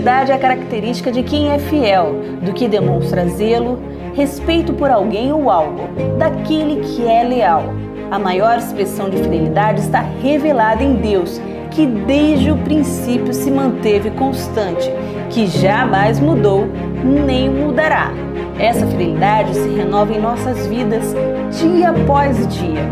Fidelidade 0.00 0.32
é 0.32 0.34
a 0.34 0.38
característica 0.38 1.12
de 1.12 1.22
quem 1.22 1.50
é 1.50 1.58
fiel, 1.58 2.22
do 2.40 2.54
que 2.54 2.66
demonstra 2.66 3.28
zelo, 3.28 3.78
respeito 4.14 4.72
por 4.72 4.90
alguém 4.90 5.30
ou 5.30 5.50
algo, 5.50 5.90
daquele 6.18 6.80
que 6.80 7.06
é 7.06 7.22
leal. 7.22 7.64
A 8.10 8.18
maior 8.18 8.56
expressão 8.56 9.10
de 9.10 9.18
fidelidade 9.18 9.82
está 9.82 10.00
revelada 10.22 10.82
em 10.82 10.94
Deus, 10.94 11.38
que 11.70 11.84
desde 11.84 12.50
o 12.50 12.56
princípio 12.56 13.34
se 13.34 13.50
manteve 13.50 14.10
constante, 14.12 14.90
que 15.28 15.46
jamais 15.46 16.18
mudou 16.18 16.66
nem 17.04 17.50
mudará. 17.50 18.10
Essa 18.58 18.86
fidelidade 18.86 19.52
se 19.52 19.68
renova 19.68 20.14
em 20.14 20.20
nossas 20.20 20.66
vidas 20.66 21.14
dia 21.60 21.90
após 21.90 22.48
dia. 22.48 22.88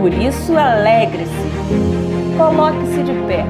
Por 0.00 0.10
isso, 0.10 0.56
alegre-se, 0.56 2.38
coloque-se 2.38 3.02
de 3.02 3.12
pé, 3.26 3.44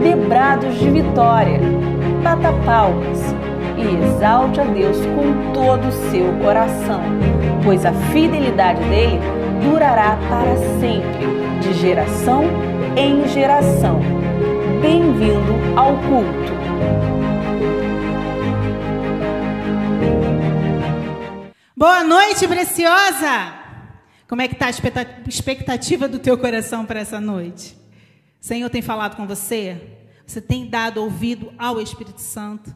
dê 0.00 0.14
brados 0.14 0.78
de 0.78 0.88
vitória 0.90 1.58
bata 2.22 2.52
palmas 2.64 3.20
e 3.76 4.04
exalte 4.04 4.60
a 4.60 4.64
Deus 4.64 4.96
com 4.98 5.52
todo 5.52 5.86
o 5.88 6.10
seu 6.10 6.32
coração, 6.42 7.02
pois 7.62 7.84
a 7.84 7.92
fidelidade 8.12 8.80
dele 8.84 9.20
durará 9.62 10.16
para 10.28 10.56
sempre, 10.80 11.26
de 11.60 11.74
geração 11.74 12.44
em 12.96 13.28
geração. 13.28 14.00
Bem-vindo 14.80 15.78
ao 15.78 15.92
culto. 15.98 16.56
Boa 21.76 22.02
noite, 22.02 22.48
preciosa! 22.48 23.54
Como 24.26 24.42
é 24.42 24.48
que 24.48 24.54
está 24.54 24.66
a 24.66 25.28
expectativa 25.28 26.08
do 26.08 26.18
teu 26.18 26.36
coração 26.38 26.84
para 26.84 27.00
essa 27.00 27.20
noite? 27.20 27.76
O 28.40 28.46
Senhor 28.46 28.70
tem 28.70 28.82
falado 28.82 29.16
com 29.16 29.26
você? 29.26 29.95
Você 30.26 30.40
tem 30.40 30.66
dado 30.68 31.00
ouvido 31.00 31.52
ao 31.56 31.80
Espírito 31.80 32.20
Santo? 32.20 32.74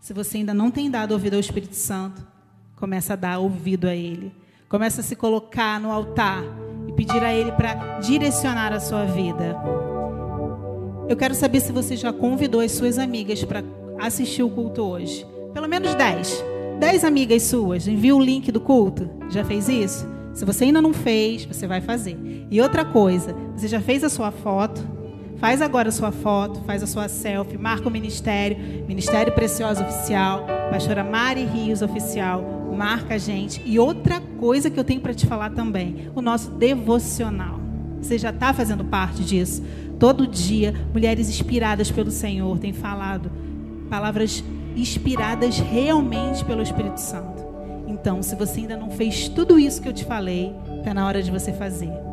Se 0.00 0.14
você 0.14 0.38
ainda 0.38 0.54
não 0.54 0.70
tem 0.70 0.90
dado 0.90 1.12
ouvido 1.12 1.34
ao 1.34 1.40
Espírito 1.40 1.76
Santo, 1.76 2.26
começa 2.74 3.12
a 3.12 3.16
dar 3.16 3.38
ouvido 3.38 3.86
a 3.86 3.94
Ele. 3.94 4.32
Começa 4.70 5.02
a 5.02 5.04
se 5.04 5.14
colocar 5.14 5.78
no 5.78 5.92
altar 5.92 6.42
e 6.88 6.92
pedir 6.92 7.22
a 7.22 7.32
Ele 7.32 7.52
para 7.52 7.98
direcionar 7.98 8.72
a 8.72 8.80
sua 8.80 9.04
vida. 9.04 9.54
Eu 11.08 11.16
quero 11.16 11.34
saber 11.34 11.60
se 11.60 11.72
você 11.72 11.94
já 11.94 12.10
convidou 12.10 12.62
as 12.62 12.72
suas 12.72 12.98
amigas 12.98 13.44
para 13.44 13.62
assistir 13.98 14.42
o 14.42 14.50
culto 14.50 14.82
hoje. 14.82 15.26
Pelo 15.52 15.68
menos 15.68 15.94
10. 15.94 16.42
10 16.80 17.04
amigas 17.04 17.42
suas. 17.42 17.86
Envia 17.86 18.16
o 18.16 18.20
link 18.20 18.50
do 18.50 18.60
culto. 18.60 19.10
Já 19.28 19.44
fez 19.44 19.68
isso? 19.68 20.06
Se 20.32 20.44
você 20.44 20.64
ainda 20.64 20.80
não 20.80 20.94
fez, 20.94 21.44
você 21.44 21.66
vai 21.66 21.82
fazer. 21.82 22.16
E 22.50 22.60
outra 22.62 22.84
coisa, 22.84 23.34
você 23.54 23.68
já 23.68 23.80
fez 23.80 24.02
a 24.04 24.08
sua 24.08 24.30
foto? 24.30 24.97
Faz 25.38 25.62
agora 25.62 25.88
a 25.88 25.92
sua 25.92 26.10
foto, 26.10 26.60
faz 26.64 26.82
a 26.82 26.86
sua 26.86 27.08
selfie, 27.08 27.56
marca 27.56 27.88
o 27.88 27.90
ministério, 27.90 28.56
Ministério 28.88 29.32
Precioso 29.32 29.84
Oficial, 29.84 30.44
Pastora 30.68 31.04
Mari 31.04 31.44
Rios 31.44 31.80
Oficial, 31.80 32.42
marca 32.76 33.14
a 33.14 33.18
gente. 33.18 33.62
E 33.64 33.78
outra 33.78 34.20
coisa 34.40 34.68
que 34.68 34.78
eu 34.78 34.82
tenho 34.82 35.00
para 35.00 35.14
te 35.14 35.26
falar 35.26 35.50
também, 35.50 36.10
o 36.14 36.20
nosso 36.20 36.50
devocional. 36.50 37.60
Você 38.00 38.18
já 38.18 38.30
está 38.30 38.52
fazendo 38.52 38.84
parte 38.84 39.22
disso. 39.22 39.62
Todo 39.98 40.26
dia, 40.26 40.74
mulheres 40.92 41.28
inspiradas 41.28 41.88
pelo 41.90 42.10
Senhor 42.10 42.58
têm 42.58 42.72
falado 42.72 43.30
palavras 43.88 44.42
inspiradas 44.76 45.58
realmente 45.58 46.44
pelo 46.44 46.62
Espírito 46.62 47.00
Santo. 47.00 47.46
Então, 47.86 48.22
se 48.22 48.34
você 48.34 48.60
ainda 48.60 48.76
não 48.76 48.90
fez 48.90 49.28
tudo 49.28 49.58
isso 49.58 49.80
que 49.80 49.88
eu 49.88 49.92
te 49.92 50.04
falei, 50.04 50.52
está 50.78 50.92
na 50.92 51.06
hora 51.06 51.22
de 51.22 51.30
você 51.30 51.52
fazer. 51.52 52.07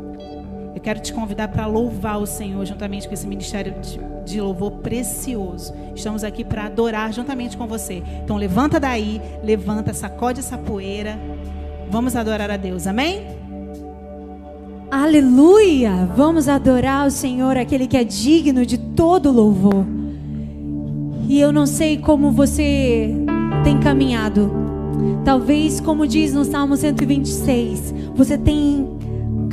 Eu 0.75 0.81
quero 0.81 0.99
te 0.99 1.13
convidar 1.13 1.47
para 1.47 1.65
louvar 1.65 2.19
o 2.19 2.25
Senhor 2.25 2.65
juntamente 2.65 3.07
com 3.07 3.13
esse 3.13 3.25
ministério 3.25 3.73
de, 3.81 3.97
de 4.25 4.41
louvor 4.41 4.71
precioso. 4.71 5.73
Estamos 5.95 6.21
aqui 6.21 6.43
para 6.43 6.65
adorar 6.65 7.13
juntamente 7.13 7.55
com 7.55 7.65
você. 7.65 8.03
Então 8.21 8.35
levanta 8.35 8.77
daí, 8.77 9.21
levanta, 9.41 9.93
sacode 9.93 10.41
essa 10.41 10.57
poeira. 10.57 11.17
Vamos 11.89 12.13
adorar 12.13 12.51
a 12.51 12.57
Deus. 12.57 12.87
Amém? 12.87 13.25
Aleluia! 14.91 16.09
Vamos 16.15 16.49
adorar 16.49 17.07
o 17.07 17.11
Senhor, 17.11 17.55
aquele 17.57 17.87
que 17.87 17.97
é 17.97 18.03
digno 18.03 18.65
de 18.65 18.77
todo 18.77 19.31
louvor. 19.31 19.85
E 21.29 21.39
eu 21.39 21.53
não 21.53 21.65
sei 21.65 21.97
como 21.97 22.31
você 22.31 23.15
tem 23.63 23.79
caminhado. 23.79 24.51
Talvez, 25.23 25.79
como 25.79 26.05
diz 26.05 26.33
no 26.33 26.43
Salmo 26.43 26.75
126, 26.75 27.93
você 28.13 28.37
tem 28.37 28.87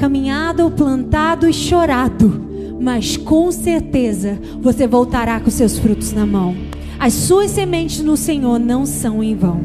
caminhado, 0.02 0.68
plantado 0.68 1.48
e 1.48 1.52
chorado, 1.52 2.44
mas 2.80 3.16
com 3.16 3.52
certeza 3.52 4.36
você 4.60 4.84
voltará 4.84 5.38
com 5.38 5.48
seus 5.48 5.78
frutos 5.78 6.12
na 6.12 6.26
mão. 6.26 6.56
As 6.98 7.12
suas 7.12 7.52
sementes 7.52 8.00
no 8.00 8.16
Senhor 8.16 8.58
não 8.58 8.84
são 8.84 9.22
em 9.22 9.36
vão, 9.36 9.60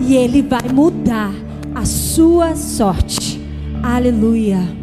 e 0.00 0.14
Ele 0.14 0.40
vai 0.40 0.66
mudar 0.72 1.34
a 1.74 1.84
sua 1.84 2.56
sorte. 2.56 3.38
Aleluia. 3.82 4.81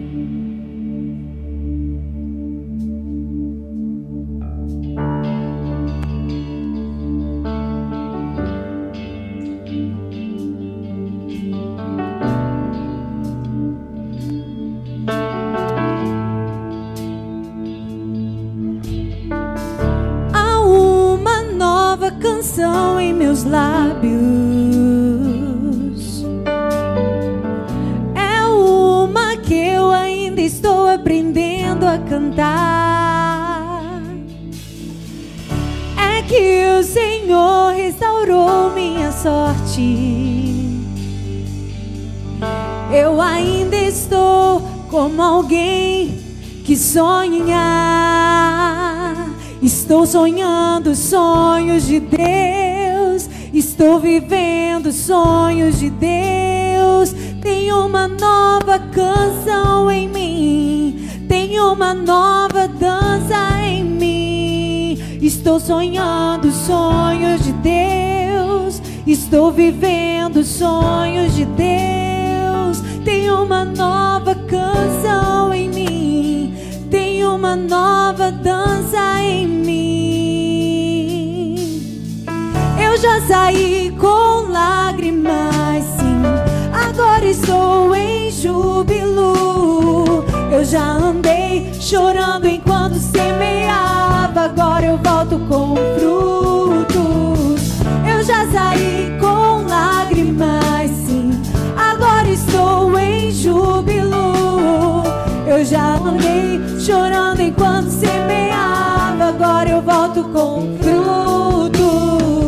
Saí 83.27 83.95
com 83.99 84.49
lágrimas, 84.51 85.83
sim. 85.97 86.21
Agora 86.73 87.25
estou 87.25 87.95
em 87.95 88.31
júbilo. 88.31 90.25
Eu 90.51 90.63
já 90.63 90.83
andei 90.83 91.71
chorando 91.79 92.47
enquanto 92.47 92.95
semeava. 92.95 94.41
Agora 94.41 94.85
eu 94.85 94.97
volto 94.97 95.39
com 95.47 95.75
frutos. 95.97 97.61
Eu 98.09 98.23
já 98.23 98.47
saí 98.51 99.17
com 99.19 99.67
lágrimas, 99.67 100.89
sim. 101.05 101.31
Agora 101.77 102.29
estou 102.29 102.97
em 102.97 103.31
júbilo. 103.31 105.03
Eu 105.47 105.63
já 105.65 105.95
andei 105.95 106.61
chorando 106.79 107.41
enquanto 107.41 107.89
semeava. 107.89 109.25
Agora 109.29 109.69
eu 109.69 109.81
volto 109.81 110.23
com 110.25 110.77
frutos. 110.81 112.38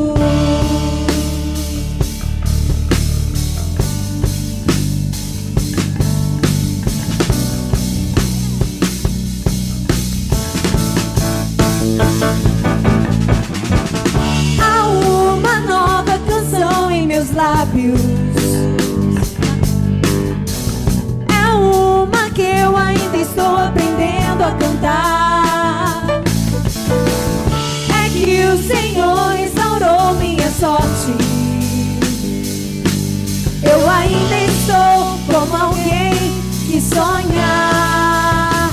lábios. 17.41 17.99
É 21.27 21.53
uma 21.55 22.29
que 22.29 22.43
eu 22.43 22.77
ainda 22.77 23.17
estou 23.17 23.57
aprendendo 23.57 24.43
a 24.43 24.51
cantar. 24.51 26.03
É 28.05 28.09
que 28.09 28.45
o 28.45 28.57
Senhor 28.61 29.39
instaurou 29.39 30.13
minha 30.19 30.51
sorte. 30.51 31.15
Eu 33.63 33.89
ainda 33.89 34.37
estou 34.53 35.17
como 35.25 35.63
alguém 35.63 36.13
que 36.67 36.79
sonha. 36.79 38.69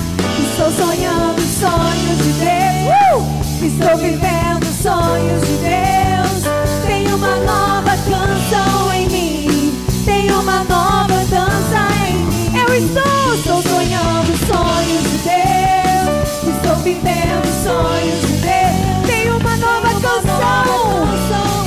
Estou 0.47 0.71
sonhando 0.71 1.41
sonhos 1.41 2.17
de 2.23 2.33
Deus. 2.33 2.89
Uh! 3.15 3.65
Estou 3.65 3.97
vivendo 3.97 4.65
sonhos 4.79 5.41
de 5.47 5.57
Deus. 5.57 6.43
Tenho 6.85 7.15
uma 7.15 7.35
nova 7.37 7.78
canção 8.09 8.93
em 8.93 9.07
mim. 9.09 9.85
Tem 10.03 10.31
uma 10.31 10.63
nova 10.63 11.23
dança 11.29 11.87
em 12.07 12.17
mim. 12.25 12.51
Eu 12.57 12.73
estou, 12.73 13.35
estou 13.35 13.61
sonhando 13.61 14.35
sonhos 14.47 15.03
de 15.03 15.17
Deus. 15.29 16.55
Estou 16.55 16.75
vivendo 16.77 17.45
sonhos 17.63 18.21
de 18.21 18.33
Deus. 18.41 19.05
Tem 19.05 19.29
uma 19.29 19.55
nova 19.57 19.89
canção. 20.01 21.07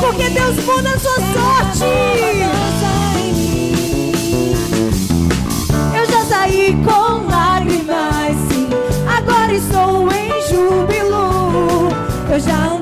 Porque 0.01 0.29
Deus 0.31 0.57
muda 0.65 0.91
a 0.91 0.99
sua 0.99 1.15
sorte. 1.15 1.85
Eu 5.95 6.07
já 6.11 6.25
saí 6.25 6.77
com 6.85 7.31
lágrimas, 7.31 8.37
sim. 8.49 8.69
Agora 9.07 9.53
estou 9.53 10.09
em 10.11 10.43
júbilo. 10.49 11.89
Eu 12.31 12.41
já 12.41 12.57
andei 12.67 12.82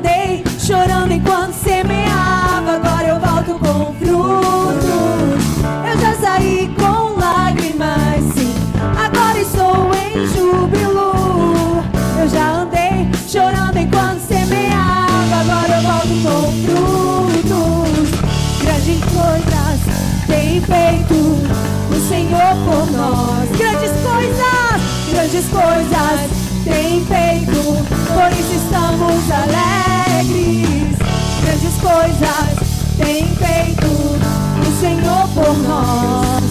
coisas 19.00 20.00
tem 20.26 20.61
feito 20.61 21.14
o 21.14 22.09
Senhor 22.09 22.54
por 22.64 22.90
nós. 22.92 23.49
Grandes 23.57 23.90
coisas, 24.02 24.80
grandes 25.11 25.47
coisas 25.49 26.30
tem 26.64 27.04
feito, 27.04 27.62
por 28.07 28.30
isso 28.38 28.54
estamos 28.54 29.30
alegres. 29.30 30.99
Grandes 31.42 31.76
coisas 31.80 32.71
tem 32.97 33.26
feito 33.37 33.87
o 33.87 34.80
Senhor 34.80 35.28
por 35.35 35.57
nós. 35.59 36.42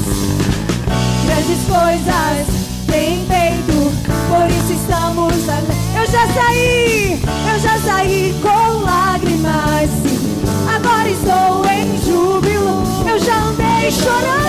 Grandes 1.26 1.62
coisas 1.68 2.48
tem 2.88 3.26
feito, 3.26 3.92
por 4.28 4.50
isso 4.50 4.74
estamos 4.74 5.50
alegres. 5.50 5.80
Eu 5.96 6.06
já 6.12 6.28
saí, 6.34 7.22
eu 7.54 7.60
já 7.60 7.78
saí 7.80 8.36
com 8.42 8.82
lágrimas. 8.84 9.90
Agora 10.76 11.10
estou 11.10 11.66
em. 11.66 11.99
Eu 13.10 13.18
já 13.18 13.36
andei 13.38 13.92
chorando. 13.92 14.40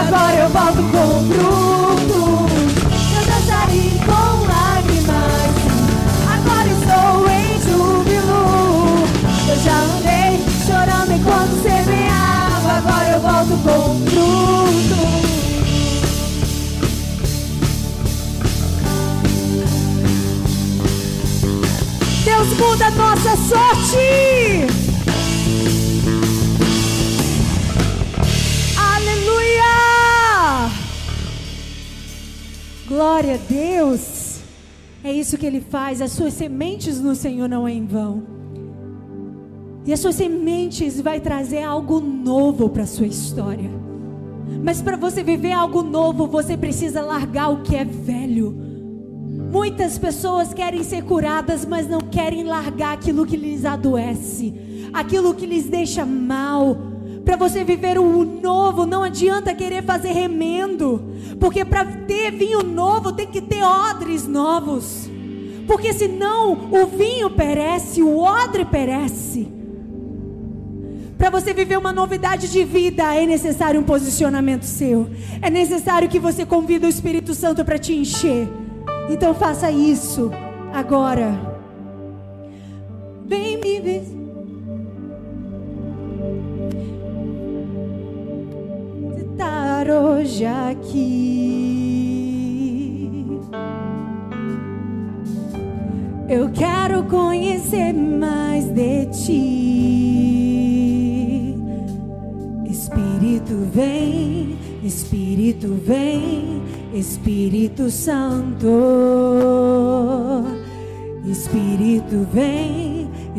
Agora 0.00 0.34
eu 0.34 0.48
volto 0.48 0.82
com 0.90 1.08
frutos. 1.30 2.50
Eu 3.16 3.22
saí 3.46 4.00
com 4.04 4.28
lágrimas. 4.48 5.50
Agora 6.34 6.68
estou 6.68 7.30
em 7.30 7.50
júbilo. 7.62 8.42
Eu 9.48 9.56
já 9.62 9.76
andei 9.82 10.30
chorando 10.66 11.12
enquanto 11.12 11.54
semeava. 11.62 12.70
Agora 12.78 13.08
eu 13.10 13.20
volto 13.20 13.54
com 13.62 13.80
frutos. 14.10 14.50
Deus 22.24 22.48
muda 22.58 22.86
a 22.86 22.90
nossa 22.90 23.36
sorte. 23.48 24.79
Glória 33.00 33.36
a 33.36 33.38
Deus. 33.38 34.40
É 35.02 35.10
isso 35.10 35.38
que 35.38 35.46
ele 35.46 35.62
faz. 35.62 36.02
As 36.02 36.12
suas 36.12 36.34
sementes 36.34 37.00
no 37.00 37.14
Senhor 37.14 37.48
não 37.48 37.66
é 37.66 37.72
em 37.72 37.86
vão. 37.86 38.22
E 39.86 39.92
as 39.94 40.00
suas 40.00 40.16
sementes 40.16 41.00
vai 41.00 41.18
trazer 41.18 41.62
algo 41.62 41.98
novo 41.98 42.68
para 42.68 42.82
a 42.82 42.86
sua 42.86 43.06
história. 43.06 43.70
Mas 44.62 44.82
para 44.82 44.98
você 44.98 45.22
viver 45.22 45.52
algo 45.52 45.82
novo, 45.82 46.26
você 46.26 46.58
precisa 46.58 47.00
largar 47.00 47.48
o 47.48 47.62
que 47.62 47.74
é 47.74 47.86
velho. 47.86 48.54
Muitas 49.50 49.96
pessoas 49.96 50.52
querem 50.52 50.84
ser 50.84 51.02
curadas, 51.02 51.64
mas 51.64 51.88
não 51.88 52.02
querem 52.02 52.44
largar 52.44 52.92
aquilo 52.92 53.24
que 53.24 53.38
lhes 53.38 53.64
adoece, 53.64 54.52
aquilo 54.92 55.32
que 55.32 55.46
lhes 55.46 55.64
deixa 55.64 56.04
mal. 56.04 56.89
Para 57.24 57.36
você 57.36 57.62
viver 57.62 57.98
o 57.98 58.24
novo, 58.24 58.86
não 58.86 59.02
adianta 59.02 59.54
querer 59.54 59.82
fazer 59.84 60.12
remendo, 60.12 61.02
porque 61.38 61.64
para 61.64 61.84
ter 61.84 62.30
vinho 62.30 62.62
novo 62.62 63.12
tem 63.12 63.26
que 63.26 63.40
ter 63.40 63.62
odres 63.62 64.26
novos. 64.26 65.08
Porque 65.66 65.92
senão 65.92 66.68
o 66.72 66.86
vinho 66.86 67.30
perece, 67.30 68.02
o 68.02 68.18
odre 68.18 68.64
perece. 68.64 69.48
Para 71.16 71.30
você 71.30 71.52
viver 71.52 71.78
uma 71.78 71.92
novidade 71.92 72.50
de 72.50 72.64
vida, 72.64 73.14
é 73.14 73.26
necessário 73.26 73.78
um 73.78 73.84
posicionamento 73.84 74.64
seu. 74.64 75.08
É 75.42 75.50
necessário 75.50 76.08
que 76.08 76.18
você 76.18 76.46
convida 76.46 76.86
o 76.86 76.90
Espírito 76.90 77.34
Santo 77.34 77.64
para 77.64 77.78
te 77.78 77.92
encher. 77.92 78.48
Então 79.10 79.34
faça 79.34 79.70
isso 79.70 80.30
agora. 80.72 81.59
Estar 89.80 89.94
hoje 89.94 90.44
aqui. 90.44 91.40
Eu 96.28 96.50
quero 96.50 97.04
conhecer 97.04 97.94
mais 97.94 98.66
de 98.66 99.06
ti. 99.06 99.40
Espírito 102.68 103.56
vem, 103.72 104.58
Espírito 104.84 105.68
vem, 105.86 106.62
Espírito 106.92 107.90
Santo. 107.90 108.68
Espírito 111.26 112.26
vem, 112.34 112.89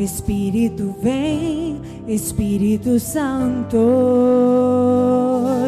Espírito 0.02 0.94
vem, 1.00 1.80
Espírito 2.08 2.98
Santo. 2.98 3.78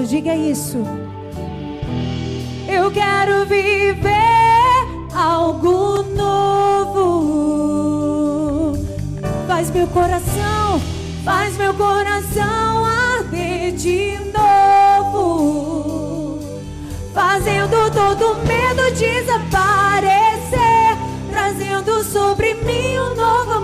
Diga 0.09 0.35
isso. 0.35 0.79
Eu 2.69 2.91
quero 2.91 3.47
viver 3.47 3.95
algo 5.14 6.03
novo. 6.17 7.14
Faz 9.47 9.71
meu 9.71 9.87
coração, 9.87 10.81
faz 11.25 11.57
meu 11.57 11.73
coração 11.75 12.85
arder 12.85 13.71
de 13.73 14.19
novo. 14.37 16.41
Fazendo 17.14 17.88
todo 17.93 18.35
medo 18.47 18.91
desaparecer. 18.97 20.35
Trazendo 21.31 22.03
sobre 22.03 22.55
mim 22.55 22.99
um 22.99 23.14
novo 23.14 23.53
amanhecer. 23.53 23.63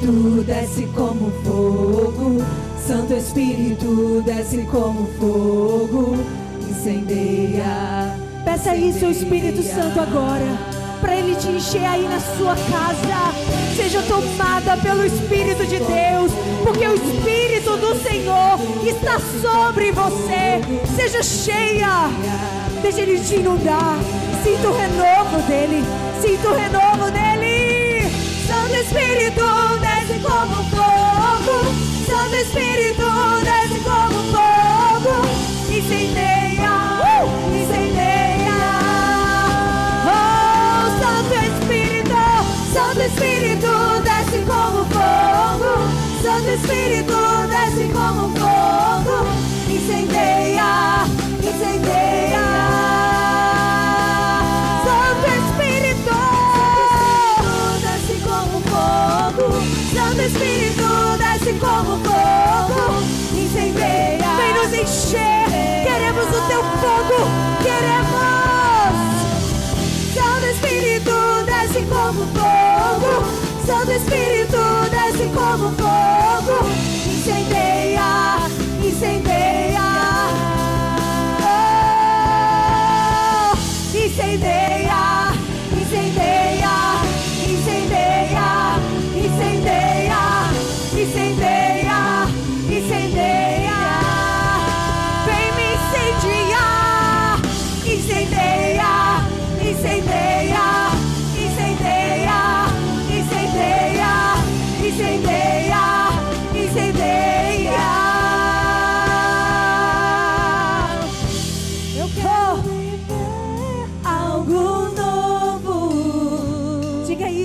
Espírito 0.00 0.42
desce 0.44 0.86
como 0.94 1.30
fogo. 1.44 2.42
Santo 2.86 3.12
Espírito 3.12 4.22
desce 4.24 4.62
como 4.62 5.06
fogo. 5.18 6.16
Incendeia. 6.68 8.16
Peça 8.42 8.74
isso 8.74 9.04
ao 9.04 9.10
Espírito 9.10 9.62
Santo 9.62 10.00
agora. 10.00 10.58
Para 11.02 11.16
ele 11.16 11.34
te 11.36 11.48
encher 11.48 11.84
aí 11.84 12.08
na 12.08 12.18
sua 12.18 12.54
casa. 12.54 13.34
Seja 13.76 14.02
tomada 14.02 14.76
pelo 14.78 15.04
Espírito 15.04 15.66
de 15.66 15.78
Deus. 15.78 16.32
Porque 16.64 16.86
o 16.86 16.94
Espírito 16.94 17.76
do 17.76 18.02
Senhor 18.02 18.58
está 18.86 19.18
sobre 19.18 19.92
você. 19.92 20.62
Seja 20.96 21.22
cheia. 21.22 22.08
Deixa 22.80 23.02
ele 23.02 23.20
te 23.20 23.36
inundar. 23.36 23.98
Sinta 24.42 24.68
o 24.68 24.72
renovo 24.72 25.46
dele. 25.46 25.84
Sinta 26.22 26.48
o 26.48 26.54
renovo 26.54 27.10
dele. 27.10 27.89
Santo 28.50 28.74
Espírito 28.74 29.44
desce 29.80 30.18
como 30.22 30.56
fogo. 30.64 31.56
Santo 32.04 32.34
Espírito 32.34 33.06
desce 33.44 33.78
como 33.84 34.18
fogo. 34.32 35.22
Incendeia, 35.68 36.72
uh! 37.00 37.56
incendeia. 37.56 38.58
Oh, 40.04 40.90
Santo 40.98 41.34
Espírito, 41.52 42.18
Santo 42.74 43.02
Espírito 43.02 43.70
desce 44.02 44.38
como 44.44 44.84
fogo. 44.86 45.72
Santo 46.20 46.50
Espírito 46.50 47.16
desce 47.46 47.88
como 47.92 48.30
fogo. 48.36 49.26
Incendeia, 49.68 51.04
incendeia. 51.40 51.99
Santo 60.10 60.22
Espírito 60.22 61.18
desce 61.18 61.52
como 61.60 61.96
fogo. 61.98 63.00
Incendeia. 63.32 64.26
Vem 64.38 64.54
nos 64.54 64.72
encher. 64.72 65.84
Queremos 65.84 66.26
o 66.26 66.40
teu 66.48 66.62
fogo. 66.82 67.28
Queremos. 67.62 68.90
Santo 70.12 70.46
Espírito 70.46 71.14
desce 71.46 71.82
como 71.84 72.26
fogo. 72.34 73.24
Santo 73.64 73.92
Espírito 73.92 74.69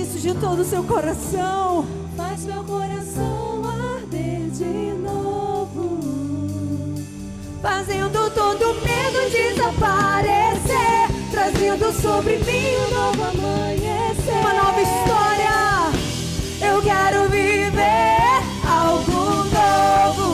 isso 0.00 0.18
de 0.18 0.34
todo 0.34 0.60
o 0.60 0.64
seu 0.64 0.82
coração. 0.84 1.86
Faz 2.16 2.44
meu 2.44 2.62
coração 2.64 3.62
arder 3.64 4.50
de 4.50 4.92
novo. 5.00 5.98
Fazendo 7.62 8.30
todo 8.30 8.74
medo 8.82 9.30
desaparecer. 9.30 11.08
Trazendo 11.30 11.92
sobre 11.92 12.38
mim 12.38 12.76
um 12.76 12.94
novo 12.94 13.22
amanhecer. 13.24 14.40
Uma 14.40 14.54
nova 14.54 14.80
história. 14.80 15.56
Eu 16.60 16.82
quero 16.82 17.28
viver 17.28 18.42
algo 18.68 19.44
novo. 19.56 20.26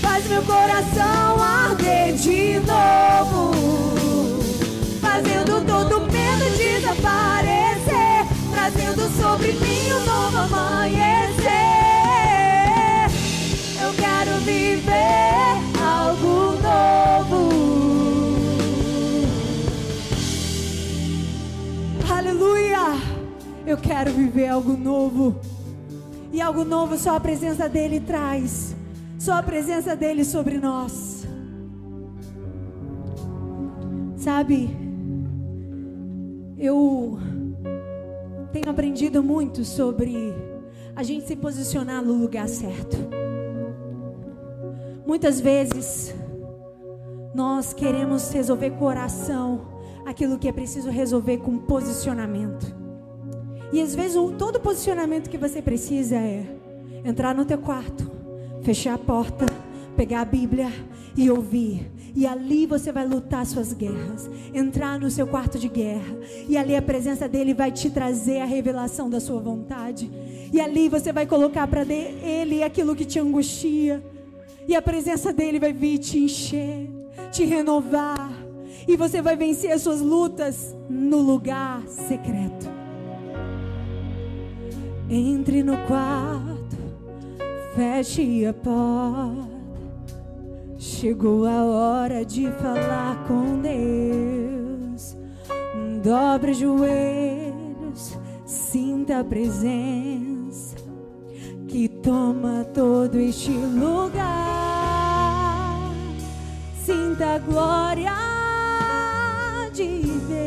Faz 0.00 0.26
meu 0.28 0.42
coração 0.42 1.42
arder 1.42 2.14
de 2.14 2.60
novo. 2.60 3.81
Medo 6.92 7.02
desaparecer. 7.02 8.26
Trazendo 8.50 9.08
sobre 9.20 9.52
mim 9.52 9.92
um 9.92 10.04
novo 10.04 10.36
amanhecer. 10.38 11.52
Eu 13.80 13.92
quero 13.94 14.38
viver 14.40 15.56
algo 15.80 16.52
novo. 16.62 17.48
Aleluia! 22.10 23.00
Eu 23.66 23.76
quero 23.78 24.12
viver 24.12 24.48
algo 24.48 24.76
novo. 24.76 25.40
E 26.32 26.40
algo 26.40 26.64
novo 26.64 26.96
só 26.96 27.16
a 27.16 27.20
presença 27.20 27.68
dele 27.68 28.00
traz. 28.00 28.74
Só 29.18 29.34
a 29.34 29.42
presença 29.42 29.94
dele 29.94 30.24
sobre 30.24 30.58
nós. 30.58 31.26
Sabe, 34.16 34.81
eu 36.62 37.18
tenho 38.52 38.70
aprendido 38.70 39.20
muito 39.20 39.64
sobre 39.64 40.14
a 40.94 41.02
gente 41.02 41.26
se 41.26 41.34
posicionar 41.34 42.00
no 42.00 42.12
lugar 42.12 42.48
certo. 42.48 42.96
Muitas 45.04 45.40
vezes 45.40 46.14
nós 47.34 47.72
queremos 47.72 48.30
resolver 48.30 48.70
com 48.70 48.84
oração 48.84 49.72
aquilo 50.06 50.38
que 50.38 50.46
é 50.46 50.52
preciso 50.52 50.88
resolver 50.88 51.38
com 51.38 51.58
posicionamento. 51.58 52.72
E 53.72 53.80
às 53.80 53.92
vezes 53.92 54.16
todo 54.38 54.60
posicionamento 54.60 55.28
que 55.28 55.38
você 55.38 55.60
precisa 55.60 56.14
é 56.14 56.46
entrar 57.04 57.34
no 57.34 57.44
teu 57.44 57.58
quarto, 57.58 58.08
fechar 58.62 58.94
a 58.94 58.98
porta, 58.98 59.46
pegar 59.96 60.20
a 60.20 60.24
Bíblia 60.24 60.68
e 61.16 61.28
ouvir. 61.28 61.90
E 62.14 62.26
ali 62.26 62.66
você 62.66 62.92
vai 62.92 63.06
lutar 63.06 63.44
suas 63.46 63.72
guerras, 63.72 64.28
entrar 64.52 64.98
no 64.98 65.10
seu 65.10 65.26
quarto 65.26 65.58
de 65.58 65.68
guerra. 65.68 66.14
E 66.48 66.56
ali 66.56 66.76
a 66.76 66.82
presença 66.82 67.28
dele 67.28 67.54
vai 67.54 67.72
te 67.72 67.90
trazer 67.90 68.40
a 68.40 68.44
revelação 68.44 69.08
da 69.08 69.18
sua 69.18 69.40
vontade. 69.40 70.10
E 70.52 70.60
ali 70.60 70.88
você 70.88 71.12
vai 71.12 71.26
colocar 71.26 71.66
para 71.66 71.82
ele 71.82 72.62
aquilo 72.62 72.94
que 72.94 73.04
te 73.04 73.18
angustia. 73.18 74.02
E 74.68 74.76
a 74.76 74.82
presença 74.82 75.32
dele 75.32 75.58
vai 75.58 75.72
vir 75.72 75.98
te 75.98 76.18
encher, 76.18 76.88
te 77.30 77.44
renovar. 77.44 78.30
E 78.86 78.96
você 78.96 79.22
vai 79.22 79.36
vencer 79.36 79.72
as 79.72 79.82
suas 79.82 80.00
lutas 80.00 80.76
no 80.88 81.18
lugar 81.18 81.82
secreto. 81.86 82.70
Entre 85.08 85.62
no 85.62 85.76
quarto, 85.86 86.76
feche 87.74 88.46
a 88.46 88.52
porta. 88.52 89.51
Chegou 90.82 91.46
a 91.46 91.64
hora 91.64 92.24
de 92.24 92.50
falar 92.60 93.24
com 93.28 93.60
Deus. 93.62 95.16
Dobre 96.02 96.50
os 96.50 96.58
joelhos, 96.58 98.18
sinta 98.44 99.20
a 99.20 99.24
presença 99.24 100.74
que 101.68 101.88
toma 101.88 102.64
todo 102.74 103.16
este 103.20 103.52
lugar. 103.52 104.18
Sinta 106.84 107.36
a 107.36 107.38
glória 107.38 108.16
de 109.72 110.02
Deus. 110.28 110.42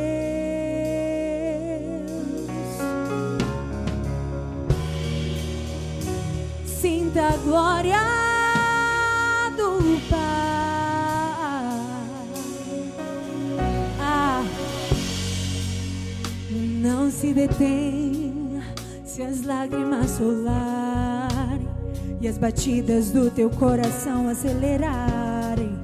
Sinta 6.66 7.30
a 7.30 7.38
glória 7.38 8.15
se 17.26 17.34
detenha 17.34 18.62
se 19.04 19.24
as 19.24 19.44
lágrimas 19.44 20.20
rolarem 20.20 21.68
e 22.22 22.28
as 22.28 22.38
batidas 22.38 23.10
do 23.10 23.32
teu 23.32 23.50
coração 23.50 24.30
acelerarem. 24.30 25.76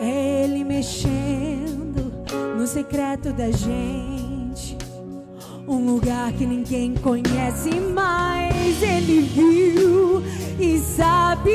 É 0.00 0.44
Ele 0.44 0.62
mexendo 0.62 2.12
no 2.56 2.66
secreto 2.68 3.32
da 3.32 3.50
gente. 3.50 4.78
Um 5.66 5.86
lugar 5.86 6.32
que 6.34 6.46
ninguém 6.46 6.94
conhece, 6.94 7.70
mas 7.92 8.82
ele 8.82 9.22
viu 9.22 10.22
e 10.58 10.78
sabe 10.78 11.50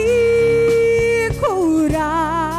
curar. 1.39 2.54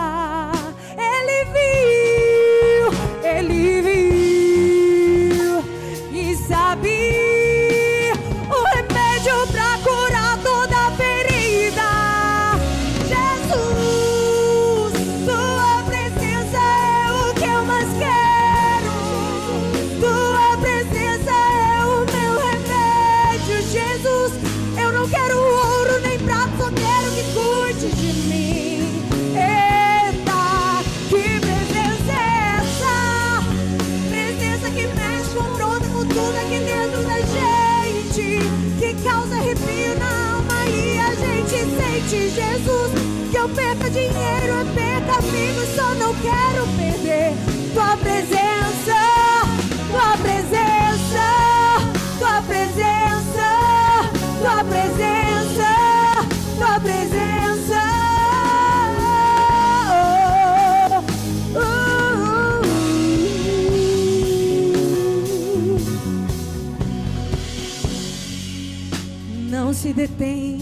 Detém 69.96 70.58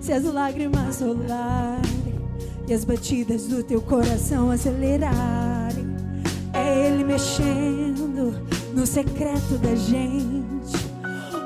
se 0.00 0.12
as 0.12 0.24
lágrimas 0.24 1.00
rolarem 1.00 2.16
e 2.66 2.72
as 2.72 2.84
batidas 2.84 3.46
do 3.46 3.62
teu 3.62 3.82
coração 3.82 4.50
acelerarem. 4.50 5.86
É 6.54 6.86
Ele 6.86 7.04
mexendo 7.04 8.34
no 8.74 8.86
secreto 8.86 9.58
da 9.58 9.74
gente, 9.74 10.74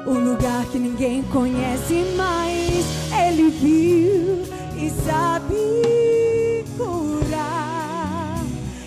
o 0.07 0.13
lugar 0.13 0.65
que 0.67 0.79
ninguém 0.79 1.23
conhece, 1.25 2.05
mas 2.17 2.87
Ele 3.27 3.51
viu 3.51 4.43
e 4.77 4.91
sabe 5.05 6.65
curar. 6.79 8.45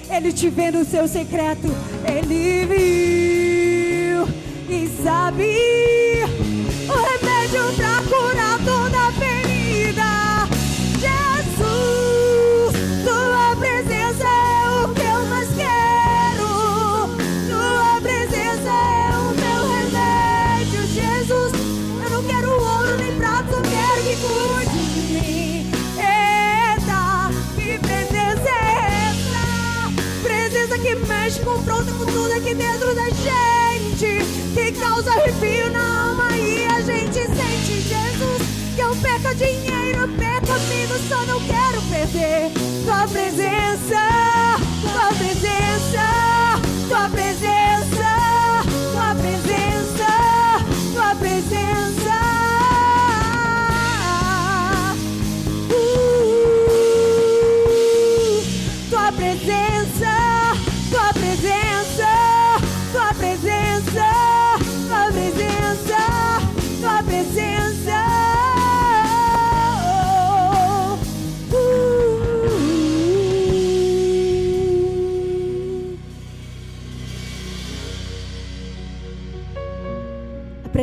Ele 0.10 0.32
te 0.32 0.50
vê 0.50 0.72
no 0.72 0.86
seu 0.86 1.08
secreto, 1.10 1.68
Ele 2.08 2.66
viu 2.66 4.28
e 4.70 4.88
sabe 5.04 5.83
só 41.14 41.26
não 41.28 41.40
quero 41.42 41.80
perder 41.84 42.52
tua 42.84 43.08
presença, 43.08 44.00
tua 44.82 45.14
presença, 45.16 45.53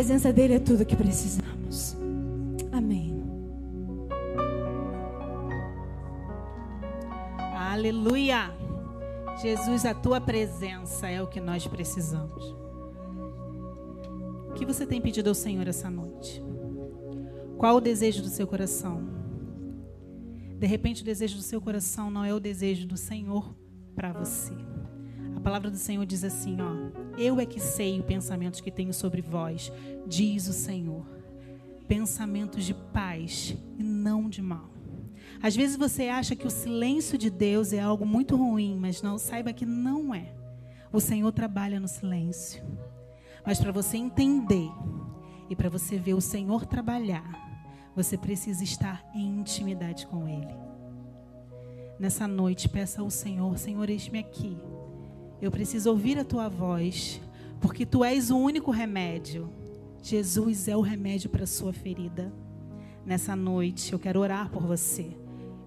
presença 0.00 0.32
dele 0.32 0.54
é 0.54 0.58
tudo 0.58 0.82
que 0.82 0.96
precisamos. 0.96 1.94
Amém. 2.72 3.22
Aleluia! 7.54 8.50
Jesus, 9.42 9.84
a 9.84 9.92
tua 9.92 10.18
presença 10.18 11.06
é 11.06 11.22
o 11.22 11.26
que 11.26 11.38
nós 11.38 11.66
precisamos. 11.66 12.56
O 14.48 14.54
que 14.54 14.64
você 14.64 14.86
tem 14.86 15.02
pedido 15.02 15.28
ao 15.28 15.34
Senhor 15.34 15.68
essa 15.68 15.90
noite? 15.90 16.42
Qual 17.58 17.76
o 17.76 17.80
desejo 17.80 18.22
do 18.22 18.28
seu 18.28 18.46
coração? 18.46 19.06
De 20.58 20.66
repente, 20.66 21.02
o 21.02 21.04
desejo 21.04 21.36
do 21.36 21.42
seu 21.42 21.60
coração 21.60 22.10
não 22.10 22.24
é 22.24 22.32
o 22.32 22.40
desejo 22.40 22.86
do 22.86 22.96
Senhor 22.96 23.54
para 23.94 24.14
você. 24.14 24.54
A 25.40 25.42
palavra 25.42 25.70
do 25.70 25.78
Senhor 25.78 26.04
diz 26.04 26.22
assim, 26.22 26.58
ó: 26.60 27.16
Eu 27.16 27.40
é 27.40 27.46
que 27.46 27.58
sei 27.58 27.98
os 27.98 28.04
pensamentos 28.04 28.60
que 28.60 28.70
tenho 28.70 28.92
sobre 28.92 29.22
vós, 29.22 29.72
diz 30.06 30.46
o 30.48 30.52
Senhor. 30.52 31.06
Pensamentos 31.88 32.62
de 32.62 32.74
paz 32.74 33.56
e 33.78 33.82
não 33.82 34.28
de 34.28 34.42
mal. 34.42 34.68
Às 35.42 35.56
vezes 35.56 35.78
você 35.78 36.08
acha 36.08 36.36
que 36.36 36.46
o 36.46 36.50
silêncio 36.50 37.16
de 37.16 37.30
Deus 37.30 37.72
é 37.72 37.80
algo 37.80 38.04
muito 38.04 38.36
ruim, 38.36 38.76
mas 38.78 39.00
não 39.00 39.16
saiba 39.16 39.50
que 39.50 39.64
não 39.64 40.14
é. 40.14 40.30
O 40.92 41.00
Senhor 41.00 41.32
trabalha 41.32 41.80
no 41.80 41.88
silêncio. 41.88 42.62
Mas 43.44 43.58
para 43.58 43.72
você 43.72 43.96
entender 43.96 44.70
e 45.48 45.56
para 45.56 45.70
você 45.70 45.96
ver 45.96 46.12
o 46.12 46.20
Senhor 46.20 46.66
trabalhar, 46.66 47.32
você 47.96 48.18
precisa 48.18 48.62
estar 48.62 49.02
em 49.14 49.38
intimidade 49.38 50.06
com 50.06 50.28
Ele. 50.28 50.54
Nessa 51.98 52.28
noite, 52.28 52.68
peça 52.68 53.00
ao 53.00 53.08
Senhor: 53.08 53.56
Senhor, 53.56 53.88
eis-me 53.88 54.18
aqui. 54.18 54.58
Eu 55.40 55.50
preciso 55.50 55.90
ouvir 55.90 56.18
a 56.18 56.24
tua 56.24 56.48
voz, 56.48 57.20
porque 57.60 57.86
tu 57.86 58.04
és 58.04 58.30
o 58.30 58.36
único 58.36 58.70
remédio. 58.70 59.50
Jesus 60.02 60.68
é 60.68 60.76
o 60.76 60.80
remédio 60.80 61.30
para 61.30 61.44
a 61.44 61.46
sua 61.46 61.72
ferida. 61.72 62.32
Nessa 63.04 63.34
noite, 63.34 63.92
eu 63.92 63.98
quero 63.98 64.20
orar 64.20 64.50
por 64.50 64.62
você. 64.62 65.16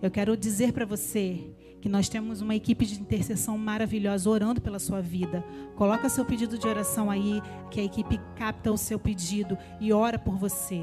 Eu 0.02 0.12
quero 0.12 0.38
dizer 0.38 0.74
para 0.74 0.86
você 0.86 1.54
que 1.82 1.90
nós 1.90 2.08
temos 2.08 2.40
uma 2.40 2.56
equipe 2.56 2.86
de 2.86 3.00
intercessão 3.00 3.58
maravilhosa 3.58 4.30
orando 4.30 4.62
pela 4.62 4.80
sua 4.80 5.02
vida. 5.02 5.44
Coloca 5.76 6.08
seu 6.08 6.24
pedido 6.24 6.58
de 6.58 6.68
oração 6.68 7.10
aí, 7.10 7.42
que 7.72 7.80
a 7.80 7.84
equipe 7.84 8.20
capta 8.36 8.72
o 8.72 8.78
seu 8.78 9.00
pedido 9.00 9.58
e 9.82 9.92
ora 9.92 10.20
por 10.20 10.38
você. 10.38 10.82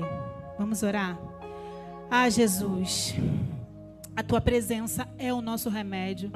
Vamos 0.59 0.83
orar? 0.83 1.18
Ah, 2.11 2.29
Jesus, 2.29 3.14
a 4.16 4.22
tua 4.22 4.40
presença 4.40 5.09
é 5.16 5.33
o 5.33 5.40
nosso 5.40 5.70
remédio. 5.70 6.31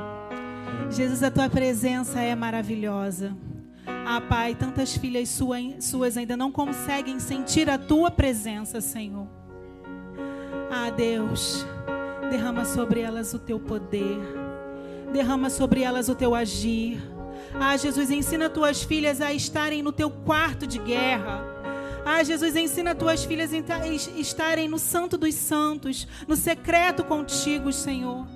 Jesus, 0.90 1.22
a 1.22 1.30
tua 1.30 1.48
presença 1.48 2.20
é 2.20 2.34
maravilhosa. 2.34 3.36
Ah, 4.06 4.20
Pai, 4.20 4.54
tantas 4.54 4.96
filhas 4.96 5.28
suas 5.28 6.16
ainda 6.16 6.36
não 6.36 6.52
conseguem 6.52 7.18
sentir 7.18 7.68
a 7.68 7.78
tua 7.78 8.10
presença, 8.10 8.80
Senhor. 8.80 9.26
Ah, 10.70 10.90
Deus, 10.90 11.66
derrama 12.30 12.64
sobre 12.64 13.00
elas 13.00 13.34
o 13.34 13.38
teu 13.38 13.58
poder, 13.58 14.18
derrama 15.12 15.48
sobre 15.50 15.82
elas 15.82 16.08
o 16.08 16.14
teu 16.14 16.34
agir. 16.34 17.00
Ah, 17.54 17.76
Jesus, 17.76 18.10
ensina 18.10 18.48
tuas 18.50 18.82
filhas 18.82 19.20
a 19.20 19.32
estarem 19.32 19.82
no 19.82 19.92
teu 19.92 20.10
quarto 20.10 20.66
de 20.66 20.78
guerra. 20.78 21.44
Ah, 22.04 22.22
Jesus, 22.22 22.54
ensina 22.54 22.94
tuas 22.94 23.24
filhas 23.24 23.50
a 23.52 23.88
estarem 23.88 24.68
no 24.68 24.78
santo 24.78 25.16
dos 25.16 25.34
santos, 25.34 26.06
no 26.28 26.36
secreto 26.36 27.02
contigo, 27.02 27.72
Senhor. 27.72 28.26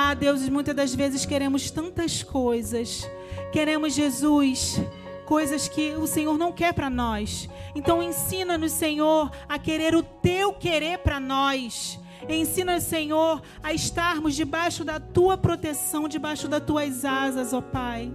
Ah, 0.00 0.14
Deus, 0.14 0.48
muitas 0.48 0.76
das 0.76 0.94
vezes 0.94 1.26
queremos 1.26 1.72
tantas 1.72 2.22
coisas. 2.22 3.10
Queremos, 3.50 3.94
Jesus, 3.94 4.80
coisas 5.26 5.66
que 5.66 5.90
o 5.96 6.06
Senhor 6.06 6.38
não 6.38 6.52
quer 6.52 6.72
para 6.72 6.88
nós. 6.88 7.48
Então 7.74 8.00
ensina-nos, 8.00 8.70
Senhor, 8.70 9.28
a 9.48 9.58
querer 9.58 9.96
o 9.96 10.02
teu 10.04 10.52
querer 10.52 10.98
para 10.98 11.18
nós. 11.18 11.98
Ensina, 12.28 12.78
Senhor, 12.78 13.42
a 13.60 13.72
estarmos 13.72 14.36
debaixo 14.36 14.84
da 14.84 15.00
tua 15.00 15.36
proteção, 15.36 16.06
debaixo 16.06 16.46
das 16.46 16.62
tuas 16.62 17.04
asas, 17.04 17.52
ó 17.52 17.60
Pai. 17.60 18.08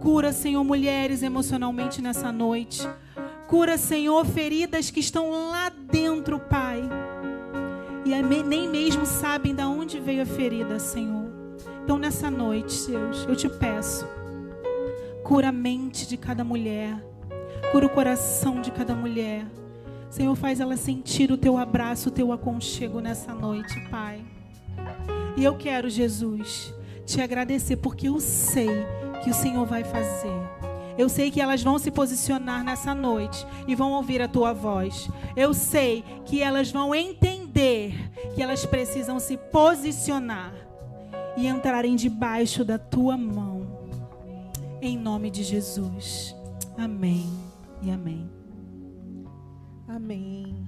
Cura, 0.00 0.32
Senhor, 0.32 0.62
mulheres 0.62 1.24
emocionalmente 1.24 2.00
nessa 2.00 2.30
noite. 2.30 2.88
Cura, 3.48 3.76
Senhor, 3.76 4.24
feridas 4.24 4.92
que 4.92 5.00
estão 5.00 5.50
lá 5.50 5.70
dentro, 5.70 6.38
Pai. 6.38 6.88
E 8.04 8.42
nem 8.42 8.68
mesmo 8.68 9.06
sabem 9.06 9.54
de 9.54 9.62
onde 9.62 9.98
veio 9.98 10.22
a 10.22 10.26
ferida, 10.26 10.78
Senhor. 10.78 11.24
Então, 11.82 11.96
nessa 11.96 12.30
noite, 12.30 12.90
Deus, 12.90 13.24
eu 13.26 13.34
te 13.34 13.48
peço. 13.48 14.06
Cura 15.22 15.48
a 15.48 15.52
mente 15.52 16.06
de 16.06 16.18
cada 16.18 16.44
mulher. 16.44 17.02
Cura 17.72 17.86
o 17.86 17.90
coração 17.90 18.60
de 18.60 18.70
cada 18.70 18.94
mulher. 18.94 19.46
Senhor, 20.10 20.34
faz 20.36 20.60
ela 20.60 20.76
sentir 20.76 21.32
o 21.32 21.38
teu 21.38 21.56
abraço, 21.56 22.10
o 22.10 22.12
teu 22.12 22.30
aconchego 22.30 23.00
nessa 23.00 23.34
noite, 23.34 23.80
Pai. 23.90 24.22
E 25.36 25.42
eu 25.42 25.56
quero, 25.56 25.88
Jesus, 25.88 26.74
te 27.06 27.20
agradecer 27.22 27.76
porque 27.76 28.08
eu 28.08 28.20
sei 28.20 28.68
que 29.22 29.30
o 29.30 29.34
Senhor 29.34 29.64
vai 29.64 29.82
fazer. 29.82 30.32
Eu 30.96 31.08
sei 31.08 31.30
que 31.30 31.40
elas 31.40 31.62
vão 31.62 31.78
se 31.78 31.90
posicionar 31.90 32.62
nessa 32.62 32.94
noite 32.94 33.46
e 33.66 33.74
vão 33.74 33.92
ouvir 33.92 34.20
a 34.22 34.28
tua 34.28 34.52
voz. 34.52 35.08
Eu 35.34 35.52
sei 35.52 36.04
que 36.26 36.40
elas 36.42 36.70
vão 36.70 36.94
entender 36.94 37.43
entender 37.54 38.10
que 38.34 38.42
elas 38.42 38.66
precisam 38.66 39.20
se 39.20 39.36
posicionar 39.36 40.52
e 41.36 41.46
entrarem 41.46 41.94
debaixo 41.94 42.64
da 42.64 42.78
tua 42.78 43.16
mão. 43.16 43.88
Em 44.82 44.98
nome 44.98 45.30
de 45.30 45.42
Jesus. 45.44 46.34
Amém 46.76 47.30
e 47.80 47.90
amém. 47.90 48.28
Amém. 49.86 50.66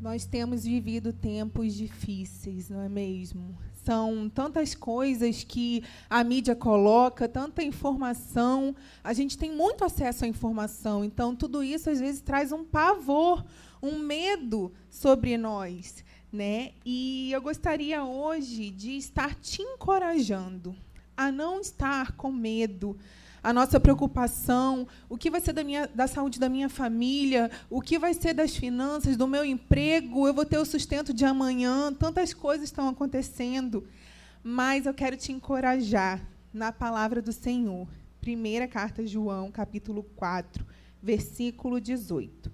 Nós 0.00 0.26
temos 0.26 0.64
vivido 0.64 1.12
tempos 1.12 1.74
difíceis, 1.74 2.68
não 2.68 2.80
é 2.80 2.88
mesmo? 2.88 3.54
São 3.84 4.28
tantas 4.28 4.74
coisas 4.76 5.42
que 5.42 5.82
a 6.08 6.22
mídia 6.22 6.54
coloca, 6.54 7.28
tanta 7.28 7.64
informação. 7.64 8.76
A 9.02 9.12
gente 9.12 9.36
tem 9.36 9.50
muito 9.50 9.84
acesso 9.84 10.24
à 10.24 10.28
informação, 10.28 11.04
então 11.04 11.34
tudo 11.34 11.64
isso 11.64 11.90
às 11.90 11.98
vezes 11.98 12.20
traz 12.20 12.52
um 12.52 12.64
pavor, 12.64 13.44
um 13.82 13.98
medo 13.98 14.72
sobre 14.88 15.36
nós, 15.36 16.04
né? 16.32 16.72
E 16.84 17.32
eu 17.32 17.42
gostaria 17.42 18.04
hoje 18.04 18.70
de 18.70 18.96
estar 18.96 19.34
te 19.34 19.62
encorajando 19.62 20.76
a 21.16 21.32
não 21.32 21.60
estar 21.60 22.12
com 22.12 22.30
medo, 22.30 22.96
a 23.42 23.52
nossa 23.52 23.80
preocupação, 23.80 24.86
o 25.08 25.18
que 25.18 25.30
vai 25.30 25.40
ser 25.40 25.52
da, 25.52 25.64
minha, 25.64 25.88
da 25.88 26.06
saúde 26.06 26.38
da 26.38 26.48
minha 26.48 26.68
família, 26.68 27.50
o 27.68 27.80
que 27.80 27.98
vai 27.98 28.14
ser 28.14 28.32
das 28.32 28.54
finanças, 28.54 29.16
do 29.16 29.26
meu 29.26 29.44
emprego, 29.44 30.28
eu 30.28 30.34
vou 30.34 30.44
ter 30.44 30.58
o 30.58 30.64
sustento 30.64 31.12
de 31.12 31.24
amanhã, 31.24 31.92
tantas 31.92 32.32
coisas 32.32 32.64
estão 32.64 32.88
acontecendo. 32.88 33.86
Mas 34.44 34.86
eu 34.86 34.94
quero 34.94 35.16
te 35.16 35.32
encorajar 35.32 36.20
na 36.52 36.70
palavra 36.70 37.20
do 37.20 37.32
Senhor. 37.32 37.88
Primeira 38.20 38.68
carta 38.68 39.02
de 39.02 39.08
João, 39.08 39.50
capítulo 39.50 40.04
4, 40.14 40.64
versículo 41.02 41.80
18. 41.80 42.52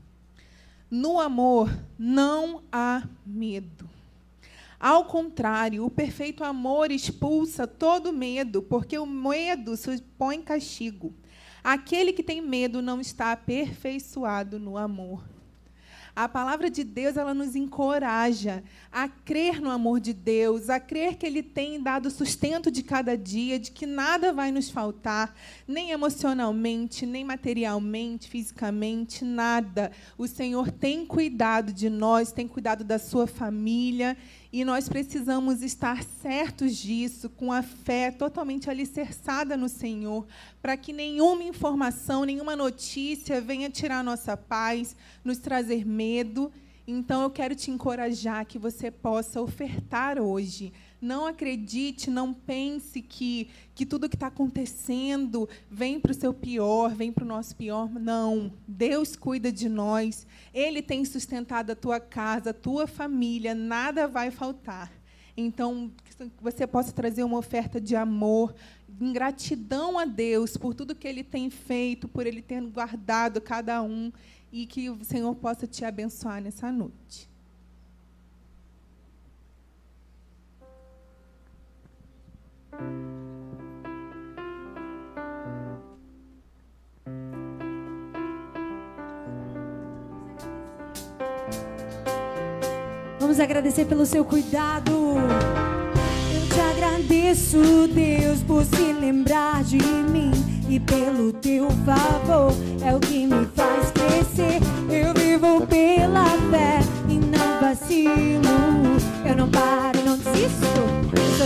No 0.91 1.21
amor 1.21 1.71
não 1.99 2.63
há 2.73 3.07
medo. 3.27 3.98
Ao 4.81 5.05
contrário, 5.05 5.85
o 5.85 5.91
perfeito 5.91 6.45
amor 6.45 6.93
expulsa 6.93 7.67
todo 7.67 8.13
medo, 8.13 8.63
porque 8.63 8.97
o 8.97 9.07
medo 9.07 9.77
supõe 9.77 10.41
castigo. 10.41 11.13
Aquele 11.65 12.13
que 12.13 12.23
tem 12.23 12.41
medo 12.41 12.81
não 12.81 13.01
está 13.01 13.33
aperfeiçoado 13.33 14.59
no 14.59 14.79
amor. 14.79 15.25
A 16.15 16.29
palavra 16.29 16.69
de 16.69 16.83
Deus 16.83 17.17
ela 17.17 17.33
nos 17.33 17.55
encoraja 17.55 18.65
a 18.91 19.09
crer 19.09 19.61
no 19.61 19.71
amor 19.71 20.01
de 20.01 20.13
Deus, 20.13 20.69
a 20.69 20.81
crer 20.81 21.15
que 21.15 21.25
Ele 21.25 21.45
tem 21.45 21.81
dado 21.81 22.11
sustento 22.11 22.73
de 22.73 22.83
cada 22.83 23.17
dia, 23.17 23.57
de 23.57 23.71
que 23.71 23.87
nada 23.87 24.33
vai 24.33 24.51
nos 24.51 24.69
faltar, 24.69 25.33
nem 25.67 25.93
emocionalmente, 25.93 27.07
nem 27.07 27.23
materialmente, 27.23 28.29
fisicamente, 28.29 29.25
nada. 29.25 29.93
O 30.17 30.27
Senhor 30.27 30.73
tem 30.73 31.07
cuidado 31.07 31.73
de 31.73 31.89
nós, 31.89 32.33
tem 32.33 32.49
cuidado 32.49 32.83
da 32.83 32.99
sua 32.99 33.29
família 33.29 34.17
e 34.51 34.65
nós 34.65 34.89
precisamos 34.89 35.63
estar 35.63 36.03
certos 36.03 36.75
disso, 36.77 37.29
com 37.29 37.53
a 37.53 37.63
fé 37.63 38.11
totalmente 38.11 38.71
alicerçada 38.71 39.57
no 39.57 39.69
Senhor, 39.69 40.27
para 40.63 40.77
que 40.77 40.93
nenhuma 40.93 41.45
informação, 41.45 42.25
nenhuma 42.25 42.57
notícia 42.57 43.41
venha 43.43 43.69
tirar 43.69 44.03
nossa 44.03 44.37
paz, 44.37 44.97
nos 45.23 45.37
trazer 45.39 45.85
medo. 45.87 46.51
Então 46.87 47.23
eu 47.23 47.31
quero 47.31 47.55
te 47.55 47.71
encorajar 47.71 48.47
que 48.47 48.59
você 48.59 48.91
possa 48.91 49.41
ofertar 49.43 50.19
hoje. 50.19 50.73
Não 51.01 51.27
acredite, 51.27 52.11
não 52.11 52.35
pense 52.35 53.01
que, 53.01 53.49
que 53.75 53.87
tudo 53.87 54.09
que 54.09 54.17
está 54.17 54.27
acontecendo 54.27 55.49
vem 55.71 56.01
para 56.01 56.11
o 56.11 56.15
seu 56.15 56.35
pior, 56.35 56.95
vem 56.95 57.13
para 57.13 57.25
o 57.25 57.29
nosso 57.29 57.55
pior. 57.55 57.89
Não. 57.89 58.53
Deus 58.67 59.15
cuida 59.15 59.53
de 59.53 59.69
nós. 59.69 60.27
Ele 60.53 60.83
tem 60.83 61.05
sustentado 61.05 61.71
a 61.71 61.77
tua 61.77 62.01
casa, 62.01 62.51
a 62.51 62.55
tua 62.55 62.87
família. 62.87 63.55
Nada 63.55 64.09
vai 64.09 64.31
faltar. 64.31 64.93
Então, 65.37 65.93
que 66.05 66.43
você 66.43 66.67
possa 66.67 66.91
trazer 66.91 67.23
uma 67.23 67.39
oferta 67.39 67.81
de 67.81 67.95
amor, 67.95 68.53
em 69.01 69.13
gratidão 69.13 69.97
a 69.97 70.05
Deus 70.05 70.57
por 70.57 70.75
tudo 70.75 70.97
que 70.97 71.07
Ele 71.07 71.23
tem 71.23 71.49
feito, 71.49 72.09
por 72.09 72.27
Ele 72.27 72.43
ter 72.43 72.61
guardado 72.63 73.41
cada 73.41 73.81
um 73.81 74.13
e 74.53 74.67
que 74.67 74.91
o 74.91 75.05
Senhor 75.05 75.35
possa 75.37 75.67
te 75.67 75.85
abençoar 75.85 76.43
nessa 76.43 76.73
noite. 76.73 77.28
Vamos 93.39 93.41
agradecer 93.41 93.85
pelo 93.85 94.07
seu 94.07 94.25
cuidado. 94.25 94.91
Eu 96.35 96.49
te 96.49 96.61
agradeço, 96.61 97.59
Deus, 97.87 98.43
por 98.43 98.65
se 98.65 98.93
lembrar 98.93 99.63
de 99.63 99.77
mim 99.77 100.31
e 100.69 100.81
pelo 100.81 101.33
teu 101.35 101.69
favor. 101.85 102.53
É 102.83 102.95
o 102.95 102.99
que 102.99 103.27
me 103.27 103.47
faz 103.55 103.91
crescer. 103.91 104.61
Eu 104.91 105.15
vivo 105.15 105.67
pela 105.67 106.25
fé 106.51 106.81
e 107.09 107.19
não 107.19 107.61
vacilo. 107.61 108.99
Eu 109.25 109.37
não 109.37 109.49
paro, 109.49 110.03
não 110.05 110.17
desisto. 110.17 110.98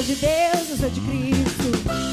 Sou 0.03 0.17
de 0.17 0.21
Deus, 0.21 0.71
eu 0.71 0.77
sou 0.79 0.91
de 0.91 1.01
Cristo. 1.01 2.13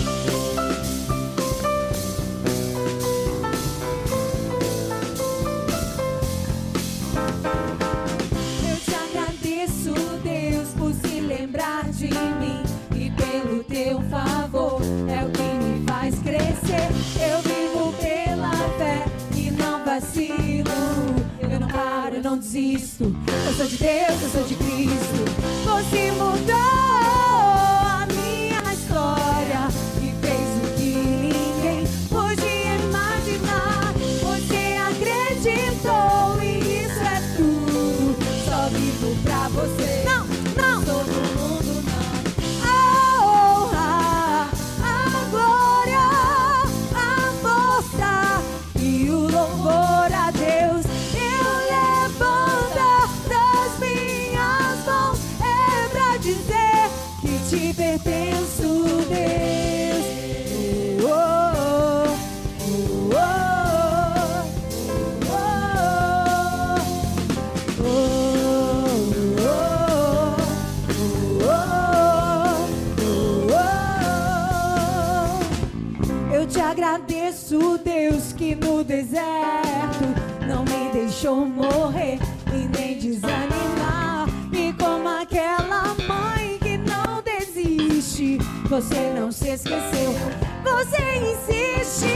Eu 22.19 22.23
não 22.23 22.38
desisto. 22.38 23.15
Eu 23.47 23.54
sou 23.54 23.65
de 23.65 23.78
Deus, 23.78 24.21
eu 24.21 24.30
sou 24.30 24.43
de 24.43 24.56
Cristo. 24.56 25.23
Você 25.63 26.12
mudou 26.12 26.99
você 88.82 89.12
não 89.13 89.30
se 89.30 89.50
esqueceu, 89.50 90.13
você 90.63 91.18
insiste, 91.18 92.15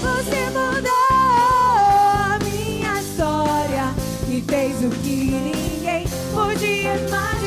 você 0.00 0.50
mudou 0.50 0.90
a 1.12 2.38
minha 2.42 3.00
história 3.00 3.94
e 4.28 4.42
fez 4.42 4.82
o 4.84 4.90
que 5.00 5.30
ninguém 5.30 6.04
podia 6.34 6.96
imaginar. 6.96 7.41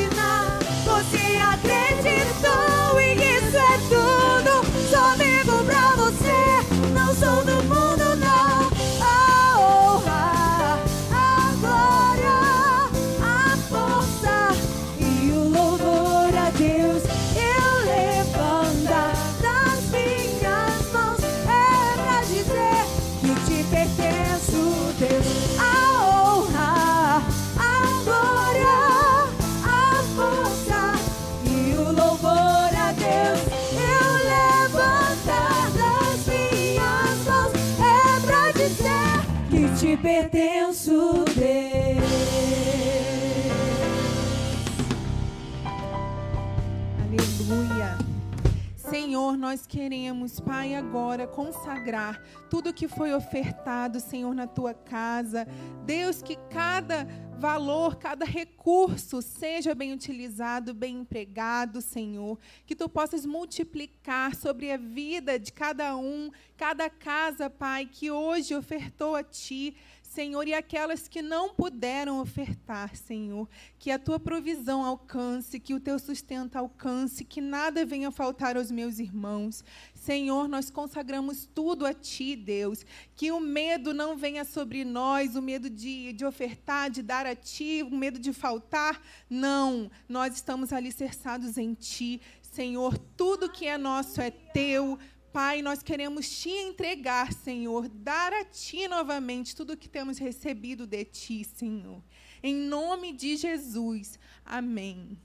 Queremos, 49.76 50.40
Pai, 50.40 50.74
agora 50.74 51.26
consagrar 51.26 52.22
tudo 52.48 52.72
que 52.72 52.88
foi 52.88 53.12
ofertado, 53.12 54.00
Senhor, 54.00 54.34
na 54.34 54.46
tua 54.46 54.72
casa. 54.72 55.46
Deus, 55.84 56.22
que 56.22 56.34
cada 56.48 57.06
valor, 57.38 57.96
cada 57.96 58.24
recurso 58.24 59.20
seja 59.20 59.74
bem 59.74 59.92
utilizado, 59.92 60.72
bem 60.72 61.00
empregado, 61.00 61.82
Senhor. 61.82 62.38
Que 62.64 62.74
tu 62.74 62.88
possas 62.88 63.26
multiplicar 63.26 64.34
sobre 64.34 64.72
a 64.72 64.78
vida 64.78 65.38
de 65.38 65.52
cada 65.52 65.94
um, 65.94 66.30
cada 66.56 66.88
casa, 66.88 67.50
Pai, 67.50 67.84
que 67.84 68.10
hoje 68.10 68.54
ofertou 68.54 69.14
a 69.14 69.22
Ti. 69.22 69.76
Senhor, 70.16 70.48
e 70.48 70.54
aquelas 70.54 71.06
que 71.06 71.20
não 71.20 71.50
puderam 71.50 72.22
ofertar, 72.22 72.96
Senhor, 72.96 73.46
que 73.78 73.90
a 73.90 73.98
tua 73.98 74.18
provisão 74.18 74.82
alcance, 74.82 75.60
que 75.60 75.74
o 75.74 75.78
teu 75.78 75.98
sustento 75.98 76.56
alcance, 76.56 77.22
que 77.22 77.38
nada 77.38 77.84
venha 77.84 78.10
faltar 78.10 78.56
aos 78.56 78.70
meus 78.70 78.98
irmãos. 78.98 79.62
Senhor, 79.92 80.48
nós 80.48 80.70
consagramos 80.70 81.46
tudo 81.54 81.84
a 81.84 81.92
ti, 81.92 82.34
Deus, 82.34 82.82
que 83.14 83.30
o 83.30 83.38
medo 83.38 83.92
não 83.92 84.16
venha 84.16 84.42
sobre 84.42 84.86
nós, 84.86 85.36
o 85.36 85.42
medo 85.42 85.68
de, 85.68 86.14
de 86.14 86.24
ofertar, 86.24 86.88
de 86.88 87.02
dar 87.02 87.26
a 87.26 87.36
ti, 87.36 87.82
o 87.82 87.94
medo 87.94 88.18
de 88.18 88.32
faltar. 88.32 88.98
Não, 89.28 89.90
nós 90.08 90.34
estamos 90.34 90.72
alicerçados 90.72 91.58
em 91.58 91.74
ti. 91.74 92.22
Senhor, 92.40 92.96
tudo 93.18 93.50
que 93.50 93.66
é 93.66 93.76
nosso 93.76 94.18
é 94.18 94.30
teu. 94.30 94.98
Pai, 95.36 95.60
nós 95.60 95.82
queremos 95.82 96.26
te 96.40 96.48
entregar, 96.48 97.30
Senhor, 97.30 97.90
dar 97.90 98.32
a 98.32 98.42
ti 98.42 98.88
novamente 98.88 99.54
tudo 99.54 99.74
o 99.74 99.76
que 99.76 99.86
temos 99.86 100.16
recebido 100.16 100.86
de 100.86 101.04
ti, 101.04 101.44
Senhor. 101.44 102.02
Em 102.42 102.54
nome 102.54 103.12
de 103.12 103.36
Jesus. 103.36 104.18
Amém. 104.46 105.18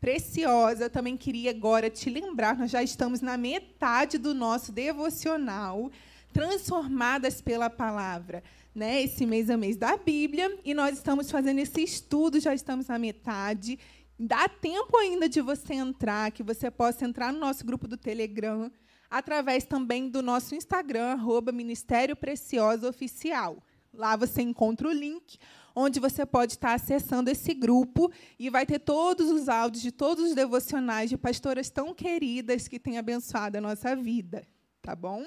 Preciosa, 0.00 0.86
eu 0.86 0.90
também 0.90 1.16
queria 1.16 1.50
agora 1.50 1.88
te 1.88 2.10
lembrar, 2.10 2.58
nós 2.58 2.72
já 2.72 2.82
estamos 2.82 3.20
na 3.20 3.36
metade 3.36 4.18
do 4.18 4.34
nosso 4.34 4.72
devocional, 4.72 5.88
transformadas 6.32 7.40
pela 7.40 7.70
palavra. 7.70 8.42
Né? 8.74 9.04
Esse 9.04 9.24
mês 9.24 9.48
é 9.48 9.56
mês 9.56 9.76
da 9.76 9.96
Bíblia 9.96 10.58
e 10.64 10.74
nós 10.74 10.96
estamos 10.96 11.30
fazendo 11.30 11.60
esse 11.60 11.80
estudo, 11.80 12.40
já 12.40 12.52
estamos 12.52 12.88
na 12.88 12.98
metade. 12.98 13.78
Dá 14.18 14.48
tempo 14.48 14.96
ainda 14.96 15.28
de 15.28 15.40
você 15.40 15.74
entrar, 15.74 16.32
que 16.32 16.42
você 16.42 16.72
possa 16.72 17.04
entrar 17.04 17.32
no 17.32 17.38
nosso 17.38 17.64
grupo 17.64 17.86
do 17.86 17.96
Telegram 17.96 18.68
através 19.10 19.64
também 19.64 20.08
do 20.08 20.22
nosso 20.22 20.54
Instagram, 20.54 21.12
arroba 21.12 21.52
Ministério 21.52 22.16
Preciosa 22.16 22.88
Oficial. 22.88 23.62
Lá 23.92 24.16
você 24.16 24.42
encontra 24.42 24.88
o 24.88 24.92
link 24.92 25.38
onde 25.74 26.00
você 26.00 26.24
pode 26.24 26.52
estar 26.52 26.72
acessando 26.72 27.30
esse 27.30 27.52
grupo 27.52 28.10
e 28.38 28.48
vai 28.48 28.64
ter 28.64 28.78
todos 28.78 29.30
os 29.30 29.46
áudios 29.46 29.82
de 29.82 29.92
todos 29.92 30.24
os 30.24 30.34
devocionais 30.34 31.10
de 31.10 31.18
pastoras 31.18 31.68
tão 31.68 31.94
queridas 31.94 32.66
que 32.66 32.78
têm 32.78 32.96
abençoado 32.96 33.58
a 33.58 33.60
nossa 33.60 33.94
vida, 33.94 34.46
tá 34.80 34.96
bom? 34.96 35.26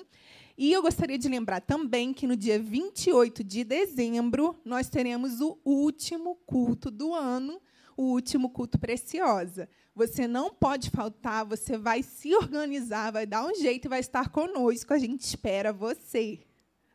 E 0.57 0.73
eu 0.73 0.81
gostaria 0.81 1.17
de 1.17 1.29
lembrar 1.29 1.61
também 1.61 2.11
que 2.13 2.27
no 2.27 2.35
dia 2.35 2.59
28 2.59 3.43
de 3.43 3.63
dezembro 3.63 4.59
nós 4.65 4.89
teremos 4.89 5.39
o 5.39 5.57
último 5.63 6.35
culto 6.47 6.89
do 6.89 7.13
ano, 7.13 7.61
o 7.95 8.05
último 8.11 8.49
culto 8.49 8.79
preciosa. 8.79 9.69
Você 9.99 10.29
não 10.29 10.49
pode 10.49 10.89
faltar, 10.89 11.43
você 11.43 11.77
vai 11.77 12.01
se 12.01 12.33
organizar, 12.33 13.11
vai 13.11 13.25
dar 13.25 13.45
um 13.45 13.53
jeito 13.53 13.83
e 13.83 13.89
vai 13.89 13.99
estar 13.99 14.29
conosco. 14.29 14.93
A 14.93 14.97
gente 14.97 15.19
espera 15.19 15.73
você. 15.73 16.39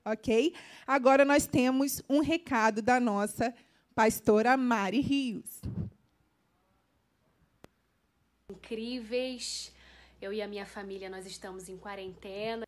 Ok? 0.03 0.55
Agora 0.87 1.23
nós 1.23 1.47
temos 1.47 2.03
um 2.09 2.21
recado 2.21 2.81
da 2.81 2.99
nossa 2.99 3.55
pastora 3.95 4.57
Mari 4.57 5.03
Rios. 5.03 5.61
Incríveis. 8.51 9.71
Eu 10.19 10.33
e 10.33 10.41
a 10.41 10.49
minha 10.49 10.65
família, 10.65 11.11
nós 11.11 11.27
estamos 11.27 11.69
em 11.69 11.77
quarentena. 11.77 12.65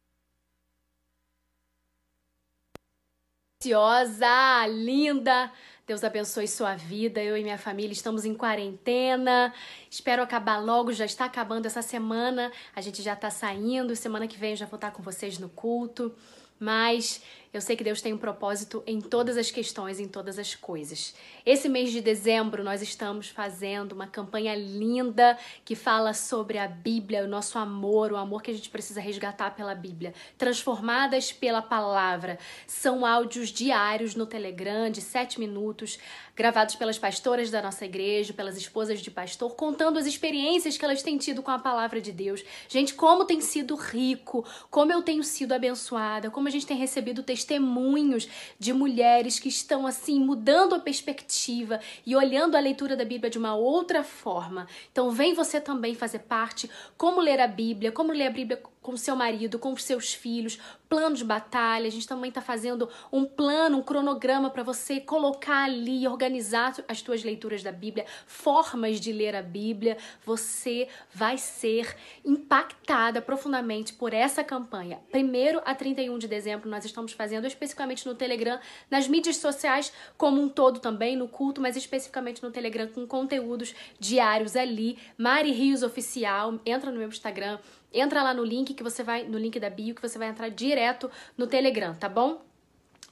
Preciosa, 3.58 4.66
linda. 4.66 5.50
Deus 5.86 6.02
abençoe 6.02 6.48
sua 6.48 6.74
vida. 6.74 7.22
Eu 7.22 7.36
e 7.36 7.44
minha 7.44 7.56
família 7.56 7.92
estamos 7.92 8.24
em 8.24 8.34
quarentena. 8.34 9.54
Espero 9.88 10.20
acabar 10.20 10.58
logo. 10.58 10.92
Já 10.92 11.04
está 11.04 11.26
acabando 11.26 11.66
essa 11.66 11.80
semana. 11.80 12.50
A 12.74 12.80
gente 12.80 13.00
já 13.02 13.12
está 13.12 13.30
saindo. 13.30 13.94
Semana 13.94 14.26
que 14.26 14.36
vem 14.36 14.50
eu 14.50 14.56
já 14.56 14.66
vou 14.66 14.78
estar 14.78 14.90
com 14.90 15.00
vocês 15.00 15.38
no 15.38 15.48
culto. 15.48 16.12
Mas 16.58 17.22
eu 17.56 17.60
sei 17.62 17.74
que 17.74 17.82
Deus 17.82 18.02
tem 18.02 18.12
um 18.12 18.18
propósito 18.18 18.82
em 18.86 19.00
todas 19.00 19.38
as 19.38 19.50
questões, 19.50 19.98
em 19.98 20.06
todas 20.06 20.38
as 20.38 20.54
coisas. 20.54 21.14
Esse 21.44 21.70
mês 21.70 21.90
de 21.90 22.02
dezembro 22.02 22.62
nós 22.62 22.82
estamos 22.82 23.28
fazendo 23.28 23.92
uma 23.92 24.06
campanha 24.06 24.54
linda 24.54 25.38
que 25.64 25.74
fala 25.74 26.12
sobre 26.12 26.58
a 26.58 26.68
Bíblia, 26.68 27.24
o 27.24 27.26
nosso 27.26 27.58
amor, 27.58 28.12
o 28.12 28.16
amor 28.16 28.42
que 28.42 28.50
a 28.50 28.54
gente 28.54 28.68
precisa 28.68 29.00
resgatar 29.00 29.56
pela 29.56 29.74
Bíblia, 29.74 30.12
transformadas 30.36 31.32
pela 31.32 31.62
palavra. 31.62 32.38
São 32.66 33.06
áudios 33.06 33.48
diários 33.48 34.14
no 34.14 34.26
Telegram 34.26 34.90
de 34.90 35.00
sete 35.00 35.40
minutos, 35.40 35.98
gravados 36.36 36.74
pelas 36.74 36.98
pastoras 36.98 37.50
da 37.50 37.62
nossa 37.62 37.86
igreja, 37.86 38.34
pelas 38.34 38.58
esposas 38.58 39.00
de 39.00 39.10
pastor, 39.10 39.54
contando 39.54 39.98
as 39.98 40.04
experiências 40.04 40.76
que 40.76 40.84
elas 40.84 41.02
têm 41.02 41.16
tido 41.16 41.42
com 41.42 41.50
a 41.50 41.58
palavra 41.58 42.02
de 42.02 42.12
Deus. 42.12 42.44
Gente, 42.68 42.92
como 42.92 43.24
tem 43.24 43.40
sido 43.40 43.74
rico, 43.76 44.44
como 44.70 44.92
eu 44.92 45.00
tenho 45.00 45.24
sido 45.24 45.54
abençoada, 45.54 46.30
como 46.30 46.48
a 46.48 46.50
gente 46.50 46.66
tem 46.66 46.76
recebido 46.76 47.22
testemunhos 47.22 47.45
testemunhos 47.46 48.28
de 48.58 48.72
mulheres 48.72 49.38
que 49.38 49.48
estão 49.48 49.86
assim 49.86 50.18
mudando 50.18 50.74
a 50.74 50.80
perspectiva 50.80 51.80
e 52.04 52.16
olhando 52.16 52.56
a 52.56 52.60
leitura 52.60 52.96
da 52.96 53.04
Bíblia 53.04 53.30
de 53.30 53.38
uma 53.38 53.54
outra 53.54 54.02
forma. 54.02 54.66
Então 54.90 55.10
vem 55.10 55.32
você 55.32 55.60
também 55.60 55.94
fazer 55.94 56.20
parte, 56.20 56.68
como 56.98 57.20
ler 57.20 57.40
a 57.40 57.46
Bíblia, 57.46 57.92
como 57.92 58.12
ler 58.12 58.26
a 58.26 58.30
Bíblia 58.30 58.60
com 58.86 58.96
seu 58.96 59.16
marido, 59.16 59.58
com 59.58 59.72
os 59.72 59.82
seus 59.82 60.14
filhos, 60.14 60.60
plano 60.88 61.16
de 61.16 61.24
batalha. 61.24 61.88
A 61.88 61.90
gente 61.90 62.06
também 62.06 62.28
está 62.28 62.40
fazendo 62.40 62.88
um 63.10 63.24
plano, 63.24 63.78
um 63.78 63.82
cronograma 63.82 64.48
para 64.48 64.62
você 64.62 65.00
colocar 65.00 65.64
ali, 65.64 66.06
organizar 66.06 66.72
as 66.86 67.02
tuas 67.02 67.24
leituras 67.24 67.64
da 67.64 67.72
Bíblia, 67.72 68.06
formas 68.28 69.00
de 69.00 69.12
ler 69.12 69.34
a 69.34 69.42
Bíblia. 69.42 69.96
Você 70.24 70.86
vai 71.12 71.36
ser 71.36 71.96
impactada 72.24 73.20
profundamente 73.20 73.92
por 73.92 74.14
essa 74.14 74.44
campanha. 74.44 75.00
Primeiro 75.10 75.60
a 75.64 75.74
31 75.74 76.16
de 76.16 76.28
dezembro 76.28 76.70
nós 76.70 76.84
estamos 76.84 77.10
fazendo 77.10 77.44
especificamente 77.44 78.06
no 78.06 78.14
Telegram, 78.14 78.60
nas 78.88 79.08
mídias 79.08 79.38
sociais 79.38 79.92
como 80.16 80.40
um 80.40 80.48
todo 80.48 80.78
também, 80.78 81.16
no 81.16 81.26
culto, 81.26 81.60
mas 81.60 81.76
especificamente 81.76 82.40
no 82.40 82.52
Telegram 82.52 82.86
com 82.86 83.04
conteúdos 83.04 83.74
diários 83.98 84.54
ali. 84.54 84.96
Mari 85.18 85.50
Rios 85.50 85.82
Oficial, 85.82 86.60
entra 86.64 86.92
no 86.92 86.98
meu 86.98 87.08
Instagram, 87.08 87.58
entra 88.00 88.22
lá 88.22 88.34
no 88.34 88.44
link 88.44 88.74
que 88.74 88.82
você 88.82 89.02
vai, 89.02 89.24
no 89.24 89.38
link 89.38 89.58
da 89.58 89.70
bio, 89.70 89.94
que 89.94 90.02
você 90.02 90.18
vai 90.18 90.28
entrar 90.28 90.48
direto 90.48 91.10
no 91.36 91.46
Telegram, 91.46 91.94
tá 91.94 92.08
bom? 92.08 92.46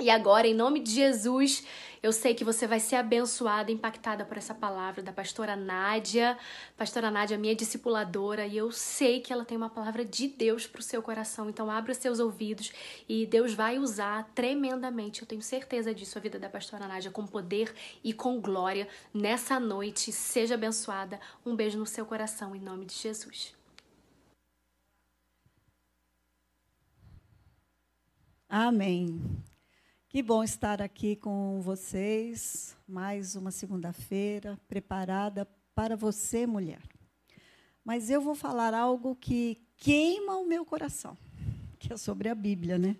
E 0.00 0.10
agora, 0.10 0.44
em 0.48 0.54
nome 0.54 0.80
de 0.80 0.90
Jesus, 0.90 1.64
eu 2.02 2.12
sei 2.12 2.34
que 2.34 2.42
você 2.42 2.66
vai 2.66 2.80
ser 2.80 2.96
abençoada, 2.96 3.70
impactada 3.70 4.24
por 4.24 4.36
essa 4.36 4.52
palavra 4.52 5.00
da 5.00 5.12
pastora 5.12 5.54
Nádia. 5.54 6.36
Pastora 6.76 7.12
Nádia, 7.12 7.38
minha 7.38 7.54
discipuladora, 7.54 8.44
e 8.44 8.56
eu 8.56 8.72
sei 8.72 9.20
que 9.20 9.32
ela 9.32 9.44
tem 9.44 9.56
uma 9.56 9.70
palavra 9.70 10.04
de 10.04 10.26
Deus 10.26 10.66
para 10.66 10.80
o 10.80 10.82
seu 10.82 11.00
coração. 11.00 11.48
Então, 11.48 11.70
abra 11.70 11.94
seus 11.94 12.18
ouvidos 12.18 12.72
e 13.08 13.24
Deus 13.24 13.54
vai 13.54 13.78
usar 13.78 14.28
tremendamente, 14.34 15.22
eu 15.22 15.28
tenho 15.28 15.42
certeza 15.42 15.94
disso, 15.94 16.18
a 16.18 16.20
vida 16.20 16.40
da 16.40 16.48
pastora 16.48 16.88
Nádia 16.88 17.12
com 17.12 17.24
poder 17.24 17.72
e 18.02 18.12
com 18.12 18.40
glória 18.40 18.88
nessa 19.14 19.60
noite. 19.60 20.10
Seja 20.10 20.56
abençoada. 20.56 21.20
Um 21.46 21.54
beijo 21.54 21.78
no 21.78 21.86
seu 21.86 22.04
coração, 22.04 22.56
em 22.56 22.60
nome 22.60 22.84
de 22.84 22.94
Jesus. 22.94 23.54
Amém. 28.56 29.20
Que 30.08 30.22
bom 30.22 30.44
estar 30.44 30.80
aqui 30.80 31.16
com 31.16 31.60
vocês, 31.60 32.76
mais 32.86 33.34
uma 33.34 33.50
segunda-feira, 33.50 34.56
preparada 34.68 35.44
para 35.74 35.96
você, 35.96 36.46
mulher. 36.46 36.80
Mas 37.84 38.10
eu 38.10 38.20
vou 38.20 38.36
falar 38.36 38.72
algo 38.72 39.16
que 39.16 39.60
queima 39.76 40.36
o 40.36 40.46
meu 40.46 40.64
coração, 40.64 41.18
que 41.80 41.92
é 41.92 41.96
sobre 41.96 42.28
a 42.28 42.34
Bíblia, 42.36 42.78
né? 42.78 42.96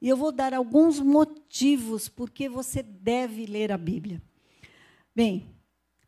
E 0.00 0.08
eu 0.08 0.16
vou 0.16 0.30
dar 0.30 0.54
alguns 0.54 1.00
motivos 1.00 2.08
por 2.08 2.30
que 2.30 2.48
você 2.48 2.80
deve 2.80 3.46
ler 3.46 3.72
a 3.72 3.76
Bíblia. 3.76 4.22
Bem, 5.12 5.44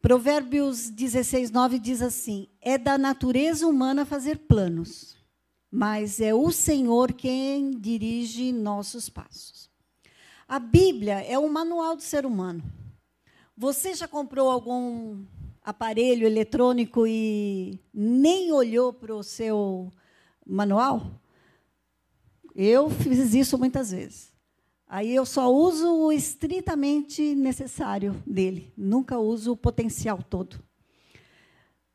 Provérbios 0.00 0.90
16, 0.90 1.50
9 1.50 1.80
diz 1.80 2.00
assim: 2.02 2.46
É 2.60 2.78
da 2.78 2.96
natureza 2.96 3.66
humana 3.66 4.06
fazer 4.06 4.38
planos 4.46 5.16
mas 5.70 6.20
é 6.20 6.34
o 6.34 6.50
Senhor 6.50 7.12
quem 7.12 7.70
dirige 7.72 8.52
nossos 8.52 9.08
passos. 9.08 9.70
A 10.48 10.58
Bíblia 10.58 11.20
é 11.22 11.38
o 11.38 11.48
manual 11.48 11.96
do 11.96 12.02
ser 12.02 12.24
humano. 12.24 12.62
Você 13.56 13.94
já 13.94 14.06
comprou 14.06 14.50
algum 14.50 15.24
aparelho 15.62 16.26
eletrônico 16.26 17.06
e 17.06 17.80
nem 17.92 18.52
olhou 18.52 18.92
para 18.92 19.14
o 19.14 19.22
seu 19.22 19.90
manual? 20.46 21.20
Eu 22.54 22.88
fiz 22.88 23.34
isso 23.34 23.58
muitas 23.58 23.90
vezes. 23.90 24.32
Aí 24.88 25.12
eu 25.12 25.26
só 25.26 25.52
uso 25.52 25.92
o 25.92 26.12
estritamente 26.12 27.34
necessário 27.34 28.22
dele, 28.24 28.72
nunca 28.76 29.18
uso 29.18 29.52
o 29.52 29.56
potencial 29.56 30.22
todo. 30.22 30.62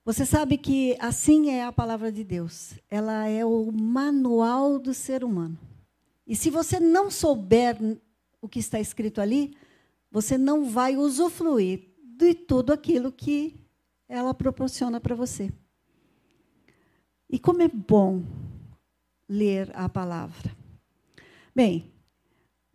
Você 0.04 0.26
sabe 0.26 0.58
que 0.58 0.98
assim 1.00 1.52
é 1.52 1.64
a 1.64 1.72
palavra 1.72 2.12
de 2.12 2.24
Deus. 2.24 2.74
Ela 2.90 3.28
é 3.28 3.46
o 3.46 3.72
manual 3.72 4.80
do 4.80 4.94
ser 4.94 5.24
humano. 5.24 5.58
E 6.26 6.36
se 6.36 6.50
você 6.50 6.80
não 6.80 7.12
souber 7.12 7.78
o 8.42 8.50
que 8.50 8.60
está 8.60 8.80
escrito 8.80 9.22
ali, 9.22 9.56
você 10.10 10.38
não 10.38 10.66
vai 10.66 10.98
usufruir 10.98 11.92
de 12.04 12.34
tudo 12.34 12.74
aquilo 12.74 13.12
que 13.12 13.56
ela 14.10 14.34
proporciona 14.34 15.00
para 15.00 15.16
você. 15.16 15.52
E 17.30 17.38
como 17.38 17.62
é 17.62 17.68
bom 17.68 18.24
ler 19.30 19.72
a 19.74 19.88
palavra. 19.88 20.56
Bem, 21.56 21.94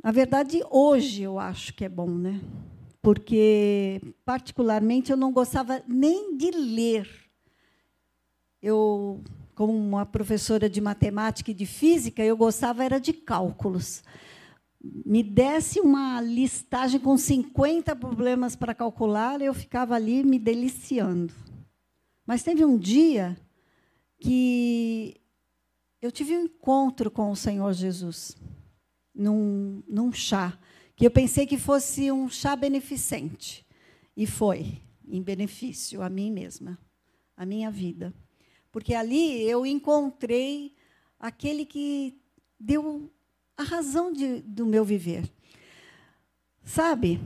na 0.02 0.12
verdade, 0.12 0.62
hoje 0.70 1.22
eu 1.22 1.38
acho 1.38 1.74
que 1.74 1.84
é 1.84 1.88
bom, 1.88 2.08
né? 2.08 2.40
Porque, 3.06 4.02
particularmente, 4.24 5.12
eu 5.12 5.16
não 5.16 5.30
gostava 5.30 5.80
nem 5.86 6.36
de 6.36 6.50
ler. 6.50 7.08
Eu, 8.60 9.22
como 9.54 9.72
uma 9.72 10.04
professora 10.04 10.68
de 10.68 10.80
matemática 10.80 11.52
e 11.52 11.54
de 11.54 11.66
física, 11.66 12.24
eu 12.24 12.36
gostava 12.36 12.82
era 12.82 12.98
de 12.98 13.12
cálculos. 13.12 14.02
Me 14.82 15.22
desse 15.22 15.78
uma 15.78 16.20
listagem 16.20 16.98
com 16.98 17.16
50 17.16 17.94
problemas 17.94 18.56
para 18.56 18.74
calcular, 18.74 19.40
eu 19.40 19.54
ficava 19.54 19.94
ali 19.94 20.24
me 20.24 20.36
deliciando. 20.36 21.32
Mas 22.26 22.42
teve 22.42 22.64
um 22.64 22.76
dia 22.76 23.36
que 24.18 25.14
eu 26.02 26.10
tive 26.10 26.36
um 26.36 26.46
encontro 26.46 27.08
com 27.08 27.30
o 27.30 27.36
Senhor 27.36 27.72
Jesus, 27.72 28.36
num, 29.14 29.80
num 29.86 30.10
chá, 30.12 30.58
que 30.96 31.06
eu 31.06 31.10
pensei 31.10 31.46
que 31.46 31.58
fosse 31.58 32.10
um 32.10 32.28
chá 32.28 32.56
beneficente. 32.56 33.64
E 34.16 34.26
foi, 34.26 34.80
em 35.06 35.22
benefício 35.22 36.00
a 36.00 36.08
mim 36.08 36.32
mesma, 36.32 36.78
a 37.36 37.44
minha 37.44 37.70
vida. 37.70 38.14
Porque 38.72 38.94
ali 38.94 39.42
eu 39.42 39.66
encontrei 39.66 40.74
aquele 41.20 41.66
que 41.66 42.18
deu 42.58 43.10
a 43.56 43.62
razão 43.62 44.10
de, 44.10 44.40
do 44.40 44.64
meu 44.64 44.84
viver. 44.84 45.30
Sabe, 46.64 47.20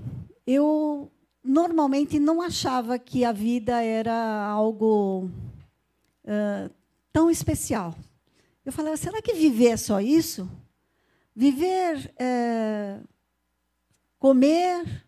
eu 0.44 1.10
normalmente 1.42 2.18
não 2.18 2.42
achava 2.42 2.98
que 2.98 3.24
a 3.24 3.32
vida 3.32 3.80
era 3.82 4.46
algo 4.46 5.30
uh, 6.24 6.70
tão 7.12 7.30
especial. 7.30 7.94
Eu 8.64 8.72
falava, 8.72 8.96
será 8.96 9.22
que 9.22 9.32
viver 9.32 9.70
é 9.70 9.76
só 9.76 10.00
isso? 10.00 10.50
Viver 11.34 12.12
comer, 14.20 15.04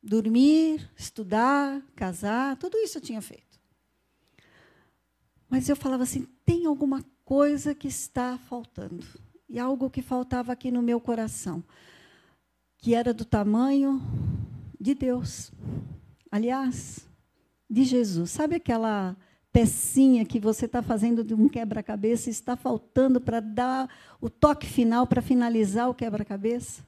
dormir, 0.00 0.88
estudar, 0.94 1.82
casar, 1.96 2.56
tudo 2.56 2.76
isso 2.76 2.98
eu 2.98 3.02
tinha 3.02 3.20
feito. 3.20 3.58
Mas 5.48 5.68
eu 5.68 5.74
falava 5.74 6.04
assim: 6.04 6.28
tem 6.44 6.66
alguma 6.66 7.04
coisa 7.24 7.74
que 7.74 7.88
está 7.88 8.38
faltando. 8.38 9.04
E 9.48 9.58
algo 9.58 9.88
que 9.88 10.02
faltava 10.02 10.52
aqui 10.52 10.70
no 10.70 10.82
meu 10.82 11.00
coração, 11.00 11.64
que 12.76 12.94
era 12.94 13.14
do 13.14 13.24
tamanho 13.24 14.00
de 14.78 14.94
Deus. 14.94 15.50
Aliás, 16.30 17.08
de 17.68 17.82
Jesus. 17.82 18.30
Sabe 18.30 18.56
aquela 18.56 19.16
pecinha 19.50 20.26
que 20.26 20.38
você 20.38 20.66
está 20.66 20.82
fazendo 20.82 21.24
de 21.24 21.32
um 21.32 21.48
quebra-cabeça 21.48 22.28
está 22.28 22.56
faltando 22.56 23.22
para 23.22 23.40
dar 23.40 23.88
o 24.20 24.28
toque 24.28 24.66
final, 24.66 25.06
para 25.06 25.22
finalizar 25.22 25.88
o 25.88 25.94
quebra-cabeça? 25.94 26.86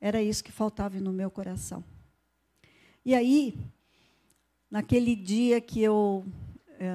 Era 0.00 0.22
isso 0.22 0.44
que 0.44 0.52
faltava 0.52 0.98
no 1.00 1.12
meu 1.12 1.30
coração. 1.30 1.82
E 3.04 3.14
aí, 3.14 3.56
naquele 4.70 5.14
dia 5.14 5.60
que 5.60 5.82
eu. 5.82 6.24
É, 6.78 6.90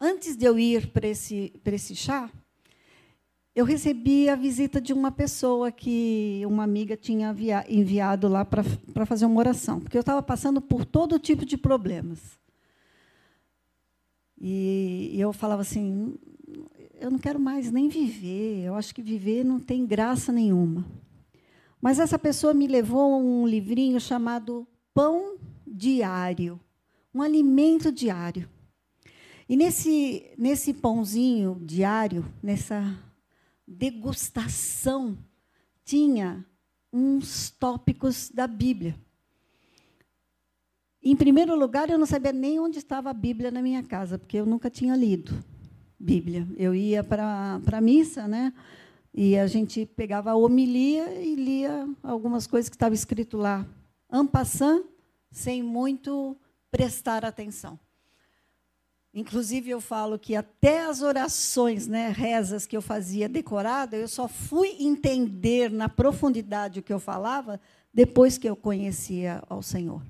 antes 0.00 0.36
de 0.36 0.44
eu 0.44 0.58
ir 0.58 0.88
para 0.88 1.06
esse, 1.06 1.52
esse 1.64 1.94
chá, 1.94 2.30
eu 3.54 3.64
recebi 3.64 4.28
a 4.28 4.36
visita 4.36 4.80
de 4.80 4.92
uma 4.92 5.10
pessoa 5.10 5.72
que 5.72 6.42
uma 6.46 6.62
amiga 6.62 6.96
tinha 6.96 7.34
enviado 7.68 8.28
lá 8.28 8.44
para 8.44 9.04
fazer 9.04 9.26
uma 9.26 9.40
oração, 9.40 9.80
porque 9.80 9.96
eu 9.96 10.02
estava 10.02 10.22
passando 10.22 10.60
por 10.60 10.84
todo 10.84 11.18
tipo 11.18 11.44
de 11.44 11.58
problemas. 11.58 12.38
E, 14.40 15.10
e 15.12 15.20
eu 15.20 15.32
falava 15.32 15.62
assim: 15.62 16.16
eu 17.00 17.10
não 17.10 17.18
quero 17.18 17.40
mais 17.40 17.72
nem 17.72 17.88
viver, 17.88 18.64
eu 18.64 18.74
acho 18.76 18.94
que 18.94 19.02
viver 19.02 19.44
não 19.44 19.58
tem 19.58 19.84
graça 19.84 20.32
nenhuma. 20.32 20.84
Mas 21.80 21.98
essa 21.98 22.18
pessoa 22.18 22.52
me 22.52 22.66
levou 22.66 23.20
um 23.20 23.46
livrinho 23.46 24.00
chamado 24.00 24.66
Pão 24.92 25.36
Diário, 25.66 26.60
um 27.14 27.22
alimento 27.22 27.92
diário. 27.92 28.48
E 29.48 29.56
nesse, 29.56 30.30
nesse 30.36 30.74
pãozinho 30.74 31.58
diário, 31.64 32.24
nessa 32.42 32.98
degustação, 33.66 35.16
tinha 35.84 36.44
uns 36.92 37.50
tópicos 37.50 38.30
da 38.30 38.46
Bíblia. 38.46 38.94
Em 41.02 41.14
primeiro 41.14 41.56
lugar, 41.56 41.88
eu 41.88 41.98
não 41.98 42.06
sabia 42.06 42.32
nem 42.32 42.58
onde 42.58 42.78
estava 42.78 43.08
a 43.08 43.14
Bíblia 43.14 43.50
na 43.50 43.62
minha 43.62 43.82
casa, 43.82 44.18
porque 44.18 44.36
eu 44.36 44.44
nunca 44.44 44.68
tinha 44.68 44.96
lido 44.96 45.32
Bíblia. 45.98 46.46
Eu 46.56 46.74
ia 46.74 47.02
para 47.02 47.60
a 47.72 47.80
missa, 47.80 48.28
né? 48.28 48.52
E 49.12 49.38
a 49.38 49.46
gente 49.46 49.86
pegava 49.86 50.30
a 50.30 50.36
homilia 50.36 51.20
e 51.20 51.34
lia 51.34 51.88
algumas 52.02 52.46
coisas 52.46 52.68
que 52.68 52.76
estavam 52.76 52.94
escrito 52.94 53.36
lá, 53.36 53.66
en 54.12 54.26
passant, 54.26 54.84
sem 55.30 55.62
muito 55.62 56.36
prestar 56.70 57.24
atenção. 57.24 57.78
Inclusive, 59.12 59.70
eu 59.70 59.80
falo 59.80 60.18
que 60.18 60.36
até 60.36 60.84
as 60.84 61.02
orações, 61.02 61.86
né, 61.86 62.10
rezas 62.10 62.66
que 62.66 62.76
eu 62.76 62.82
fazia 62.82 63.28
decorada, 63.28 63.96
eu 63.96 64.06
só 64.06 64.28
fui 64.28 64.76
entender 64.78 65.70
na 65.70 65.88
profundidade 65.88 66.78
o 66.78 66.82
que 66.82 66.92
eu 66.92 67.00
falava 67.00 67.60
depois 67.92 68.36
que 68.38 68.48
eu 68.48 68.54
conhecia 68.54 69.42
ao 69.48 69.62
Senhor. 69.62 70.02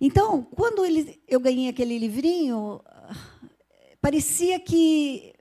Então, 0.00 0.42
quando 0.42 0.84
ele, 0.84 1.20
eu 1.28 1.40
ganhei 1.40 1.68
aquele 1.68 1.98
livrinho, 1.98 2.80
parecia 4.00 4.58
que 4.58 5.34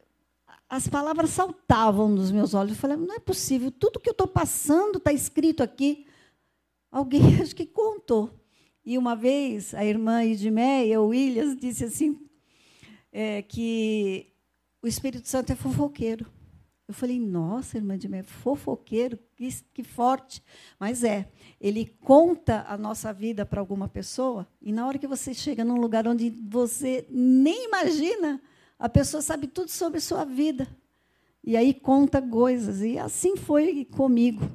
as 0.70 0.88
palavras 0.88 1.32
saltavam 1.32 2.08
nos 2.08 2.32
meus 2.32 2.54
olhos. 2.54 2.74
Eu 2.74 2.78
falei, 2.78 2.96
não 2.96 3.16
é 3.16 3.20
possível, 3.20 3.72
tudo 3.72 4.00
que 4.00 4.08
eu 4.08 4.14
estou 4.14 4.28
passando 4.28 4.98
está 4.98 5.12
escrito 5.12 5.64
aqui. 5.64 6.06
Alguém 6.92 7.22
acho 7.42 7.56
que 7.56 7.66
contou. 7.66 8.30
E 8.86 8.98
uma 8.98 9.16
vez, 9.16 9.74
a 9.74 9.84
irmã 9.84 10.24
Edmeia, 10.24 11.02
Williams, 11.02 11.58
disse 11.58 11.86
assim, 11.86 12.20
é, 13.12 13.42
que 13.42 14.32
o 14.82 14.88
Espírito 14.88 15.28
Santo 15.28 15.52
é 15.52 15.56
fofoqueiro. 15.56 16.26
Eu 16.88 16.94
falei, 16.94 17.20
nossa, 17.20 17.78
irmã 17.78 17.98
Mé, 18.10 18.24
fofoqueiro, 18.24 19.20
que, 19.36 19.48
que 19.74 19.84
forte. 19.84 20.42
Mas 20.80 21.04
é, 21.04 21.32
ele 21.62 21.86
conta 21.86 22.66
a 22.68 22.78
nossa 22.78 23.14
vida 23.14 23.46
para 23.46 23.60
alguma 23.60 23.88
pessoa, 23.88 24.48
e 24.60 24.72
na 24.72 24.88
hora 24.88 24.98
que 24.98 25.06
você 25.06 25.34
chega 25.34 25.64
num 25.64 25.80
lugar 25.80 26.08
onde 26.08 26.32
você 26.50 27.06
nem 27.12 27.66
imagina, 27.66 28.42
a 28.80 28.88
pessoa 28.88 29.22
sabe 29.22 29.46
tudo 29.46 29.70
sobre 29.70 30.00
sua 30.00 30.24
vida. 30.24 30.66
E 31.44 31.58
aí 31.58 31.74
conta 31.74 32.22
coisas. 32.22 32.82
E 32.82 32.98
assim 32.98 33.36
foi 33.36 33.84
comigo. 33.84 34.50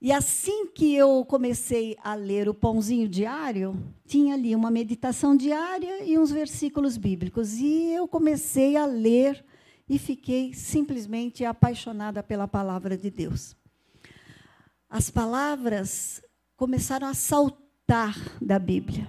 E 0.00 0.12
assim 0.12 0.66
que 0.66 0.94
eu 0.94 1.24
comecei 1.24 1.96
a 2.02 2.14
ler 2.14 2.48
o 2.48 2.54
Pãozinho 2.54 3.08
Diário, 3.08 3.76
tinha 4.06 4.34
ali 4.34 4.54
uma 4.54 4.70
meditação 4.70 5.36
diária 5.36 6.04
e 6.04 6.18
uns 6.18 6.30
versículos 6.30 6.96
bíblicos. 6.96 7.54
E 7.54 7.92
eu 7.92 8.06
comecei 8.06 8.76
a 8.76 8.84
ler 8.84 9.44
e 9.88 9.98
fiquei 9.98 10.54
simplesmente 10.54 11.44
apaixonada 11.44 12.22
pela 12.22 12.46
palavra 12.46 12.96
de 12.96 13.10
Deus. 13.10 13.56
As 14.88 15.10
palavras 15.10 16.22
começaram 16.56 17.06
a 17.06 17.14
saltar 17.14 18.16
da 18.40 18.58
Bíblia. 18.58 19.08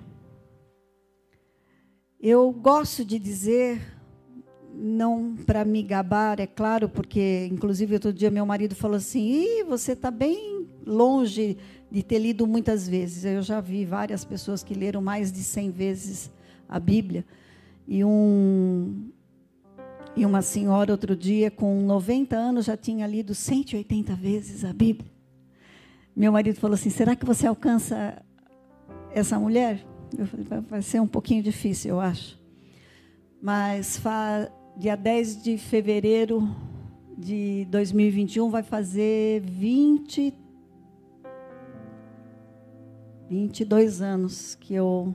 Eu 2.26 2.54
gosto 2.54 3.04
de 3.04 3.20
dizer, 3.20 3.82
não 4.74 5.36
para 5.36 5.66
me 5.66 5.84
gabar, 5.84 6.40
é 6.40 6.48
claro, 6.48 6.88
porque, 6.88 7.50
inclusive, 7.52 7.96
outro 7.96 8.14
dia 8.14 8.32
meu 8.32 8.46
marido 8.46 8.74
falou 8.74 8.96
assim: 8.96 9.44
Ih, 9.60 9.64
você 9.66 9.92
está 9.92 10.10
bem 10.10 10.66
longe 10.88 11.58
de 11.92 12.02
ter 12.02 12.20
lido 12.20 12.48
muitas 12.48 12.88
vezes. 12.88 13.26
Eu 13.26 13.42
já 13.42 13.60
vi 13.60 13.84
várias 13.84 14.24
pessoas 14.24 14.64
que 14.64 14.74
leram 14.74 15.02
mais 15.02 15.34
de 15.34 15.44
100 15.44 15.72
vezes 15.72 16.32
a 16.70 16.80
Bíblia. 16.80 17.26
E 17.86 18.06
um, 18.06 19.12
e 20.16 20.26
uma 20.26 20.42
senhora, 20.42 20.94
outro 20.94 21.18
dia, 21.18 21.52
com 21.52 21.82
90 21.82 22.38
anos, 22.38 22.64
já 22.68 22.78
tinha 22.78 23.06
lido 23.06 23.36
180 23.36 24.16
vezes 24.16 24.64
a 24.64 24.72
Bíblia. 24.72 25.12
Meu 26.16 26.32
marido 26.32 26.58
falou 26.58 26.76
assim: 26.76 26.90
será 26.90 27.18
que 27.18 27.26
você 27.26 27.46
alcança 27.46 28.24
essa 29.14 29.38
mulher? 29.38 29.86
Vai 30.70 30.82
ser 30.82 31.00
um 31.00 31.08
pouquinho 31.08 31.42
difícil, 31.42 31.92
eu 31.92 32.00
acho. 32.00 32.40
Mas 33.42 34.02
dia 34.78 34.96
10 34.96 35.44
de 35.44 35.58
fevereiro 35.58 36.48
de 37.18 37.66
2021 37.70 38.50
vai 38.50 38.64
fazer 38.64 39.42
20 39.42 40.34
22 43.30 44.02
anos 44.02 44.56
que 44.56 44.74
eu 44.74 45.14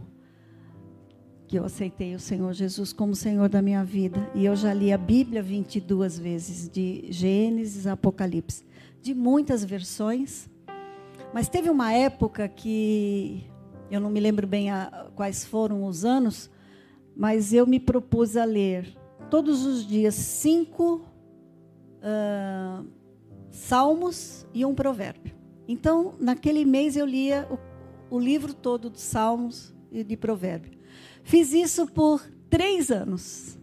que 1.47 1.59
eu 1.59 1.65
aceitei 1.65 2.15
o 2.15 2.21
Senhor 2.21 2.53
Jesus 2.53 2.93
como 2.93 3.15
Senhor 3.15 3.49
da 3.49 3.63
minha 3.63 3.83
vida. 3.83 4.31
E 4.35 4.45
eu 4.45 4.55
já 4.55 4.75
li 4.75 4.93
a 4.93 4.99
Bíblia 4.99 5.43
22 5.43 6.19
vezes, 6.19 6.69
de 6.69 7.07
Gênesis 7.09 7.87
a 7.87 7.93
Apocalipse, 7.93 8.67
de 9.01 9.15
muitas 9.15 9.65
versões. 9.65 10.51
Mas 11.33 11.49
teve 11.49 11.71
uma 11.71 11.91
época 11.91 12.47
que 12.49 13.48
eu 13.91 14.01
não 14.01 14.11
me 14.11 14.21
lembro 14.21 14.47
bem 14.47 14.71
a, 14.71 15.11
quais 15.15 15.45
foram 15.45 15.85
os 15.85 16.05
anos, 16.05 16.51
mas 17.17 17.53
eu 17.53 17.67
me 17.67 17.81
propus 17.81 18.37
a 18.37 18.45
ler 18.45 18.97
todos 19.31 19.65
os 19.65 19.87
dias 19.87 20.15
cinco 20.15 21.03
uh, 21.99 22.87
salmos 23.51 24.47
e 24.55 24.65
um 24.65 24.75
provérbio. 24.75 25.35
Então, 25.67 26.15
naquele 26.19 26.65
mês 26.65 26.97
eu 26.97 27.05
lia 27.05 27.49
o, 28.11 28.17
o 28.17 28.19
livro 28.19 28.55
todo 28.55 28.89
dos 28.89 29.03
salmos 29.03 29.75
e 29.91 30.03
de 30.03 30.17
provérbio. 30.17 30.79
Fiz 31.23 31.53
isso 31.53 31.87
por 31.87 32.23
três 32.49 32.91
anos. 32.91 33.59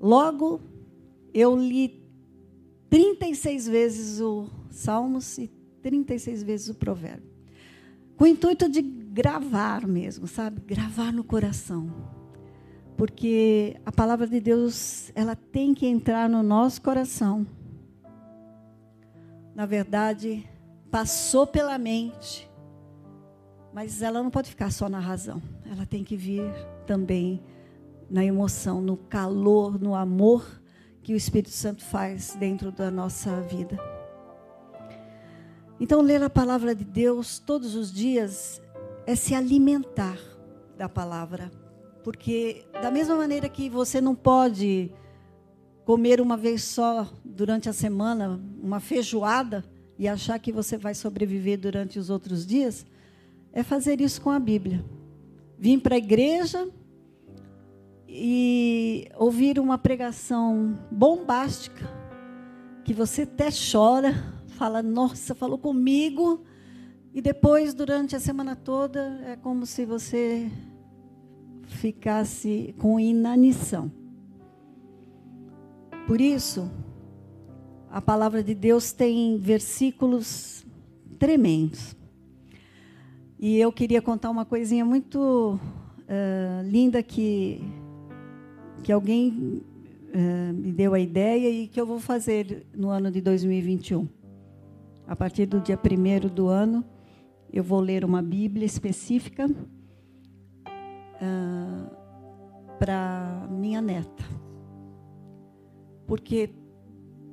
Logo, 0.00 0.60
eu 1.32 1.56
li 1.56 2.02
36 2.90 3.68
vezes 3.68 4.20
o 4.20 4.48
Salmos 4.70 5.38
e 5.38 5.50
36 5.82 6.42
vezes 6.42 6.68
o 6.68 6.74
Provérbio. 6.74 7.35
Com 8.16 8.24
o 8.24 8.26
intuito 8.26 8.68
de 8.68 8.80
gravar 8.80 9.86
mesmo, 9.86 10.26
sabe? 10.26 10.60
Gravar 10.60 11.12
no 11.12 11.24
coração. 11.24 11.90
Porque 12.96 13.76
a 13.84 13.92
palavra 13.92 14.26
de 14.26 14.40
Deus, 14.40 15.10
ela 15.14 15.36
tem 15.36 15.74
que 15.74 15.86
entrar 15.86 16.28
no 16.28 16.42
nosso 16.42 16.80
coração. 16.80 17.46
Na 19.54 19.66
verdade, 19.66 20.48
passou 20.90 21.46
pela 21.46 21.76
mente, 21.78 22.50
mas 23.72 24.00
ela 24.00 24.22
não 24.22 24.30
pode 24.30 24.48
ficar 24.50 24.70
só 24.70 24.88
na 24.88 24.98
razão. 24.98 25.42
Ela 25.70 25.84
tem 25.84 26.02
que 26.02 26.16
vir 26.16 26.42
também 26.86 27.42
na 28.08 28.24
emoção, 28.24 28.80
no 28.80 28.96
calor, 28.96 29.78
no 29.78 29.94
amor 29.94 30.62
que 31.02 31.12
o 31.12 31.16
Espírito 31.16 31.50
Santo 31.50 31.84
faz 31.84 32.34
dentro 32.38 32.72
da 32.72 32.90
nossa 32.90 33.40
vida. 33.42 33.95
Então, 35.78 36.00
ler 36.00 36.22
a 36.22 36.30
palavra 36.30 36.74
de 36.74 36.84
Deus 36.84 37.38
todos 37.38 37.74
os 37.74 37.92
dias 37.92 38.62
é 39.06 39.14
se 39.14 39.34
alimentar 39.34 40.18
da 40.76 40.88
palavra. 40.88 41.50
Porque, 42.02 42.64
da 42.72 42.90
mesma 42.90 43.16
maneira 43.16 43.48
que 43.48 43.68
você 43.68 44.00
não 44.00 44.14
pode 44.14 44.90
comer 45.84 46.20
uma 46.20 46.36
vez 46.36 46.64
só 46.64 47.08
durante 47.24 47.68
a 47.68 47.72
semana 47.72 48.40
uma 48.60 48.80
feijoada 48.80 49.64
e 49.98 50.08
achar 50.08 50.38
que 50.38 50.50
você 50.50 50.76
vai 50.76 50.94
sobreviver 50.94 51.58
durante 51.58 51.98
os 51.98 52.10
outros 52.10 52.46
dias, 52.46 52.84
é 53.52 53.62
fazer 53.62 54.00
isso 54.00 54.20
com 54.20 54.30
a 54.30 54.38
Bíblia. 54.38 54.84
Vim 55.58 55.78
para 55.78 55.94
a 55.94 55.98
igreja 55.98 56.68
e 58.08 59.08
ouvir 59.16 59.58
uma 59.58 59.78
pregação 59.78 60.78
bombástica, 60.90 61.88
que 62.84 62.92
você 62.92 63.22
até 63.22 63.48
chora, 63.50 64.14
fala, 64.56 64.82
nossa, 64.82 65.34
falou 65.34 65.58
comigo, 65.58 66.42
e 67.14 67.20
depois, 67.20 67.74
durante 67.74 68.16
a 68.16 68.20
semana 68.20 68.56
toda, 68.56 69.20
é 69.26 69.36
como 69.36 69.66
se 69.66 69.84
você 69.84 70.50
ficasse 71.66 72.74
com 72.78 72.98
inanição. 72.98 73.92
Por 76.06 76.20
isso, 76.20 76.70
a 77.90 78.00
palavra 78.00 78.42
de 78.42 78.54
Deus 78.54 78.92
tem 78.92 79.38
versículos 79.38 80.66
tremendos. 81.18 81.94
E 83.38 83.58
eu 83.58 83.70
queria 83.70 84.00
contar 84.00 84.30
uma 84.30 84.44
coisinha 84.44 84.84
muito 84.84 85.58
uh, 85.58 86.68
linda 86.68 87.02
que, 87.02 87.60
que 88.82 88.90
alguém 88.90 89.62
uh, 90.14 90.52
me 90.54 90.72
deu 90.72 90.94
a 90.94 91.00
ideia 91.00 91.50
e 91.50 91.66
que 91.66 91.80
eu 91.80 91.86
vou 91.86 91.98
fazer 91.98 92.66
no 92.74 92.88
ano 92.88 93.10
de 93.10 93.20
2021. 93.20 94.25
A 95.06 95.14
partir 95.14 95.46
do 95.46 95.60
dia 95.60 95.78
1 95.78 96.28
do 96.28 96.48
ano, 96.48 96.84
eu 97.52 97.62
vou 97.62 97.80
ler 97.80 98.04
uma 98.04 98.20
Bíblia 98.20 98.66
específica 98.66 99.46
uh, 101.16 101.90
para 102.78 103.46
minha 103.50 103.80
neta. 103.80 104.24
Porque 106.06 106.50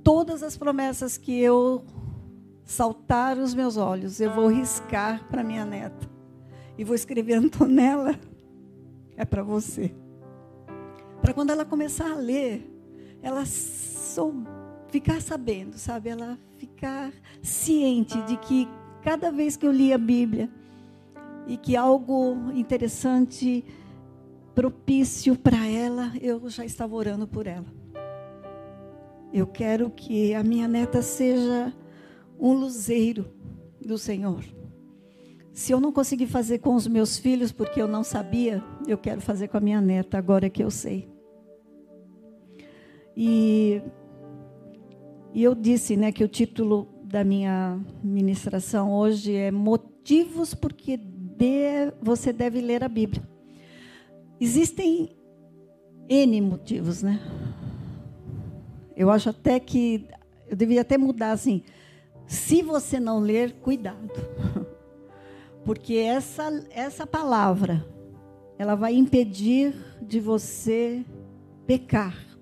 todas 0.04 0.44
as 0.44 0.58
promessas 0.58 1.18
que 1.18 1.40
eu 1.40 1.84
saltar 2.64 3.38
os 3.38 3.54
meus 3.54 3.78
olhos, 3.78 4.20
eu 4.20 4.32
vou 4.34 4.48
riscar 4.48 5.28
para 5.28 5.44
minha 5.44 5.66
neta. 5.66 6.10
E 6.78 6.84
vou 6.84 6.96
escrever 6.96 7.36
Antonella, 7.42 8.20
é 9.18 9.26
para 9.26 9.44
você. 9.44 9.94
Para 11.22 11.34
quando 11.34 11.52
ela 11.52 11.66
começar 11.66 12.12
a 12.12 12.16
ler, 12.16 12.70
ela 13.22 13.46
sou, 13.46 14.34
ficar 14.94 15.20
sabendo, 15.24 15.76
sabe? 15.76 16.10
Ela 16.10 16.38
ficar 16.60 17.12
ciente 17.42 18.22
de 18.28 18.38
que 18.38 18.68
cada 19.02 19.32
vez 19.32 19.58
que 19.58 19.66
eu 19.66 19.72
li 19.72 19.92
a 19.92 19.98
Bíblia 19.98 20.48
e 21.48 21.58
que 21.58 21.76
algo 21.76 22.52
interessante, 22.54 23.66
propício 24.54 25.36
para 25.36 25.66
ela, 25.66 26.14
eu 26.22 26.48
já 26.48 26.64
estava 26.64 26.94
orando 26.96 27.28
por 27.28 27.48
ela. 27.48 27.66
Eu 29.34 29.48
quero 29.48 29.90
que 29.90 30.36
a 30.36 30.44
minha 30.44 30.68
neta 30.68 31.02
seja 31.02 31.74
um 32.40 32.54
luzeiro 32.54 33.26
do 33.82 33.98
Senhor. 33.98 34.44
Se 35.52 35.72
eu 35.72 35.80
não 35.80 35.92
conseguir 35.92 36.28
fazer 36.28 36.60
com 36.60 36.76
os 36.76 36.88
meus 36.88 37.18
filhos 37.18 37.52
porque 37.52 37.82
eu 37.82 37.88
não 37.88 38.04
sabia, 38.04 38.64
eu 38.88 39.00
quero 39.00 39.22
fazer 39.22 39.48
com 39.48 39.58
a 39.58 39.62
minha 39.62 39.82
neta 39.82 40.20
agora 40.20 40.52
que 40.52 40.64
eu 40.64 40.70
sei. 40.70 41.10
E, 43.18 43.82
e 45.34 45.44
eu 45.44 45.56
disse, 45.56 45.98
né, 45.98 46.12
que 46.12 46.24
o 46.24 46.28
título 46.28 46.88
da 47.04 47.24
minha 47.24 47.80
ministração 48.04 48.94
hoje 48.94 49.36
é 49.36 49.52
motivos 49.52 50.54
porque 50.54 50.96
de, 50.98 51.92
você 52.02 52.32
deve 52.32 52.62
ler 52.62 52.84
a 52.84 52.88
Bíblia. 52.88 53.28
Existem 54.40 55.16
N 56.08 56.42
motivos, 56.42 57.02
né? 57.02 57.20
Eu 58.96 59.10
acho 59.10 59.30
até 59.30 59.60
que 59.60 60.08
eu 60.48 60.56
devia 60.56 60.82
até 60.82 60.98
mudar 60.98 61.32
assim, 61.32 61.64
se 62.28 62.62
você 62.62 63.00
não 63.00 63.20
ler, 63.20 63.54
cuidado. 63.54 64.12
Porque 65.66 65.96
essa, 65.96 66.68
essa 66.70 67.08
palavra, 67.08 67.86
ela 68.58 68.76
vai 68.76 68.94
impedir 68.94 69.74
de 70.02 70.20
você 70.20 71.04
pecar. 71.66 72.33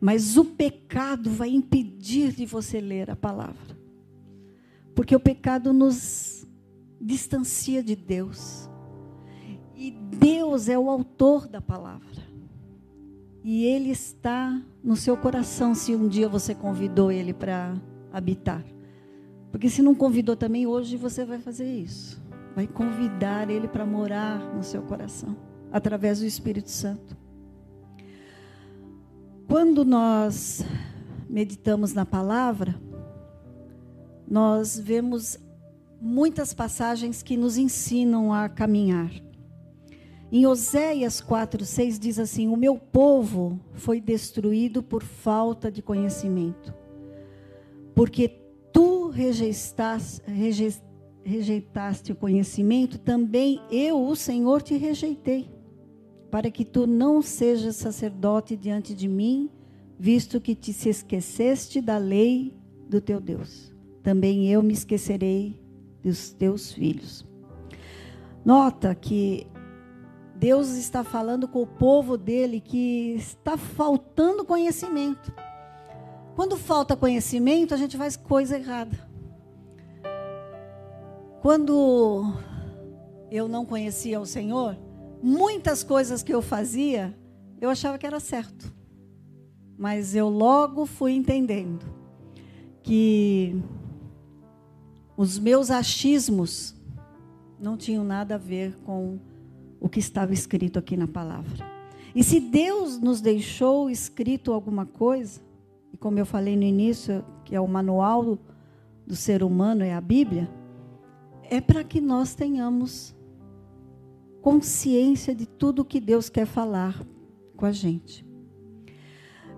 Mas 0.00 0.36
o 0.36 0.44
pecado 0.44 1.30
vai 1.30 1.50
impedir 1.50 2.32
de 2.32 2.46
você 2.46 2.80
ler 2.80 3.10
a 3.10 3.16
palavra. 3.16 3.78
Porque 4.94 5.14
o 5.14 5.20
pecado 5.20 5.72
nos 5.72 6.46
distancia 7.00 7.82
de 7.82 7.94
Deus. 7.94 8.68
E 9.76 9.90
Deus 9.90 10.68
é 10.68 10.78
o 10.78 10.90
autor 10.90 11.46
da 11.46 11.60
palavra. 11.60 12.20
E 13.42 13.64
Ele 13.64 13.90
está 13.90 14.60
no 14.82 14.96
seu 14.96 15.16
coração 15.16 15.74
se 15.74 15.94
um 15.94 16.08
dia 16.08 16.28
você 16.28 16.54
convidou 16.54 17.10
Ele 17.10 17.32
para 17.32 17.74
habitar. 18.12 18.64
Porque 19.50 19.68
se 19.68 19.82
não 19.82 19.94
convidou 19.94 20.36
também, 20.36 20.66
hoje 20.66 20.96
você 20.96 21.24
vai 21.24 21.38
fazer 21.38 21.72
isso. 21.72 22.22
Vai 22.54 22.66
convidar 22.66 23.50
Ele 23.50 23.68
para 23.68 23.86
morar 23.86 24.38
no 24.54 24.62
seu 24.62 24.82
coração, 24.82 25.36
através 25.72 26.20
do 26.20 26.26
Espírito 26.26 26.70
Santo. 26.70 27.16
Quando 29.50 29.84
nós 29.84 30.64
meditamos 31.28 31.92
na 31.92 32.06
palavra, 32.06 32.80
nós 34.24 34.78
vemos 34.78 35.40
muitas 36.00 36.54
passagens 36.54 37.20
que 37.20 37.36
nos 37.36 37.58
ensinam 37.58 38.32
a 38.32 38.48
caminhar. 38.48 39.10
Em 40.30 40.46
Oséias 40.46 41.20
4:6 41.20 41.98
diz 41.98 42.20
assim: 42.20 42.46
O 42.46 42.56
meu 42.56 42.78
povo 42.78 43.58
foi 43.72 44.00
destruído 44.00 44.84
por 44.84 45.02
falta 45.02 45.68
de 45.68 45.82
conhecimento, 45.82 46.72
porque 47.92 48.28
tu 48.72 49.08
rejeitaste, 49.08 50.22
rejeitaste 51.24 52.12
o 52.12 52.16
conhecimento, 52.16 53.00
também 53.00 53.60
eu, 53.68 54.00
o 54.00 54.14
Senhor, 54.14 54.62
te 54.62 54.76
rejeitei, 54.76 55.50
para 56.30 56.50
que 56.50 56.64
tu 56.64 56.86
não 56.86 57.20
sejas 57.20 57.76
sacerdote 57.76 58.56
diante 58.56 58.94
de 58.94 59.08
mim, 59.08 59.50
visto 59.98 60.40
que 60.40 60.54
te 60.54 60.72
se 60.72 60.88
esqueceste 60.88 61.80
da 61.80 61.98
lei 61.98 62.54
do 62.88 63.00
teu 63.00 63.20
Deus. 63.20 63.74
Também 64.02 64.48
eu 64.48 64.62
me 64.62 64.72
esquecerei 64.72 65.60
dos 66.02 66.32
teus 66.32 66.72
filhos. 66.72 67.26
Nota 68.44 68.94
que 68.94 69.46
Deus 70.36 70.70
está 70.70 71.04
falando 71.04 71.46
com 71.46 71.60
o 71.62 71.66
povo 71.66 72.16
dele 72.16 72.60
que 72.60 73.14
está 73.14 73.58
faltando 73.58 74.44
conhecimento. 74.44 75.34
Quando 76.34 76.56
falta 76.56 76.96
conhecimento, 76.96 77.74
a 77.74 77.76
gente 77.76 77.98
faz 77.98 78.16
coisa 78.16 78.56
errada. 78.56 78.96
Quando 81.42 82.32
eu 83.30 83.48
não 83.48 83.66
conhecia 83.66 84.18
o 84.18 84.24
Senhor, 84.24 84.78
muitas 85.22 85.82
coisas 85.82 86.22
que 86.22 86.34
eu 86.34 86.42
fazia, 86.42 87.16
eu 87.60 87.68
achava 87.68 87.98
que 87.98 88.06
era 88.06 88.20
certo. 88.20 88.72
Mas 89.76 90.14
eu 90.14 90.28
logo 90.28 90.86
fui 90.86 91.12
entendendo 91.12 91.84
que 92.82 93.60
os 95.16 95.38
meus 95.38 95.70
achismos 95.70 96.74
não 97.58 97.76
tinham 97.76 98.02
nada 98.02 98.36
a 98.36 98.38
ver 98.38 98.74
com 98.84 99.18
o 99.78 99.88
que 99.88 99.98
estava 99.98 100.32
escrito 100.32 100.78
aqui 100.78 100.96
na 100.96 101.06
palavra. 101.06 101.64
E 102.14 102.24
se 102.24 102.40
Deus 102.40 102.98
nos 102.98 103.20
deixou 103.20 103.88
escrito 103.88 104.52
alguma 104.52 104.84
coisa, 104.84 105.40
e 105.92 105.96
como 105.96 106.18
eu 106.18 106.26
falei 106.26 106.56
no 106.56 106.62
início, 106.62 107.24
que 107.44 107.54
é 107.54 107.60
o 107.60 107.68
manual 107.68 108.38
do 109.06 109.14
ser 109.14 109.42
humano, 109.42 109.82
é 109.82 109.94
a 109.94 110.00
Bíblia, 110.00 110.50
é 111.44 111.60
para 111.60 111.84
que 111.84 112.00
nós 112.00 112.34
tenhamos 112.34 113.14
consciência 114.40 115.34
de 115.34 115.46
tudo 115.46 115.84
que 115.84 116.00
Deus 116.00 116.28
quer 116.28 116.46
falar 116.46 117.00
com 117.56 117.66
a 117.66 117.72
gente. 117.72 118.26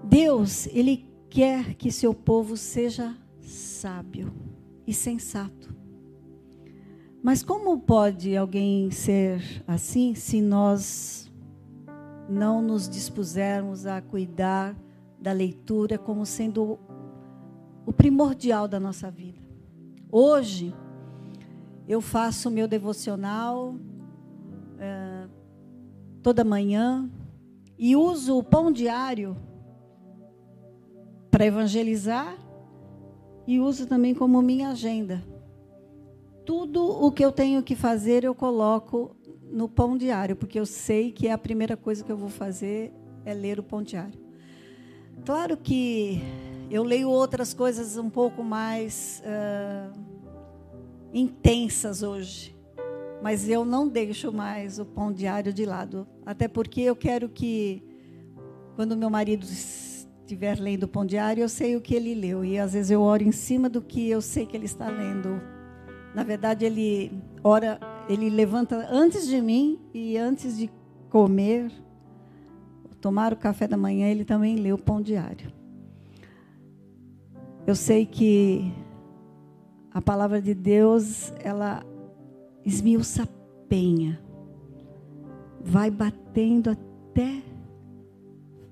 Deus, 0.04 0.66
Ele 0.68 1.08
quer 1.30 1.74
que 1.74 1.90
seu 1.90 2.12
povo 2.12 2.56
seja 2.56 3.16
sábio 3.40 4.32
e 4.86 4.92
sensato. 4.92 5.74
Mas 7.22 7.42
como 7.44 7.78
pode 7.78 8.36
alguém 8.36 8.90
ser 8.90 9.40
assim 9.66 10.14
se 10.14 10.42
nós 10.42 11.32
não 12.28 12.60
nos 12.60 12.88
dispusermos 12.88 13.86
a 13.86 14.00
cuidar 14.00 14.76
da 15.20 15.30
leitura 15.30 15.96
como 15.96 16.26
sendo 16.26 16.80
o 17.86 17.92
primordial 17.92 18.66
da 18.66 18.80
nossa 18.80 19.08
vida? 19.08 19.40
Hoje, 20.10 20.74
eu 21.86 22.00
faço 22.00 22.48
o 22.48 22.52
meu 22.52 22.66
devocional 22.66 23.76
é, 24.82 25.28
toda 26.22 26.44
manhã 26.44 27.08
e 27.78 27.94
uso 27.94 28.36
o 28.36 28.42
pão 28.42 28.72
diário 28.72 29.36
para 31.30 31.46
evangelizar 31.46 32.36
e 33.46 33.60
uso 33.60 33.86
também 33.86 34.14
como 34.14 34.42
minha 34.42 34.70
agenda 34.70 35.22
tudo 36.44 36.84
o 36.84 37.10
que 37.10 37.24
eu 37.24 37.32
tenho 37.32 37.62
que 37.62 37.74
fazer 37.74 38.24
eu 38.24 38.34
coloco 38.34 39.16
no 39.50 39.68
pão 39.68 39.96
diário, 39.96 40.34
porque 40.34 40.58
eu 40.58 40.66
sei 40.66 41.12
que 41.12 41.28
é 41.28 41.32
a 41.32 41.38
primeira 41.38 41.76
coisa 41.76 42.02
que 42.02 42.10
eu 42.10 42.16
vou 42.16 42.28
fazer 42.28 42.92
é 43.24 43.34
ler 43.34 43.58
o 43.58 43.62
pão 43.62 43.82
diário. 43.82 44.18
Claro 45.24 45.56
que 45.56 46.20
eu 46.70 46.82
leio 46.82 47.08
outras 47.10 47.52
coisas 47.52 47.96
um 47.96 48.08
pouco 48.08 48.42
mais 48.42 49.22
uh, 49.24 49.98
intensas 51.12 52.02
hoje, 52.02 52.56
mas 53.22 53.48
eu 53.48 53.64
não 53.64 53.88
deixo 53.88 54.32
mais 54.32 54.80
o 54.80 54.84
pão 54.84 55.12
diário 55.12 55.52
de 55.52 55.64
lado, 55.64 56.06
até 56.26 56.48
porque 56.48 56.80
eu 56.80 56.96
quero 56.96 57.28
que 57.28 57.82
quando 58.74 58.96
meu 58.96 59.08
marido 59.08 59.46
estiver 59.46 60.58
lendo 60.58 60.84
o 60.84 60.88
pão 60.88 61.06
diário, 61.06 61.42
eu 61.42 61.48
sei 61.48 61.76
o 61.76 61.80
que 61.80 61.94
ele 61.94 62.14
leu. 62.14 62.44
E 62.44 62.58
às 62.58 62.72
vezes 62.72 62.90
eu 62.90 63.00
oro 63.00 63.22
em 63.22 63.30
cima 63.30 63.68
do 63.68 63.80
que 63.80 64.08
eu 64.08 64.20
sei 64.20 64.44
que 64.44 64.56
ele 64.56 64.64
está 64.64 64.88
lendo. 64.88 65.40
Na 66.14 66.24
verdade, 66.24 66.64
ele 66.64 67.12
ora, 67.44 67.78
ele 68.08 68.28
levanta 68.28 68.88
antes 68.90 69.26
de 69.26 69.40
mim 69.40 69.78
e 69.94 70.16
antes 70.16 70.56
de 70.56 70.70
comer, 71.08 71.70
tomar 73.00 73.32
o 73.32 73.36
café 73.36 73.68
da 73.68 73.76
manhã, 73.76 74.08
ele 74.08 74.24
também 74.24 74.56
lê 74.56 74.72
o 74.72 74.78
pão 74.78 75.00
diário. 75.00 75.52
Eu 77.66 77.76
sei 77.76 78.04
que 78.04 78.72
a 79.92 80.00
palavra 80.00 80.40
de 80.40 80.54
Deus, 80.54 81.32
ela 81.38 81.84
esmiuça 82.64 83.26
penha, 83.68 84.20
vai 85.60 85.90
batendo 85.90 86.70
até 86.70 87.42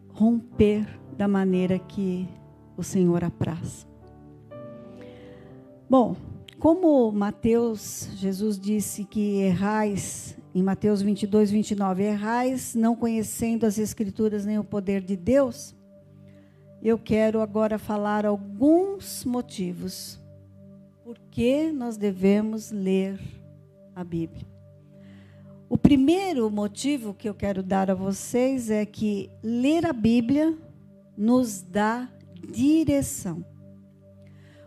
romper 0.08 0.86
da 1.16 1.26
maneira 1.26 1.78
que 1.78 2.28
o 2.76 2.82
Senhor 2.82 3.24
apraz. 3.24 3.86
Bom, 5.88 6.16
como 6.58 7.10
Mateus, 7.10 8.10
Jesus 8.16 8.58
disse 8.58 9.04
que 9.04 9.40
errais, 9.40 10.36
em 10.54 10.62
Mateus 10.62 11.00
22, 11.00 11.50
29, 11.50 12.02
errais 12.02 12.74
não 12.74 12.94
conhecendo 12.94 13.64
as 13.64 13.78
Escrituras 13.78 14.44
nem 14.44 14.58
o 14.58 14.64
poder 14.64 15.00
de 15.00 15.16
Deus, 15.16 15.74
eu 16.82 16.98
quero 16.98 17.40
agora 17.40 17.78
falar 17.78 18.24
alguns 18.24 19.24
motivos 19.24 20.20
por 21.02 21.18
que 21.30 21.72
nós 21.72 21.96
devemos 21.96 22.70
ler 22.70 23.18
a 24.00 24.04
Bíblia. 24.04 24.46
O 25.68 25.78
primeiro 25.78 26.50
motivo 26.50 27.14
que 27.14 27.28
eu 27.28 27.34
quero 27.34 27.62
dar 27.62 27.88
a 27.90 27.94
vocês 27.94 28.70
é 28.70 28.84
que 28.84 29.30
ler 29.42 29.86
a 29.86 29.92
Bíblia 29.92 30.58
nos 31.16 31.62
dá 31.62 32.08
direção. 32.50 33.44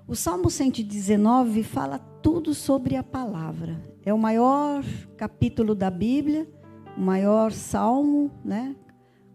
O 0.07 0.15
Salmo 0.15 0.49
119 0.49 1.63
fala 1.63 1.97
tudo 1.97 2.53
sobre 2.53 2.95
a 2.95 3.03
palavra. 3.03 3.83
É 4.05 4.13
o 4.13 4.17
maior 4.17 4.83
capítulo 5.17 5.75
da 5.75 5.89
Bíblia, 5.89 6.47
o 6.95 7.01
maior 7.01 7.51
salmo, 7.51 8.31
né? 8.43 8.75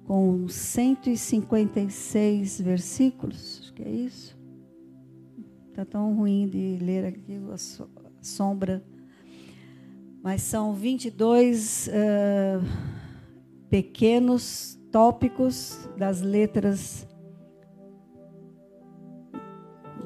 Com 0.07 0.49
156 0.49 2.61
versículos, 2.61 3.61
acho 3.62 3.74
que 3.74 3.82
é 3.82 3.90
isso. 3.90 4.38
Está 5.68 5.84
tão 5.84 6.14
ruim 6.14 6.49
de 6.49 6.78
ler 6.80 7.05
aqui 7.05 7.38
a 7.53 7.57
sombra. 8.22 8.82
Mas 10.23 10.43
são 10.43 10.75
22 10.75 11.89
uh, 11.89 12.64
pequenos 13.71 14.79
tópicos 14.91 15.89
das 15.97 16.21
letras 16.21 17.07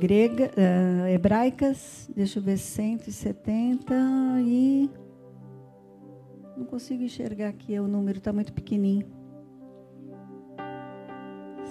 grega, 0.03 0.51
uh, 0.57 1.07
hebraicas, 1.07 2.11
deixa 2.15 2.41
eu 2.41 2.43
ver, 2.43 2.59
170 2.59 3.95
e. 4.41 4.91
Não 6.57 6.65
consigo 6.65 7.05
enxergar 7.05 7.49
aqui, 7.49 7.79
o 7.79 7.87
número 7.87 8.19
está 8.19 8.33
muito 8.33 8.53
pequenininho. 8.53 9.07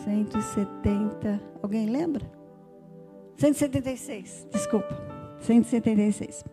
170. 0.06 1.42
Alguém 1.62 1.88
lembra? 1.88 2.26
176, 3.36 4.48
desculpa. 4.50 4.98
176. 5.42 6.44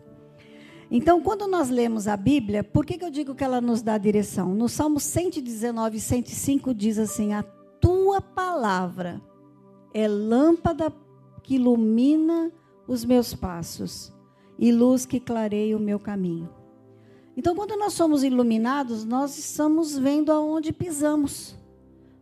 Então, 0.91 1.21
quando 1.21 1.47
nós 1.47 1.69
lemos 1.69 2.07
a 2.07 2.17
Bíblia, 2.17 2.63
por 2.63 2.83
que, 2.83 2.97
que 2.97 3.05
eu 3.05 3.11
digo 3.11 3.35
que 3.35 3.43
ela 3.43 3.61
nos 3.61 3.81
dá 3.81 3.97
direção? 3.97 4.55
No 4.55 4.67
Salmo 4.67 4.99
119, 4.99 5.99
105 5.99 6.73
diz 6.73 6.97
assim: 6.97 7.33
A 7.33 7.43
tua 7.79 8.19
palavra 8.19 9.21
é 9.93 10.07
lâmpada 10.07 10.91
que 11.43 11.55
ilumina 11.55 12.51
os 12.87 13.05
meus 13.05 13.35
passos 13.35 14.11
e 14.57 14.71
luz 14.71 15.05
que 15.05 15.19
clareia 15.19 15.77
o 15.77 15.79
meu 15.79 15.99
caminho. 15.99 16.49
Então, 17.37 17.55
quando 17.55 17.77
nós 17.77 17.93
somos 17.93 18.23
iluminados, 18.23 19.05
nós 19.05 19.37
estamos 19.37 19.95
vendo 19.95 20.31
aonde 20.31 20.73
pisamos, 20.73 21.55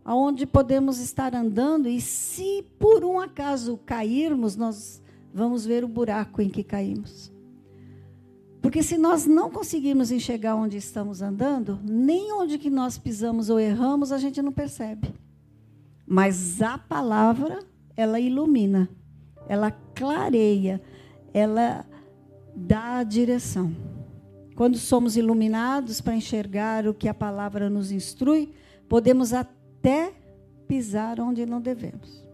aonde 0.04 0.46
podemos 0.46 1.00
estar 1.00 1.34
andando, 1.34 1.88
e 1.88 2.02
se 2.02 2.66
por 2.78 3.06
um 3.06 3.18
acaso 3.18 3.80
cairmos, 3.86 4.58
nós 4.58 5.02
vamos 5.34 5.66
ver 5.66 5.86
o 5.86 5.88
buraco 5.88 6.42
em 6.42 6.50
que 6.50 6.64
caímos. 6.64 7.32
Porque 8.62 8.84
se 8.84 8.98
nós 8.98 9.26
não 9.26 9.50
conseguirmos 9.50 10.12
enxergar 10.12 10.56
onde 10.56 10.78
estamos 10.78 11.22
andando, 11.22 11.80
nem 11.84 12.32
onde 12.34 12.58
que 12.58 12.70
nós 12.70 12.98
pisamos 12.98 13.50
ou 13.50 13.60
erramos, 13.60 14.12
a 14.12 14.18
gente 14.18 14.42
não 14.42 14.52
percebe. 14.52 15.14
Mas 16.06 16.62
a 16.62 16.78
palavra, 16.78 17.60
ela 17.96 18.20
ilumina 18.20 18.90
ela 19.48 19.72
clareia, 19.72 20.82
ela 21.34 21.86
dá 22.56 22.98
a 22.98 23.04
direção. 23.04 23.76
Quando 24.56 24.78
somos 24.78 25.16
iluminados 25.16 26.02
para 26.02 26.16
enxergar 26.16 26.88
o 26.88 26.94
que 26.94 27.08
a 27.08 27.14
palavra 27.14 27.70
nos 27.70 27.92
instrui, 27.92 28.52
podemos 28.90 29.34
até 29.34 30.14
pisar 30.68 31.20
onde 31.20 31.46
não 31.46 31.62
devemos. 31.62 32.26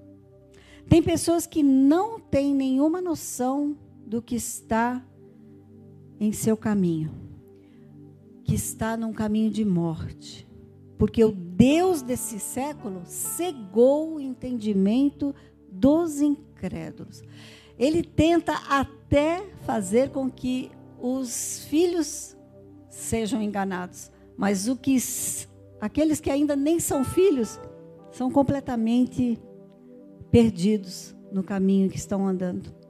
Tem 0.90 1.02
pessoas 1.02 1.46
que 1.46 1.62
não 1.62 2.20
têm 2.20 2.54
nenhuma 2.54 3.02
noção 3.02 3.78
do 4.06 4.22
que 4.22 4.36
está 4.36 5.02
em 6.24 6.32
seu 6.32 6.56
caminho, 6.56 7.12
que 8.46 8.56
está 8.56 8.96
num 8.96 9.12
caminho 9.12 9.52
de 9.52 9.66
morte, 9.66 10.48
porque 10.98 11.24
o 11.24 11.32
Deus 11.32 12.02
desse 12.02 12.40
século 12.40 13.02
cegou 13.06 14.16
o 14.16 14.20
entendimento 14.20 15.36
dos 15.70 16.22
incrédulos. 16.22 17.22
Ele 17.78 18.04
tenta 18.04 18.54
até 18.70 19.46
fazer 19.66 20.12
com 20.12 20.30
que 20.30 20.72
os 20.98 21.66
filhos 21.66 22.38
sejam 22.90 23.42
enganados, 23.42 24.10
mas 24.38 24.70
o 24.70 24.78
que 24.78 24.98
aqueles 25.82 26.22
que 26.22 26.30
ainda 26.30 26.56
nem 26.56 26.80
são 26.80 27.04
filhos 27.04 27.60
são 28.12 28.32
completamente 28.32 29.38
perdidos 30.32 31.14
no 31.34 31.44
caminho 31.44 31.90
que 31.90 31.98
estão 31.98 32.26
andando. 32.26 32.83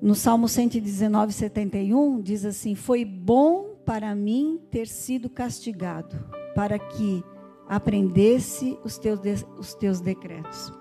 No 0.00 0.14
Salmo 0.14 0.48
119, 0.48 1.32
71, 1.32 2.22
diz 2.22 2.44
assim: 2.46 2.74
Foi 2.74 3.04
bom 3.04 3.76
para 3.84 4.14
mim 4.14 4.58
ter 4.70 4.86
sido 4.86 5.28
castigado, 5.28 6.16
para 6.54 6.78
que 6.78 7.22
aprendesse 7.68 8.78
os 8.82 8.96
teus, 8.96 9.20
os 9.58 9.74
teus 9.74 10.00
decretos. 10.00 10.72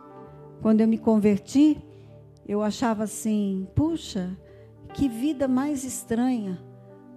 Quando 0.62 0.82
eu 0.82 0.88
me 0.88 0.98
converti, 0.98 1.82
eu 2.48 2.64
achava 2.64 3.04
assim: 3.04 3.68
puxa, 3.76 4.38
que 4.94 5.10
vida 5.10 5.48
mais 5.48 5.84
estranha. 5.84 6.64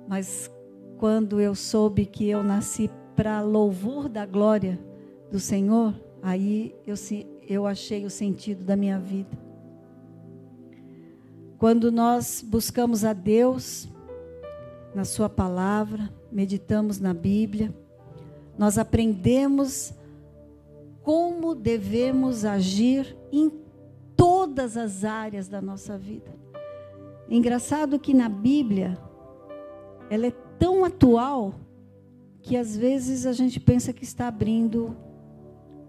Mas 0.09 0.51
quando 0.99 1.41
eu 1.41 1.55
soube 1.55 2.05
que 2.05 2.29
eu 2.29 2.43
nasci 2.43 2.91
para 3.15 3.41
louvor 3.43 4.09
da 4.09 4.27
glória 4.27 4.79
do 5.31 5.39
Senhor, 5.39 5.95
aí 6.21 6.75
eu, 6.85 6.97
eu 7.49 7.65
achei 7.65 8.05
o 8.05 8.11
sentido 8.11 8.65
da 8.65 8.75
minha 8.75 8.99
vida. 8.99 9.52
Quando 11.63 11.93
nós 11.93 12.45
buscamos 12.45 13.05
a 13.05 13.13
Deus 13.13 13.89
na 14.97 15.05
Sua 15.05 15.29
palavra, 15.29 16.13
meditamos 16.29 16.99
na 16.99 17.15
Bíblia, 17.15 17.73
nós 18.59 18.79
aprendemos 18.79 19.95
como 21.05 21.55
devemos 21.55 22.45
agir 22.45 23.17
em 23.31 23.49
todas 24.17 24.77
as 24.77 25.05
áreas 25.05 25.47
da 25.47 25.63
nossa 25.63 25.97
vida. 25.97 26.35
Engraçado 27.29 27.97
que 27.97 28.13
na 28.13 28.29
Bíblia, 28.29 28.99
ela 30.11 30.27
é 30.27 30.33
tão 30.59 30.85
atual 30.85 31.55
que 32.41 32.57
às 32.57 32.77
vezes 32.77 33.25
a 33.25 33.33
gente 33.33 33.61
pensa 33.61 33.93
que 33.93 34.03
está 34.03 34.27
abrindo 34.27 34.97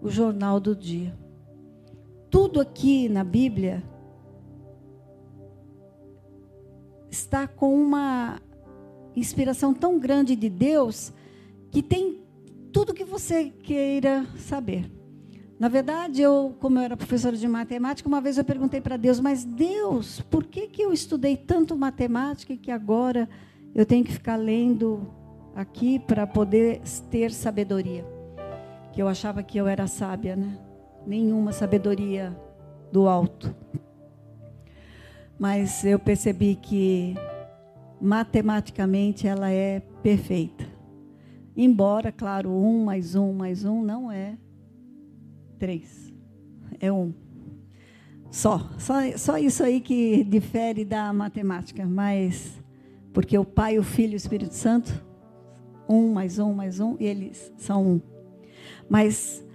o 0.00 0.08
jornal 0.08 0.60
do 0.60 0.76
dia. 0.76 1.18
Tudo 2.30 2.60
aqui 2.60 3.08
na 3.08 3.24
Bíblia 3.24 3.82
está 7.14 7.46
com 7.46 7.72
uma 7.72 8.40
inspiração 9.14 9.72
tão 9.72 10.00
grande 10.00 10.34
de 10.34 10.50
Deus 10.50 11.12
que 11.70 11.80
tem 11.80 12.20
tudo 12.72 12.92
que 12.92 13.04
você 13.04 13.50
queira 13.50 14.26
saber. 14.36 14.90
Na 15.58 15.68
verdade, 15.68 16.20
eu, 16.20 16.56
como 16.58 16.78
eu 16.78 16.82
era 16.82 16.96
professora 16.96 17.36
de 17.36 17.46
matemática, 17.46 18.08
uma 18.08 18.20
vez 18.20 18.36
eu 18.36 18.44
perguntei 18.44 18.80
para 18.80 18.96
Deus, 18.96 19.20
mas 19.20 19.44
Deus, 19.44 20.20
por 20.22 20.44
que, 20.44 20.66
que 20.66 20.82
eu 20.82 20.92
estudei 20.92 21.36
tanto 21.36 21.76
matemática 21.76 22.56
que 22.56 22.72
agora 22.72 23.28
eu 23.72 23.86
tenho 23.86 24.04
que 24.04 24.12
ficar 24.12 24.34
lendo 24.34 25.06
aqui 25.54 26.00
para 26.00 26.26
poder 26.26 26.82
ter 27.08 27.30
sabedoria? 27.30 28.04
Que 28.92 29.00
eu 29.00 29.06
achava 29.06 29.40
que 29.40 29.56
eu 29.56 29.68
era 29.68 29.86
sábia, 29.86 30.34
né? 30.34 30.58
Nenhuma 31.06 31.52
sabedoria 31.52 32.36
do 32.90 33.08
alto 33.08 33.54
mas 35.38 35.84
eu 35.84 35.98
percebi 35.98 36.54
que 36.54 37.14
matematicamente 38.00 39.26
ela 39.26 39.50
é 39.50 39.80
perfeita. 40.02 40.64
Embora, 41.56 42.10
claro, 42.10 42.50
um 42.50 42.84
mais 42.84 43.14
um 43.14 43.32
mais 43.32 43.64
um 43.64 43.82
não 43.82 44.10
é 44.10 44.36
três, 45.58 46.12
é 46.80 46.92
um. 46.92 47.12
Só, 48.30 48.68
só, 48.78 48.94
só 49.16 49.38
isso 49.38 49.62
aí 49.62 49.80
que 49.80 50.24
difere 50.24 50.84
da 50.84 51.12
matemática, 51.12 51.86
mas 51.86 52.60
porque 53.12 53.38
o 53.38 53.44
Pai, 53.44 53.78
o 53.78 53.82
Filho 53.84 54.12
e 54.12 54.14
o 54.14 54.16
Espírito 54.16 54.54
Santo, 54.54 55.04
um 55.88 56.12
mais 56.12 56.40
um 56.40 56.52
mais 56.52 56.80
um, 56.80 56.96
eles 56.98 57.52
são 57.56 57.86
um. 57.86 58.00
Mas 58.88 59.46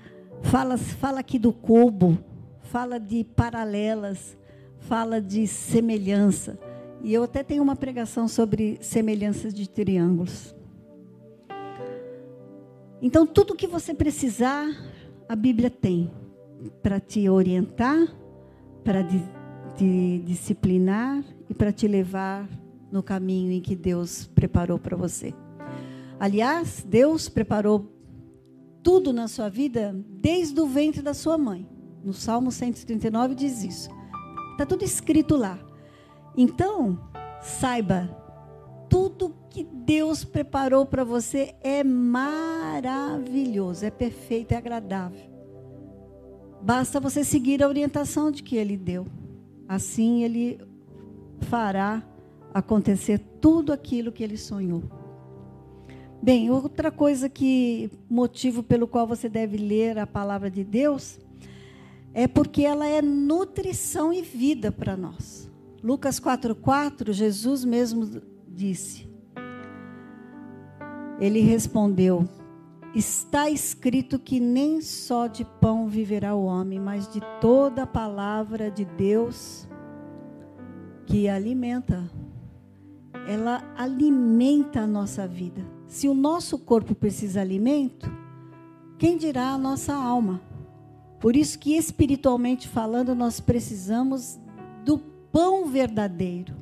fala, 0.41 0.77
fala 0.77 1.19
aqui 1.19 1.37
do 1.37 1.51
cubo, 1.51 2.17
fala 2.61 2.97
de 2.97 3.25
paralelas, 3.25 4.37
fala 4.79 5.21
de 5.21 5.45
semelhança. 5.47 6.59
E 7.01 7.13
eu 7.13 7.23
até 7.23 7.43
tenho 7.43 7.63
uma 7.63 7.75
pregação 7.75 8.27
sobre 8.27 8.77
semelhanças 8.81 9.53
de 9.53 9.69
triângulos. 9.69 10.55
Então, 13.01 13.25
tudo 13.25 13.55
que 13.55 13.67
você 13.67 13.93
precisar, 13.93 14.67
a 15.27 15.35
Bíblia 15.35 15.69
tem 15.69 16.11
para 16.81 16.99
te 16.99 17.29
orientar, 17.29 18.07
para 18.83 19.03
te 19.03 20.21
disciplinar 20.25 21.23
e 21.49 21.53
para 21.53 21.71
te 21.71 21.87
levar 21.87 22.49
no 22.91 23.01
caminho 23.01 23.51
em 23.53 23.61
que 23.61 23.75
Deus 23.75 24.27
preparou 24.27 24.77
para 24.77 24.97
você. 24.97 25.33
Aliás, 26.19 26.85
Deus 26.87 27.29
preparou 27.29 27.89
tudo 28.83 29.13
na 29.13 29.27
sua 29.27 29.47
vida 29.47 29.95
desde 30.09 30.59
o 30.59 30.67
ventre 30.67 31.01
da 31.01 31.13
sua 31.13 31.37
mãe. 31.37 31.65
No 32.03 32.13
Salmo 32.13 32.51
139 32.51 33.35
diz 33.35 33.63
isso. 33.63 33.89
Está 34.59 34.67
tudo 34.67 34.83
escrito 34.83 35.37
lá. 35.37 35.57
Então, 36.35 36.99
saiba, 37.41 38.09
tudo 38.89 39.33
que 39.49 39.63
Deus 39.63 40.25
preparou 40.25 40.85
para 40.85 41.05
você 41.05 41.55
é 41.61 41.81
maravilhoso, 41.81 43.85
é 43.85 43.89
perfeito, 43.89 44.51
é 44.51 44.57
agradável. 44.57 45.21
Basta 46.61 46.99
você 46.99 47.23
seguir 47.23 47.63
a 47.63 47.69
orientação 47.69 48.29
de 48.29 48.43
que 48.43 48.57
Ele 48.57 48.75
deu. 48.75 49.07
Assim 49.65 50.25
Ele 50.25 50.59
fará 51.43 52.03
acontecer 52.53 53.17
tudo 53.39 53.71
aquilo 53.71 54.11
que 54.11 54.25
Ele 54.25 54.35
sonhou. 54.35 54.83
Bem, 56.21 56.51
outra 56.51 56.91
coisa 56.91 57.29
que 57.29 57.89
motivo 58.09 58.61
pelo 58.61 58.89
qual 58.89 59.07
você 59.07 59.29
deve 59.29 59.55
ler 59.55 59.97
a 59.97 60.05
palavra 60.05 60.51
de 60.51 60.65
Deus 60.65 61.17
é 62.13 62.27
porque 62.27 62.63
ela 62.63 62.87
é 62.87 63.01
nutrição 63.01 64.11
e 64.11 64.21
vida 64.21 64.71
para 64.71 64.97
nós. 64.97 65.49
Lucas 65.83 66.19
4,4, 66.19 67.11
Jesus 67.11 67.63
mesmo 67.63 68.21
disse. 68.47 69.07
Ele 71.19 71.41
respondeu: 71.41 72.27
Está 72.93 73.49
escrito 73.49 74.17
que 74.17 74.39
nem 74.39 74.81
só 74.81 75.27
de 75.27 75.45
pão 75.45 75.87
viverá 75.87 76.35
o 76.35 76.45
homem, 76.45 76.79
mas 76.79 77.07
de 77.07 77.21
toda 77.39 77.83
a 77.83 77.87
palavra 77.87 78.71
de 78.71 78.85
Deus 78.85 79.67
que 81.05 81.27
alimenta. 81.29 82.09
Ela 83.27 83.63
alimenta 83.77 84.81
a 84.81 84.87
nossa 84.87 85.27
vida. 85.27 85.63
Se 85.87 86.07
o 86.07 86.13
nosso 86.13 86.57
corpo 86.57 86.95
precisa 86.95 87.33
de 87.33 87.39
alimento, 87.39 88.11
quem 88.97 89.17
dirá 89.17 89.49
a 89.51 89.57
nossa 89.57 89.93
alma? 89.93 90.41
Por 91.19 91.35
isso 91.35 91.59
que 91.59 91.75
espiritualmente 91.75 92.67
falando, 92.67 93.13
nós 93.13 93.39
precisamos 93.39 94.39
do 94.85 94.97
pão 95.31 95.65
verdadeiro. 95.65 96.55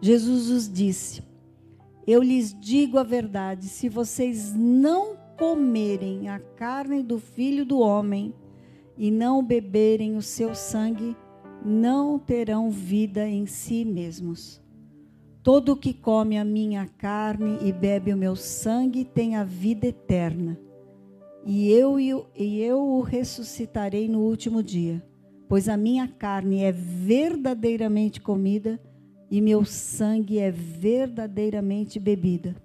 Jesus 0.00 0.50
nos 0.50 0.70
disse: 0.70 1.22
Eu 2.06 2.22
lhes 2.22 2.54
digo 2.58 2.98
a 2.98 3.02
verdade, 3.02 3.66
se 3.66 3.88
vocês 3.88 4.54
não 4.54 5.16
comerem 5.38 6.28
a 6.28 6.38
carne 6.38 7.02
do 7.02 7.18
filho 7.18 7.64
do 7.64 7.78
homem 7.78 8.34
e 8.98 9.10
não 9.10 9.42
beberem 9.42 10.14
o 10.14 10.22
seu 10.22 10.54
sangue, 10.54 11.16
não 11.64 12.18
terão 12.18 12.70
vida 12.70 13.26
em 13.26 13.46
si 13.46 13.84
mesmos. 13.84 14.60
Todo 15.42 15.76
que 15.76 15.94
come 15.94 16.36
a 16.36 16.44
minha 16.44 16.86
carne 16.98 17.58
e 17.62 17.72
bebe 17.72 18.12
o 18.12 18.16
meu 18.16 18.36
sangue 18.36 19.06
tem 19.06 19.36
a 19.36 19.44
vida 19.44 19.86
eterna 19.86 20.58
e 21.44 21.70
eu, 21.72 21.98
e 21.98 22.60
eu 22.62 22.80
o 22.80 23.00
ressuscitarei 23.00 24.08
no 24.08 24.20
último 24.20 24.62
dia, 24.62 25.02
pois 25.48 25.68
a 25.68 25.76
minha 25.76 26.06
carne 26.06 26.62
é 26.62 26.70
verdadeiramente 26.70 28.20
comida 28.20 28.80
e 29.30 29.40
meu 29.40 29.64
sangue 29.64 30.38
é 30.38 30.50
verdadeiramente 30.50 31.98
bebida. 31.98 32.56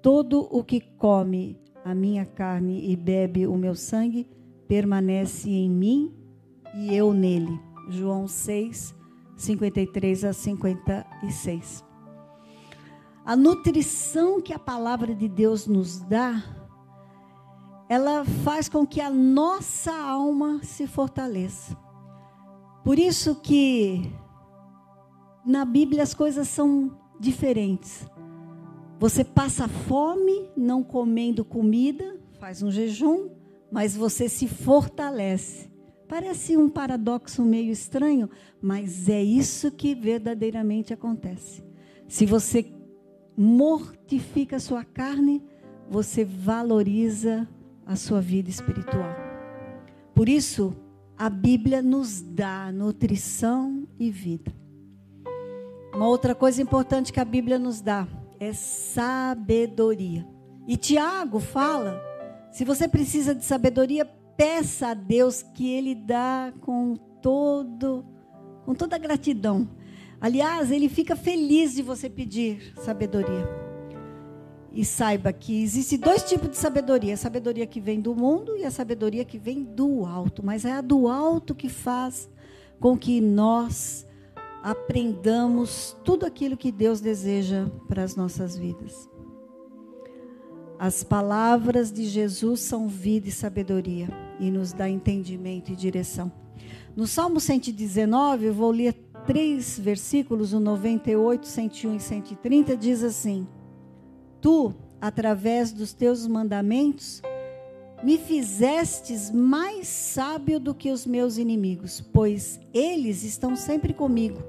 Todo 0.00 0.48
o 0.50 0.62
que 0.62 0.80
come 0.80 1.58
a 1.84 1.94
minha 1.94 2.24
carne 2.24 2.90
e 2.90 2.96
bebe 2.96 3.46
o 3.46 3.56
meu 3.56 3.74
sangue 3.74 4.26
permanece 4.66 5.50
em 5.50 5.70
mim 5.70 6.14
e 6.74 6.94
eu 6.94 7.12
nele. 7.12 7.60
João 7.88 8.26
6, 8.26 8.94
53 9.36 10.24
a 10.24 10.32
56. 10.32 11.84
A 13.24 13.36
nutrição 13.36 14.40
que 14.40 14.52
a 14.52 14.58
palavra 14.58 15.14
de 15.14 15.28
Deus 15.28 15.66
nos 15.66 16.00
dá 16.00 16.55
ela 17.88 18.24
faz 18.24 18.68
com 18.68 18.86
que 18.86 19.00
a 19.00 19.10
nossa 19.10 19.92
alma 19.92 20.60
se 20.62 20.86
fortaleça. 20.86 21.76
Por 22.84 22.98
isso 22.98 23.36
que 23.36 24.10
na 25.44 25.64
Bíblia 25.64 26.02
as 26.02 26.14
coisas 26.14 26.48
são 26.48 26.98
diferentes. 27.18 28.06
Você 28.98 29.22
passa 29.22 29.68
fome 29.68 30.50
não 30.56 30.82
comendo 30.82 31.44
comida, 31.44 32.18
faz 32.38 32.62
um 32.62 32.70
jejum, 32.70 33.28
mas 33.70 33.96
você 33.96 34.28
se 34.28 34.48
fortalece. 34.48 35.70
Parece 36.08 36.56
um 36.56 36.68
paradoxo 36.68 37.42
meio 37.44 37.70
estranho, 37.72 38.30
mas 38.60 39.08
é 39.08 39.22
isso 39.22 39.70
que 39.70 39.94
verdadeiramente 39.94 40.92
acontece. 40.92 41.62
Se 42.08 42.24
você 42.24 42.72
mortifica 43.36 44.56
a 44.56 44.60
sua 44.60 44.84
carne, 44.84 45.42
você 45.90 46.24
valoriza 46.24 47.48
a 47.86 47.94
sua 47.94 48.20
vida 48.20 48.50
espiritual. 48.50 49.14
Por 50.14 50.28
isso, 50.28 50.76
a 51.16 51.30
Bíblia 51.30 51.80
nos 51.80 52.20
dá 52.20 52.70
nutrição 52.72 53.86
e 53.98 54.10
vida. 54.10 54.52
Uma 55.94 56.08
outra 56.08 56.34
coisa 56.34 56.60
importante 56.60 57.12
que 57.12 57.20
a 57.20 57.24
Bíblia 57.24 57.58
nos 57.58 57.80
dá 57.80 58.06
é 58.38 58.52
sabedoria. 58.52 60.26
E 60.66 60.76
Tiago 60.76 61.38
fala: 61.38 62.02
se 62.50 62.64
você 62.64 62.88
precisa 62.88 63.34
de 63.34 63.44
sabedoria, 63.44 64.04
peça 64.04 64.88
a 64.88 64.94
Deus 64.94 65.42
que 65.42 65.70
Ele 65.70 65.94
dá 65.94 66.52
com 66.60 66.96
todo, 67.22 68.04
com 68.64 68.74
toda 68.74 68.98
gratidão. 68.98 69.68
Aliás, 70.20 70.70
Ele 70.70 70.88
fica 70.88 71.14
feliz 71.14 71.74
de 71.74 71.82
você 71.82 72.10
pedir 72.10 72.74
sabedoria. 72.76 73.65
E 74.76 74.84
saiba 74.84 75.32
que 75.32 75.62
existe 75.62 75.96
dois 75.96 76.22
tipos 76.22 76.50
de 76.50 76.56
sabedoria: 76.58 77.14
a 77.14 77.16
sabedoria 77.16 77.66
que 77.66 77.80
vem 77.80 77.98
do 77.98 78.14
mundo 78.14 78.58
e 78.58 78.64
a 78.64 78.70
sabedoria 78.70 79.24
que 79.24 79.38
vem 79.38 79.64
do 79.64 80.04
alto. 80.04 80.44
Mas 80.44 80.66
é 80.66 80.72
a 80.72 80.82
do 80.82 81.08
alto 81.08 81.54
que 81.54 81.70
faz 81.70 82.28
com 82.78 82.94
que 82.94 83.18
nós 83.18 84.06
aprendamos 84.62 85.96
tudo 86.04 86.26
aquilo 86.26 86.58
que 86.58 86.70
Deus 86.70 87.00
deseja 87.00 87.70
para 87.88 88.02
as 88.02 88.16
nossas 88.16 88.54
vidas. 88.58 89.08
As 90.78 91.02
palavras 91.02 91.90
de 91.90 92.04
Jesus 92.04 92.60
são 92.60 92.86
vida 92.86 93.28
e 93.28 93.32
sabedoria 93.32 94.08
e 94.38 94.50
nos 94.50 94.74
dá 94.74 94.86
entendimento 94.90 95.72
e 95.72 95.76
direção. 95.76 96.30
No 96.94 97.06
Salmo 97.06 97.40
119, 97.40 98.44
eu 98.44 98.52
vou 98.52 98.72
ler 98.72 98.92
três 99.26 99.78
versículos, 99.78 100.52
o 100.52 100.60
98, 100.60 101.46
101 101.46 101.96
e 101.96 102.00
130, 102.00 102.76
diz 102.76 103.02
assim: 103.02 103.46
Tu, 104.40 104.74
através 105.00 105.72
dos 105.72 105.92
teus 105.92 106.26
mandamentos, 106.26 107.22
me 108.02 108.18
fizestes 108.18 109.30
mais 109.30 109.88
sábio 109.88 110.60
do 110.60 110.74
que 110.74 110.90
os 110.90 111.06
meus 111.06 111.38
inimigos, 111.38 112.00
pois 112.00 112.60
eles 112.72 113.24
estão 113.24 113.56
sempre 113.56 113.94
comigo. 113.94 114.42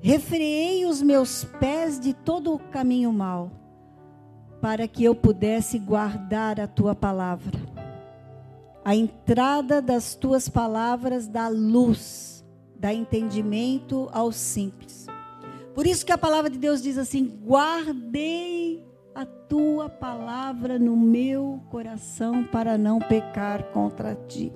Refreei 0.00 0.86
os 0.86 1.02
meus 1.02 1.44
pés 1.44 2.00
de 2.00 2.14
todo 2.14 2.54
o 2.54 2.58
caminho 2.58 3.12
mau 3.12 3.50
para 4.60 4.86
que 4.86 5.04
eu 5.04 5.14
pudesse 5.14 5.78
guardar 5.78 6.60
a 6.60 6.66
tua 6.66 6.94
palavra. 6.94 7.58
A 8.84 8.94
entrada 8.94 9.80
das 9.80 10.14
tuas 10.14 10.48
palavras 10.48 11.26
dá 11.26 11.48
luz, 11.48 12.44
dá 12.78 12.92
entendimento 12.92 14.08
aos 14.12 14.36
simples. 14.36 14.99
Por 15.74 15.86
isso 15.86 16.04
que 16.04 16.12
a 16.12 16.18
palavra 16.18 16.50
de 16.50 16.58
Deus 16.58 16.82
diz 16.82 16.98
assim: 16.98 17.26
guardei 17.44 18.84
a 19.14 19.24
tua 19.24 19.88
palavra 19.88 20.78
no 20.78 20.96
meu 20.96 21.60
coração 21.70 22.44
para 22.44 22.76
não 22.76 22.98
pecar 22.98 23.64
contra 23.72 24.14
ti. 24.14 24.52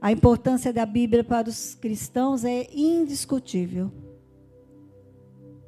A 0.00 0.12
importância 0.12 0.72
da 0.72 0.86
Bíblia 0.86 1.24
para 1.24 1.48
os 1.48 1.74
cristãos 1.74 2.44
é 2.44 2.68
indiscutível. 2.72 3.90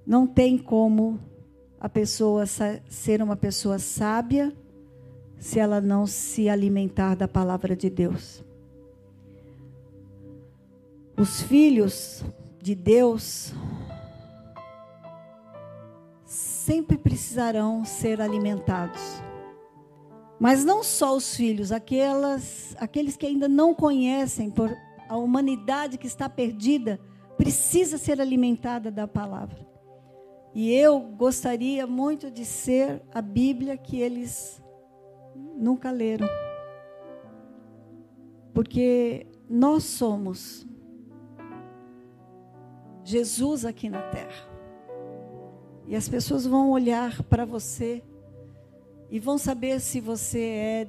Não 0.07 0.27
tem 0.27 0.57
como 0.57 1.19
a 1.81 1.89
pessoa 1.89 2.45
ser 2.47 3.23
uma 3.23 3.37
pessoa 3.37 3.79
sábia 3.79 4.53
se 5.39 5.59
ela 5.59 5.81
não 5.81 6.07
se 6.07 6.49
alimentar 6.49 7.15
da 7.17 7.27
palavra 7.27 7.75
de 7.75 7.89
Deus. 7.89 8.45
Os 11.17 11.41
filhos 11.43 12.25
de 12.63 12.75
Deus 12.75 13.53
sempre 16.71 16.97
precisarão 16.97 17.85
ser 17.85 18.21
alimentados. 18.21 19.03
Mas 20.39 20.65
não 20.65 20.85
só 20.85 21.17
os 21.17 21.35
filhos, 21.35 21.73
aquelas, 21.73 22.77
aqueles 22.79 23.17
que 23.17 23.27
ainda 23.27 23.49
não 23.49 23.75
conhecem, 23.75 24.49
por 24.53 24.71
a 25.09 25.17
humanidade 25.17 25.99
que 25.99 26.07
está 26.07 26.29
perdida, 26.29 27.01
precisa 27.37 27.99
ser 27.99 28.21
alimentada 28.21 28.89
da 28.89 29.09
palavra. 29.09 29.67
E 30.55 30.73
eu 30.73 31.01
gostaria 31.01 31.89
muito 31.89 32.31
de 32.31 32.45
ser 32.45 33.03
a 33.13 33.21
Bíblia 33.21 33.77
que 33.77 34.01
eles 34.01 34.63
nunca 35.57 35.91
leram. 35.91 36.29
Porque 38.55 39.27
nós 39.49 39.83
somos 39.83 40.65
Jesus 43.03 43.65
aqui 43.65 43.91
na 43.91 44.03
terra. 44.03 44.50
E 45.91 45.97
as 45.97 46.09
pessoas 46.09 46.47
vão 46.47 46.71
olhar 46.71 47.21
para 47.25 47.45
você 47.45 48.01
e 49.11 49.19
vão 49.19 49.37
saber 49.37 49.81
se 49.81 50.01
você 50.01 50.39
é 50.39 50.89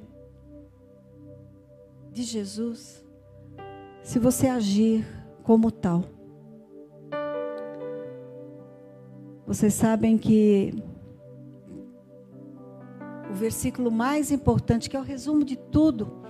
de 2.12 2.22
Jesus, 2.22 3.04
se 4.00 4.20
você 4.20 4.46
agir 4.46 5.04
como 5.42 5.72
tal. 5.72 6.04
Vocês 9.44 9.74
sabem 9.74 10.16
que 10.16 10.72
o 13.28 13.34
versículo 13.34 13.90
mais 13.90 14.30
importante, 14.30 14.88
que 14.88 14.96
é 14.96 15.00
o 15.00 15.02
resumo 15.02 15.44
de 15.44 15.56
tudo, 15.56 16.22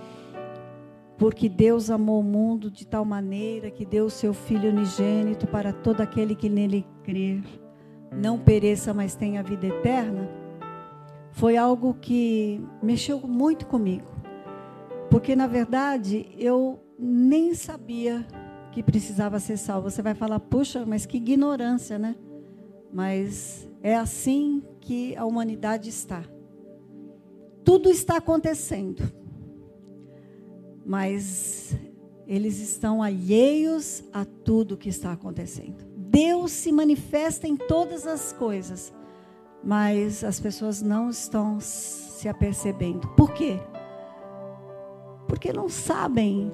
porque 1.15 1.47
Deus 1.47 1.91
amou 1.91 2.21
o 2.21 2.23
mundo 2.23 2.71
de 2.71 2.87
tal 2.87 3.05
maneira 3.05 3.69
que 3.69 3.85
deu 3.85 4.05
o 4.05 4.09
seu 4.09 4.33
Filho 4.33 4.71
unigênito 4.71 5.45
para 5.45 5.71
todo 5.71 6.01
aquele 6.01 6.33
que 6.33 6.49
nele 6.49 6.83
crer, 7.03 7.43
não 8.17 8.37
pereça, 8.39 8.93
mas 8.93 9.15
tenha 9.15 9.43
vida 9.43 9.67
eterna, 9.67 10.29
foi 11.31 11.57
algo 11.57 11.95
que 11.95 12.61
mexeu 12.81 13.19
muito 13.21 13.65
comigo. 13.65 14.07
Porque, 15.09 15.35
na 15.35 15.47
verdade, 15.47 16.27
eu 16.37 16.79
nem 16.97 17.53
sabia 17.53 18.25
que 18.71 18.81
precisava 18.81 19.39
ser 19.39 19.57
salvo. 19.57 19.89
Você 19.89 20.01
vai 20.01 20.13
falar, 20.13 20.39
puxa, 20.39 20.85
mas 20.85 21.05
que 21.05 21.17
ignorância, 21.17 21.99
né? 21.99 22.15
mas 22.93 23.67
é 23.81 23.95
assim 23.95 24.61
que 24.79 25.15
a 25.15 25.25
humanidade 25.25 25.89
está. 25.89 26.23
Tudo 27.65 27.89
está 27.89 28.17
acontecendo, 28.17 29.01
mas 30.85 31.75
eles 32.27 32.59
estão 32.59 33.01
alheios 33.01 34.03
a 34.13 34.23
tudo 34.23 34.77
que 34.77 34.89
está 34.89 35.11
acontecendo. 35.11 35.83
Deus 36.13 36.51
se 36.51 36.71
manifesta 36.71 37.47
em 37.47 37.57
todas 37.57 38.05
as 38.05 38.31
coisas, 38.31 38.93
mas 39.63 40.23
as 40.23 40.39
pessoas 40.39 40.79
não 40.79 41.09
estão 41.09 41.59
se 41.59 42.29
apercebendo. 42.29 43.07
Por 43.17 43.33
quê? 43.33 43.59
Porque 45.27 45.51
não 45.51 45.67
sabem 45.67 46.51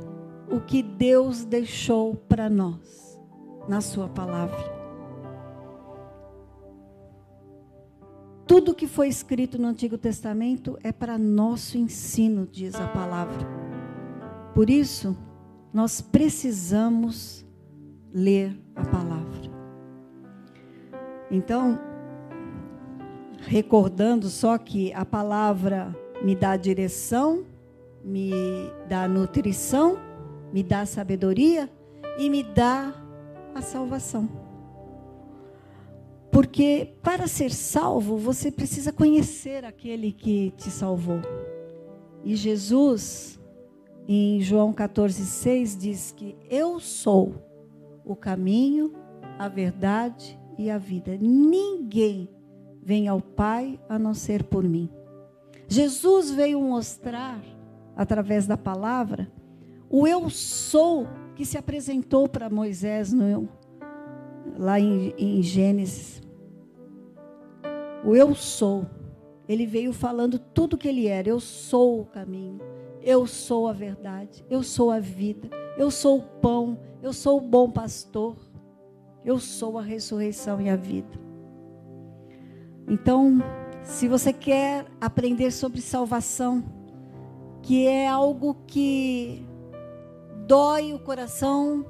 o 0.50 0.62
que 0.62 0.82
Deus 0.82 1.44
deixou 1.44 2.16
para 2.16 2.50
nós 2.50 3.20
na 3.68 3.82
Sua 3.82 4.08
palavra. 4.08 4.80
Tudo 8.48 8.74
que 8.74 8.88
foi 8.88 9.10
escrito 9.10 9.62
no 9.62 9.68
Antigo 9.68 9.98
Testamento 9.98 10.80
é 10.82 10.94
para 10.94 11.18
nosso 11.18 11.78
ensino, 11.78 12.48
diz 12.50 12.76
a 12.76 12.88
palavra. 12.88 13.46
Por 14.56 14.70
isso, 14.70 15.18
nós 15.74 16.00
precisamos 16.00 17.46
ler 18.14 18.58
a 18.74 18.86
palavra. 18.86 19.29
Então, 21.32 21.80
recordando 23.42 24.30
só 24.30 24.58
que 24.58 24.92
a 24.94 25.06
palavra 25.06 25.96
me 26.24 26.36
dá 26.36 26.58
direção, 26.58 27.46
me 28.04 28.32
dá 28.88 29.08
nutrição, 29.08 29.98
me 30.52 30.64
dá 30.64 30.86
sabedoria 30.86 31.70
e 32.18 32.30
me 32.30 32.44
dá 32.44 32.94
a 33.54 33.62
salvação. 33.62 34.30
Porque 36.32 36.94
para 37.02 37.28
ser 37.28 37.52
salvo, 37.52 38.18
você 38.18 38.52
precisa 38.52 38.92
conhecer 38.92 39.66
aquele 39.66 40.12
que 40.12 40.52
te 40.58 40.70
salvou. 40.70 41.22
E 42.24 42.36
Jesus, 42.36 43.40
em 44.08 44.42
João 44.42 44.74
14,6, 44.74 45.78
diz 45.78 46.12
que 46.12 46.36
eu 46.50 46.80
sou 46.80 47.36
o 48.06 48.16
caminho, 48.16 48.94
a 49.38 49.48
verdade 49.48 50.39
e 50.60 50.70
a 50.70 50.78
vida. 50.78 51.18
Ninguém 51.18 52.30
vem 52.84 53.08
ao 53.08 53.22
Pai 53.22 53.80
a 53.88 53.98
não 53.98 54.14
ser 54.14 54.44
por 54.44 54.64
mim. 54.66 54.90
Jesus 55.70 56.30
veio 56.30 56.60
mostrar, 56.60 57.40
através 57.96 58.46
da 58.46 58.58
palavra, 58.58 59.32
o 59.90 60.06
eu 60.06 60.30
sou 60.30 61.08
que 61.34 61.46
se 61.46 61.58
apresentou 61.58 62.28
para 62.28 62.50
Moisés 62.50 63.14
no, 63.14 63.48
lá 64.58 64.78
em, 64.78 65.14
em 65.18 65.42
Gênesis. 65.42 66.22
O 68.04 68.14
eu 68.14 68.36
sou. 68.36 68.86
Ele 69.48 69.66
veio 69.66 69.94
falando 69.94 70.38
tudo 70.38 70.78
que 70.78 70.88
ele 70.88 71.08
era. 71.08 71.30
Eu 71.30 71.40
sou 71.40 72.02
o 72.02 72.06
caminho. 72.06 72.60
Eu 73.02 73.26
sou 73.26 73.68
a 73.68 73.74
verdade. 73.74 74.46
Eu 74.50 74.62
sou 74.62 74.92
a 74.92 75.00
vida. 75.00 75.50
Eu 75.78 75.90
sou 75.90 76.20
o 76.20 76.22
pão. 76.22 76.78
Eu 77.02 77.14
sou 77.14 77.38
o 77.38 77.42
bom 77.42 77.70
pastor. 77.70 78.36
Eu 79.24 79.40
sou 79.40 79.78
a 79.78 79.82
ressurreição 79.82 80.62
e 80.62 80.70
a 80.70 80.76
vida. 80.76 81.20
Então, 82.88 83.40
se 83.84 84.08
você 84.08 84.34
quer 84.34 84.86
aprender 85.00 85.52
sobre 85.52 85.82
salvação, 85.82 86.64
que 87.62 87.88
é 87.88 88.08
algo 88.08 88.56
que 88.66 89.46
dói 90.48 90.94
o 90.94 91.00
coração 91.00 91.86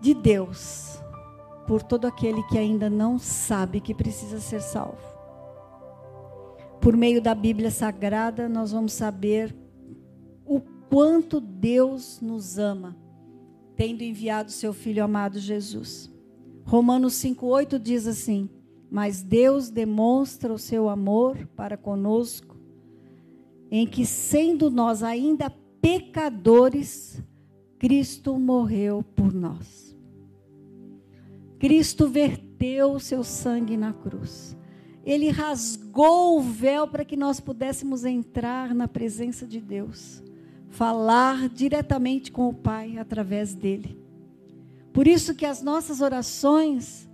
de 0.00 0.14
Deus 0.14 1.02
por 1.66 1.82
todo 1.82 2.06
aquele 2.06 2.42
que 2.44 2.58
ainda 2.58 2.90
não 2.90 3.18
sabe 3.18 3.80
que 3.80 3.94
precisa 3.94 4.38
ser 4.38 4.60
salvo. 4.60 5.14
Por 6.80 6.96
meio 6.96 7.22
da 7.22 7.34
Bíblia 7.34 7.70
Sagrada, 7.70 8.48
nós 8.48 8.70
vamos 8.70 8.92
saber 8.92 9.56
o 10.44 10.60
quanto 10.60 11.40
Deus 11.40 12.20
nos 12.20 12.58
ama, 12.58 12.94
tendo 13.76 14.02
enviado 14.02 14.50
seu 14.50 14.72
Filho 14.72 15.02
amado 15.02 15.38
Jesus. 15.38 16.10
Romanos 16.64 17.14
5,8 17.14 17.78
diz 17.78 18.06
assim: 18.06 18.48
Mas 18.90 19.22
Deus 19.22 19.70
demonstra 19.70 20.52
o 20.52 20.58
seu 20.58 20.88
amor 20.88 21.46
para 21.54 21.76
conosco, 21.76 22.56
em 23.70 23.86
que, 23.86 24.06
sendo 24.06 24.70
nós 24.70 25.02
ainda 25.02 25.50
pecadores, 25.80 27.22
Cristo 27.78 28.38
morreu 28.38 29.02
por 29.02 29.32
nós. 29.32 29.94
Cristo 31.58 32.08
verteu 32.08 32.92
o 32.92 33.00
seu 33.00 33.22
sangue 33.22 33.76
na 33.76 33.92
cruz. 33.92 34.56
Ele 35.04 35.28
rasgou 35.28 36.38
o 36.38 36.42
véu 36.42 36.88
para 36.88 37.04
que 37.04 37.16
nós 37.16 37.40
pudéssemos 37.40 38.04
entrar 38.04 38.74
na 38.74 38.88
presença 38.88 39.46
de 39.46 39.60
Deus, 39.60 40.22
falar 40.74 41.48
diretamente 41.48 42.32
com 42.32 42.48
o 42.48 42.54
Pai 42.54 42.98
através 42.98 43.54
dele. 43.54 43.96
Por 44.92 45.06
isso 45.06 45.34
que 45.34 45.46
as 45.46 45.62
nossas 45.62 46.00
orações 46.00 47.08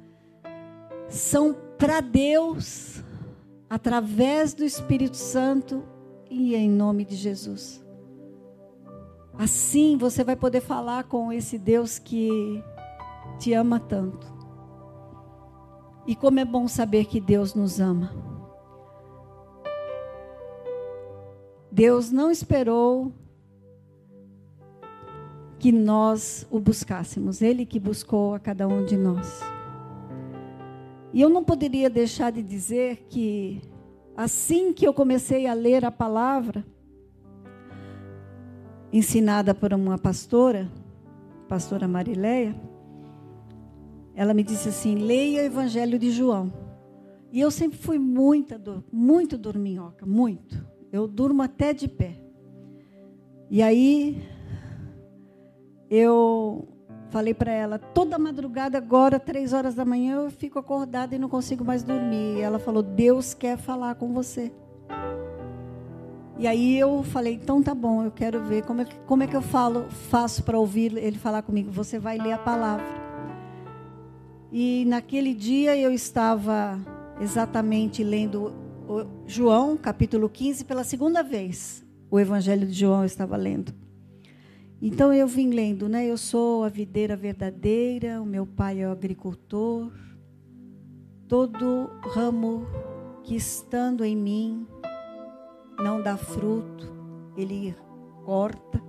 são 1.08 1.54
para 1.76 2.00
Deus, 2.00 3.02
através 3.68 4.54
do 4.54 4.64
Espírito 4.64 5.16
Santo 5.16 5.82
e 6.30 6.54
em 6.54 6.70
nome 6.70 7.04
de 7.04 7.16
Jesus. 7.16 7.84
Assim 9.38 9.96
você 9.96 10.24
vai 10.24 10.36
poder 10.36 10.62
falar 10.62 11.04
com 11.04 11.30
esse 11.30 11.58
Deus 11.58 11.98
que 11.98 12.62
te 13.38 13.52
ama 13.52 13.78
tanto. 13.78 14.26
E 16.06 16.16
como 16.16 16.40
é 16.40 16.44
bom 16.46 16.66
saber 16.66 17.04
que 17.04 17.20
Deus 17.20 17.54
nos 17.54 17.78
ama. 17.78 18.11
Deus 21.70 22.11
não 22.11 22.30
esperou 22.30 23.12
que 25.61 25.70
nós 25.70 26.46
o 26.50 26.58
buscássemos, 26.58 27.42
Ele 27.42 27.66
que 27.66 27.78
buscou 27.78 28.34
a 28.34 28.40
cada 28.40 28.66
um 28.66 28.82
de 28.82 28.96
nós. 28.96 29.42
E 31.12 31.20
eu 31.20 31.28
não 31.28 31.44
poderia 31.44 31.90
deixar 31.90 32.32
de 32.32 32.42
dizer 32.42 33.06
que, 33.11 33.61
assim 34.16 34.72
que 34.72 34.88
eu 34.88 34.94
comecei 34.94 35.46
a 35.46 35.52
ler 35.52 35.84
a 35.84 35.90
palavra, 35.90 36.64
ensinada 38.90 39.54
por 39.54 39.74
uma 39.74 39.98
pastora, 39.98 40.66
pastora 41.46 41.86
Marileia, 41.86 42.56
ela 44.14 44.32
me 44.32 44.42
disse 44.42 44.70
assim: 44.70 44.94
leia 44.94 45.42
o 45.42 45.44
Evangelho 45.44 45.98
de 45.98 46.11
João. 46.11 46.50
E 47.30 47.38
eu 47.38 47.50
sempre 47.50 47.78
fui 47.78 47.98
muito, 47.98 48.82
muito 48.90 49.36
dorminhoca, 49.36 50.06
muito. 50.06 50.66
Eu 50.90 51.06
durmo 51.06 51.42
até 51.42 51.74
de 51.74 51.86
pé. 51.86 52.18
E 53.50 53.62
aí 53.62 54.22
eu 55.91 56.68
falei 57.11 57.34
para 57.34 57.51
ela, 57.51 57.78
toda 57.78 58.18
madrugada 58.18 58.78
agora, 58.78 59.18
três 59.18 59.53
horas 59.53 59.74
da 59.74 59.84
manhã, 59.84 60.22
eu 60.22 60.30
fico 60.30 60.59
acordada 60.59 61.14
e 61.14 61.18
não 61.18 61.28
consigo 61.28 61.64
mais 61.64 61.82
dormir. 61.82 62.36
E 62.36 62.41
ela 62.41 62.59
falou, 62.59 62.82
Deus 62.82 63.34
quer 63.34 63.59
falar 63.59 63.97
com 63.97 64.12
você. 64.12 64.53
E 66.38 66.47
aí 66.47 66.78
eu 66.78 67.03
falei, 67.03 67.34
então 67.34 67.62
tá 67.62 67.74
bom, 67.74 68.03
eu 68.05 68.11
quero 68.11 68.43
ver 68.43 68.62
como 68.64 68.80
é 68.80 68.84
que, 68.86 68.99
como 69.01 69.22
é 69.22 69.26
que 69.26 69.36
eu 69.36 69.43
falo, 69.43 69.91
faço 69.91 70.43
para 70.43 70.59
ouvir 70.59 70.97
ele 70.97 71.18
falar 71.18 71.43
comigo. 71.43 71.70
Você 71.72 71.99
vai 71.99 72.16
ler 72.16 72.32
a 72.32 72.38
palavra. 72.38 72.86
E 74.51 74.84
naquele 74.86 75.34
dia 75.34 75.76
eu 75.76 75.93
estava 75.93 76.78
exatamente 77.20 78.03
lendo 78.03 78.55
João, 79.26 79.76
capítulo 79.76 80.28
15, 80.28 80.64
pela 80.64 80.82
segunda 80.82 81.22
vez. 81.22 81.84
O 82.11 82.18
Evangelho 82.18 82.66
de 82.66 82.72
João 82.72 83.01
eu 83.01 83.07
estava 83.07 83.36
lendo. 83.36 83.80
Então 84.83 85.12
eu 85.12 85.26
vim 85.26 85.51
lendo, 85.51 85.89
né? 85.91 86.07
Eu 86.07 86.16
sou 86.16 86.64
a 86.64 86.68
videira 86.70 87.14
verdadeira, 87.14 88.22
o 88.22 88.24
meu 88.24 88.47
pai 88.47 88.81
é 88.81 88.89
o 88.89 88.93
agricultor. 88.93 89.93
Todo 91.28 91.91
ramo 92.03 92.66
que 93.22 93.37
estando 93.37 94.03
em 94.05 94.16
mim 94.16 94.66
não 95.78 96.03
dá 96.03 96.16
fruto, 96.16 96.91
ele 97.37 97.76
corta. 98.24 98.83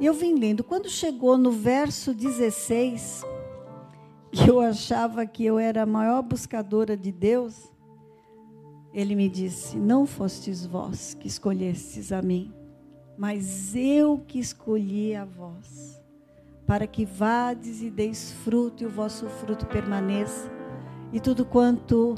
E 0.00 0.06
eu 0.06 0.14
vim 0.14 0.34
lendo. 0.38 0.64
Quando 0.64 0.88
chegou 0.88 1.36
no 1.36 1.50
verso 1.52 2.14
16, 2.14 3.22
que 4.32 4.48
eu 4.48 4.60
achava 4.60 5.26
que 5.26 5.44
eu 5.44 5.58
era 5.58 5.82
a 5.82 5.86
maior 5.86 6.22
buscadora 6.22 6.96
de 6.96 7.12
Deus, 7.12 7.70
ele 8.94 9.14
me 9.14 9.28
disse: 9.28 9.76
Não 9.76 10.06
fostes 10.06 10.64
vós 10.64 11.14
que 11.14 11.28
escolhestes 11.28 12.12
a 12.12 12.22
mim, 12.22 12.52
mas 13.16 13.74
eu 13.74 14.18
que 14.26 14.38
escolhi 14.38 15.14
a 15.14 15.24
vós, 15.24 16.00
para 16.66 16.86
que 16.86 17.04
vades 17.04 17.82
e 17.82 17.90
deis 17.90 18.32
fruto 18.44 18.82
e 18.82 18.86
o 18.86 18.90
vosso 18.90 19.26
fruto 19.28 19.66
permaneça, 19.66 20.50
e 21.12 21.20
tudo 21.20 21.44
quanto 21.44 22.16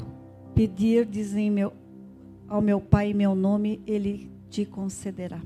pedirdes 0.55 1.35
em 1.35 1.51
meu, 1.51 1.73
ao 2.47 2.61
meu 2.61 2.79
Pai 2.79 3.11
em 3.11 3.13
meu 3.13 3.35
nome, 3.35 3.81
ele 3.85 4.31
te 4.49 4.65
concederá. 4.65 5.41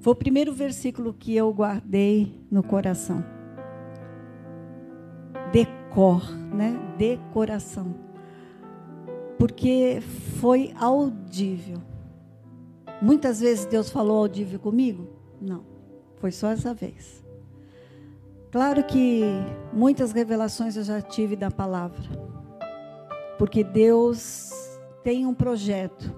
Foi 0.00 0.12
o 0.12 0.16
primeiro 0.16 0.52
versículo 0.52 1.12
que 1.12 1.36
eu 1.36 1.52
guardei 1.52 2.32
no 2.50 2.62
coração 2.62 3.38
decor, 5.52 6.30
né? 6.54 6.78
Decoração. 6.96 7.94
Porque 9.38 10.00
foi 10.40 10.72
audível. 10.78 11.78
Muitas 13.00 13.40
vezes 13.40 13.64
Deus 13.66 13.90
falou 13.90 14.18
audível 14.18 14.58
comigo? 14.58 15.08
Não. 15.40 15.64
Foi 16.16 16.32
só 16.32 16.50
essa 16.50 16.74
vez. 16.74 17.24
Claro 18.50 18.82
que 18.84 19.22
muitas 19.72 20.12
revelações 20.12 20.76
eu 20.76 20.82
já 20.82 21.00
tive 21.00 21.36
da 21.36 21.50
palavra. 21.50 22.02
Porque 23.38 23.62
Deus 23.62 24.50
tem 25.04 25.26
um 25.26 25.34
projeto 25.34 26.12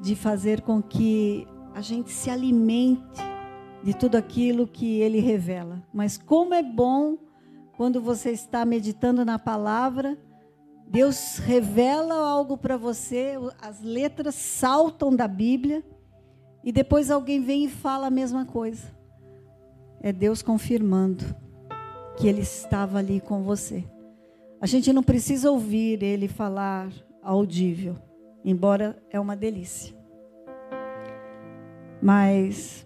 de 0.00 0.16
fazer 0.16 0.62
com 0.62 0.82
que 0.82 1.46
a 1.74 1.80
gente 1.80 2.10
se 2.10 2.30
alimente 2.30 3.20
de 3.82 3.94
tudo 3.94 4.16
aquilo 4.16 4.66
que 4.66 5.00
ele 5.00 5.20
revela. 5.20 5.82
Mas 5.92 6.18
como 6.18 6.54
é 6.54 6.62
bom 6.62 7.16
quando 7.76 8.00
você 8.00 8.30
está 8.30 8.64
meditando 8.64 9.24
na 9.24 9.38
palavra, 9.38 10.18
Deus 10.90 11.38
revela 11.38 12.14
algo 12.14 12.58
para 12.58 12.76
você, 12.76 13.34
as 13.62 13.80
letras 13.80 14.34
saltam 14.34 15.14
da 15.14 15.28
Bíblia 15.28 15.84
e 16.64 16.72
depois 16.72 17.10
alguém 17.10 17.40
vem 17.40 17.64
e 17.64 17.68
fala 17.68 18.08
a 18.08 18.10
mesma 18.10 18.44
coisa. 18.44 18.90
É 20.02 20.12
Deus 20.12 20.42
confirmando 20.42 21.24
que 22.18 22.26
Ele 22.26 22.40
estava 22.40 22.98
ali 22.98 23.20
com 23.20 23.42
você. 23.42 23.84
A 24.60 24.66
gente 24.66 24.92
não 24.92 25.02
precisa 25.02 25.50
ouvir 25.50 26.02
Ele 26.02 26.26
falar 26.26 26.90
audível, 27.22 27.96
embora 28.44 29.00
é 29.10 29.20
uma 29.20 29.36
delícia. 29.36 29.96
Mas 32.02 32.84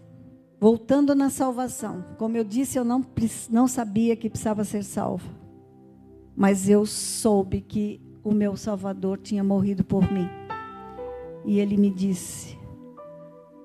Voltando 0.64 1.14
na 1.14 1.28
salvação, 1.28 2.02
como 2.16 2.38
eu 2.38 2.42
disse, 2.42 2.78
eu 2.78 2.86
não, 2.86 3.05
não 3.50 3.68
sabia 3.68 4.16
que 4.16 4.30
precisava 4.30 4.64
ser 4.64 4.82
salvo, 4.82 5.28
mas 6.37 6.68
eu 6.68 6.85
soube 6.85 7.61
que 7.61 8.01
o 8.22 8.32
meu 8.32 8.57
Salvador 8.57 9.18
tinha 9.18 9.45
morrido 9.45 9.85
por 9.85 10.11
mim. 10.11 10.28
E 11.45 11.61
ele 11.61 11.76
me 11.76 11.91
disse: 11.91 12.59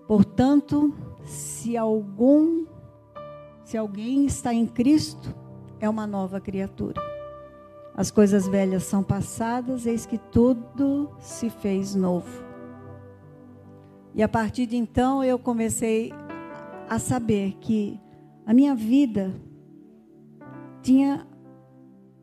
portanto, 0.08 0.94
se 1.24 1.78
algum, 1.78 2.66
se 3.64 3.78
alguém 3.78 4.26
está 4.26 4.54
em 4.54 4.66
Cristo, 4.66 5.34
é 5.80 5.90
uma 5.90 6.06
nova 6.06 6.40
criatura. 6.40 7.02
As 7.96 8.12
coisas 8.12 8.48
velhas 8.48 8.84
são 8.84 9.04
passadas, 9.04 9.86
eis 9.86 10.06
que 10.06 10.18
tudo 10.18 11.10
se 11.20 11.50
fez 11.50 11.96
novo. 11.96 12.44
E 14.14 14.24
a 14.24 14.28
partir 14.28 14.66
de 14.66 14.76
então 14.76 15.24
eu 15.24 15.38
comecei 15.38 16.12
a 16.90 16.98
saber 16.98 17.58
que 17.60 18.00
a 18.46 18.54
minha 18.54 18.74
vida 18.74 19.34
tinha 20.82 21.28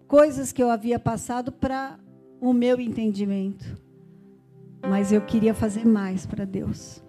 coisas 0.06 0.52
que 0.52 0.62
eu 0.62 0.70
havia 0.70 0.98
passado 0.98 1.50
para 1.50 1.98
o 2.40 2.52
meu 2.52 2.80
entendimento, 2.80 3.80
mas 4.82 5.12
eu 5.12 5.20
queria 5.20 5.54
fazer 5.54 5.84
mais 5.84 6.26
para 6.26 6.44
Deus. 6.44 7.02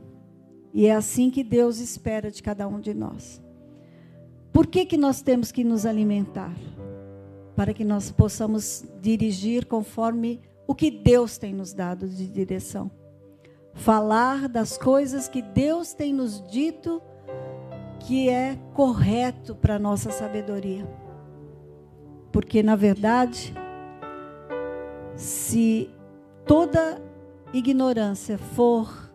E 0.73 0.87
é 0.87 0.93
assim 0.93 1.29
que 1.29 1.43
Deus 1.43 1.79
espera 1.79 2.29
de 2.29 2.41
cada 2.41 2.67
um 2.67 2.79
de 2.79 2.93
nós. 2.93 3.41
Por 4.51 4.67
que, 4.67 4.85
que 4.85 4.97
nós 4.97 5.21
temos 5.21 5.51
que 5.51 5.63
nos 5.63 5.85
alimentar? 5.85 6.55
Para 7.55 7.73
que 7.73 7.85
nós 7.85 8.11
possamos 8.11 8.85
dirigir 9.01 9.65
conforme 9.65 10.41
o 10.67 10.75
que 10.75 10.91
Deus 10.91 11.37
tem 11.37 11.53
nos 11.53 11.73
dado 11.73 12.07
de 12.07 12.27
direção. 12.27 12.91
falar 13.73 14.49
das 14.49 14.75
coisas 14.75 15.27
que 15.27 15.39
Deus 15.39 15.93
tem 15.93 16.11
nos 16.11 16.41
dito 16.47 16.99
que 17.99 18.27
é 18.27 18.57
correto 18.73 19.53
para 19.53 19.75
a 19.75 19.79
nossa 19.79 20.09
sabedoria. 20.09 21.06
Porque, 22.31 22.61
na 22.61 22.75
verdade, 22.75 23.53
se 25.15 25.89
toda 26.45 27.01
ignorância 27.53 28.37
for 28.37 29.11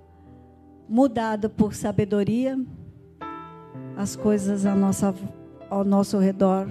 mudada 0.88 1.48
por 1.48 1.74
sabedoria, 1.74 2.58
as 3.96 4.16
coisas 4.16 4.64
ao 4.66 5.84
nosso 5.84 6.18
redor 6.18 6.68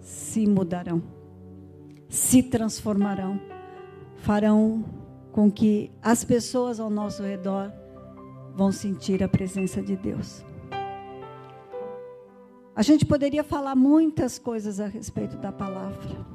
se 0.00 0.46
mudarão, 0.46 1.02
se 2.08 2.42
transformarão, 2.42 3.40
farão 4.16 4.84
com 5.32 5.50
que 5.50 5.90
as 6.02 6.24
pessoas 6.24 6.78
ao 6.78 6.88
nosso 6.88 7.22
redor 7.22 7.72
vão 8.54 8.70
sentir 8.70 9.22
a 9.22 9.28
presença 9.28 9.82
de 9.82 9.96
Deus. 9.96 10.44
A 12.76 12.82
gente 12.82 13.06
poderia 13.06 13.44
falar 13.44 13.76
muitas 13.76 14.38
coisas 14.38 14.80
a 14.80 14.86
respeito 14.86 15.36
da 15.36 15.52
palavra. 15.52 16.26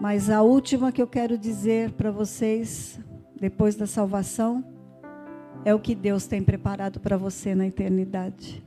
Mas 0.00 0.30
a 0.30 0.40
última 0.40 0.90
que 0.90 1.02
eu 1.02 1.06
quero 1.06 1.36
dizer 1.36 1.92
para 1.92 2.10
vocês, 2.10 2.98
depois 3.38 3.76
da 3.76 3.86
salvação, 3.86 4.64
é 5.66 5.74
o 5.74 5.78
que 5.78 5.94
Deus 5.94 6.26
tem 6.26 6.42
preparado 6.42 6.98
para 6.98 7.18
você 7.18 7.54
na 7.54 7.66
eternidade. 7.66 8.64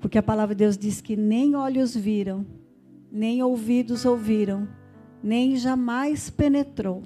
Porque 0.00 0.16
a 0.16 0.22
palavra 0.22 0.54
de 0.54 0.64
Deus 0.64 0.78
diz 0.78 1.02
que 1.02 1.14
nem 1.14 1.54
olhos 1.54 1.94
viram, 1.94 2.46
nem 3.12 3.42
ouvidos 3.42 4.06
ouviram, 4.06 4.66
nem 5.22 5.56
jamais 5.56 6.30
penetrou 6.30 7.02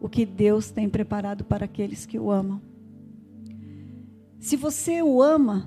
o 0.00 0.08
que 0.08 0.26
Deus 0.26 0.72
tem 0.72 0.88
preparado 0.88 1.44
para 1.44 1.66
aqueles 1.66 2.04
que 2.04 2.18
o 2.18 2.32
amam. 2.32 2.60
Se 4.40 4.56
você 4.56 5.00
o 5.00 5.22
ama, 5.22 5.66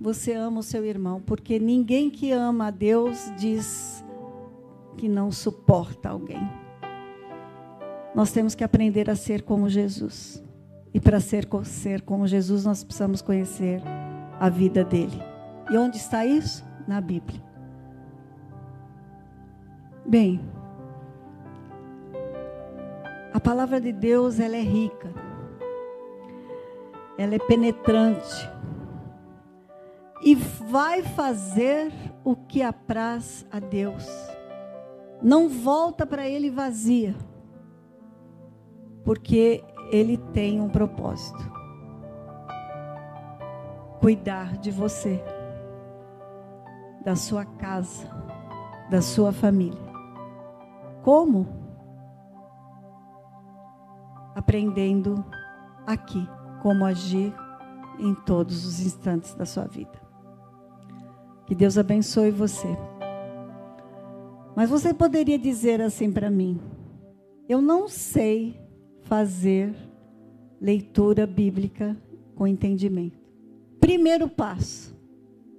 você 0.00 0.32
ama 0.32 0.60
o 0.60 0.62
seu 0.62 0.84
irmão, 0.84 1.20
porque 1.20 1.58
ninguém 1.58 2.08
que 2.08 2.30
ama 2.30 2.68
a 2.68 2.70
Deus 2.70 3.32
diz 3.36 4.04
que 4.96 5.08
não 5.08 5.32
suporta 5.32 6.08
alguém. 6.08 6.48
Nós 8.14 8.32
temos 8.32 8.54
que 8.54 8.64
aprender 8.64 9.10
a 9.10 9.16
ser 9.16 9.42
como 9.42 9.68
Jesus. 9.68 10.42
E 10.94 11.00
para 11.00 11.20
ser, 11.20 11.46
ser 11.64 12.02
como 12.02 12.26
Jesus, 12.26 12.64
nós 12.64 12.82
precisamos 12.82 13.20
conhecer 13.20 13.82
a 14.40 14.48
vida 14.48 14.84
dele. 14.84 15.20
E 15.70 15.76
onde 15.76 15.96
está 15.96 16.24
isso? 16.24 16.64
Na 16.86 17.00
Bíblia. 17.00 17.42
Bem, 20.06 20.40
a 23.32 23.38
palavra 23.38 23.80
de 23.80 23.92
Deus 23.92 24.40
ela 24.40 24.56
é 24.56 24.62
rica, 24.62 25.12
ela 27.18 27.34
é 27.34 27.38
penetrante 27.38 28.50
e 30.28 30.34
vai 30.34 31.02
fazer 31.02 31.90
o 32.22 32.36
que 32.36 32.60
apraz 32.60 33.46
a 33.50 33.58
Deus. 33.58 34.06
Não 35.22 35.48
volta 35.48 36.06
para 36.06 36.28
Ele 36.28 36.50
vazia, 36.50 37.16
porque 39.02 39.64
Ele 39.90 40.18
tem 40.18 40.60
um 40.60 40.68
propósito: 40.68 41.38
cuidar 44.00 44.58
de 44.58 44.70
você, 44.70 45.18
da 47.06 47.16
sua 47.16 47.46
casa, 47.46 48.06
da 48.90 49.00
sua 49.00 49.32
família. 49.32 49.80
Como? 51.02 51.48
Aprendendo 54.34 55.24
aqui 55.86 56.28
como 56.60 56.84
agir 56.84 57.34
em 57.98 58.14
todos 58.14 58.66
os 58.66 58.78
instantes 58.78 59.32
da 59.32 59.46
sua 59.46 59.64
vida. 59.64 60.07
Que 61.48 61.54
Deus 61.54 61.78
abençoe 61.78 62.30
você. 62.30 62.68
Mas 64.54 64.68
você 64.68 64.92
poderia 64.92 65.38
dizer 65.38 65.80
assim 65.80 66.12
para 66.12 66.28
mim: 66.28 66.60
eu 67.48 67.62
não 67.62 67.88
sei 67.88 68.60
fazer 69.04 69.74
leitura 70.60 71.26
bíblica 71.26 71.96
com 72.34 72.46
entendimento. 72.46 73.18
Primeiro 73.80 74.28
passo: 74.28 74.94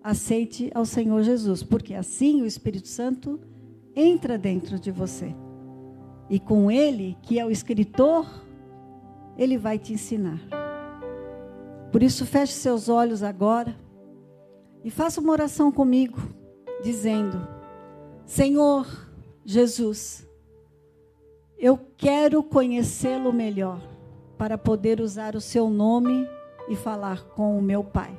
aceite 0.03 0.69
ao 0.75 0.85
Senhor 0.85 1.23
Jesus, 1.23 1.63
porque 1.63 1.95
assim 1.95 2.43
o 2.43 2.45
Espírito 2.45 2.87
Santo 2.87 3.39
entra 3.95 4.37
dentro 4.37 4.79
de 4.79 4.91
você. 4.91 5.35
E 6.29 6.39
com 6.39 6.69
ele, 6.69 7.17
que 7.23 7.39
é 7.39 7.45
o 7.47 7.49
escritor, 7.49 8.27
ele 9.35 9.57
vai 9.57 9.79
te 9.79 9.93
ensinar. 9.93 10.39
Por 11.91 12.03
isso, 12.03 12.27
feche 12.27 12.53
seus 12.53 12.89
olhos 12.89 13.23
agora. 13.23 13.75
E 14.83 14.89
faça 14.89 15.19
uma 15.19 15.31
oração 15.31 15.71
comigo, 15.71 16.19
dizendo: 16.81 17.47
Senhor 18.25 18.87
Jesus, 19.43 20.27
eu 21.57 21.77
quero 21.97 22.41
conhecê-lo 22.41 23.33
melhor 23.33 23.81
para 24.37 24.57
poder 24.57 25.01
usar 25.01 25.35
o 25.35 25.41
seu 25.41 25.69
nome 25.69 26.27
e 26.69 26.75
falar 26.75 27.23
com 27.29 27.57
o 27.57 27.61
meu 27.61 27.83
Pai. 27.83 28.17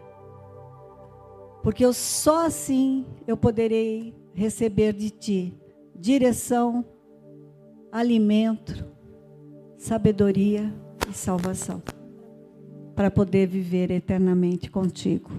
Porque 1.63 1.85
eu 1.85 1.93
só 1.93 2.47
assim 2.47 3.07
eu 3.27 3.37
poderei 3.37 4.15
receber 4.35 4.93
de 4.93 5.11
ti 5.11 5.61
direção, 5.95 6.85
alimento, 7.93 8.87
sabedoria 9.77 10.75
e 11.09 11.13
salvação 11.13 11.83
para 12.95 13.11
poder 13.11 13.47
viver 13.47 13.91
eternamente 13.91 14.71
contigo. 14.71 15.31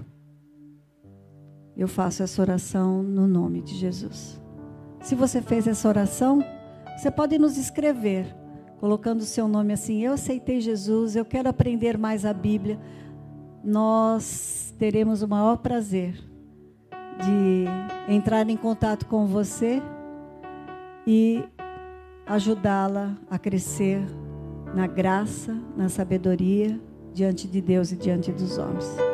Eu 1.76 1.88
faço 1.88 2.22
essa 2.22 2.40
oração 2.40 3.02
no 3.02 3.26
nome 3.26 3.62
de 3.62 3.74
Jesus. 3.74 4.40
Se 5.00 5.14
você 5.14 5.40
fez 5.40 5.66
essa 5.66 5.88
oração, 5.88 6.44
você 6.96 7.10
pode 7.10 7.38
nos 7.38 7.56
escrever, 7.56 8.26
colocando 8.78 9.20
o 9.20 9.24
seu 9.24 9.48
nome 9.48 9.72
assim: 9.72 10.02
Eu 10.02 10.12
aceitei 10.12 10.60
Jesus, 10.60 11.16
eu 11.16 11.24
quero 11.24 11.48
aprender 11.48 11.98
mais 11.98 12.24
a 12.24 12.32
Bíblia. 12.32 12.78
Nós 13.64 14.74
teremos 14.78 15.22
o 15.22 15.28
maior 15.28 15.56
prazer 15.58 16.14
de 17.18 18.12
entrar 18.12 18.48
em 18.48 18.56
contato 18.56 19.06
com 19.06 19.26
você 19.26 19.82
e 21.06 21.42
ajudá-la 22.26 23.16
a 23.30 23.38
crescer 23.38 24.04
na 24.74 24.86
graça, 24.86 25.56
na 25.76 25.88
sabedoria 25.88 26.80
diante 27.12 27.46
de 27.46 27.60
Deus 27.60 27.92
e 27.92 27.96
diante 27.96 28.32
dos 28.32 28.58
homens. 28.58 29.11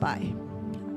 Pai, 0.00 0.34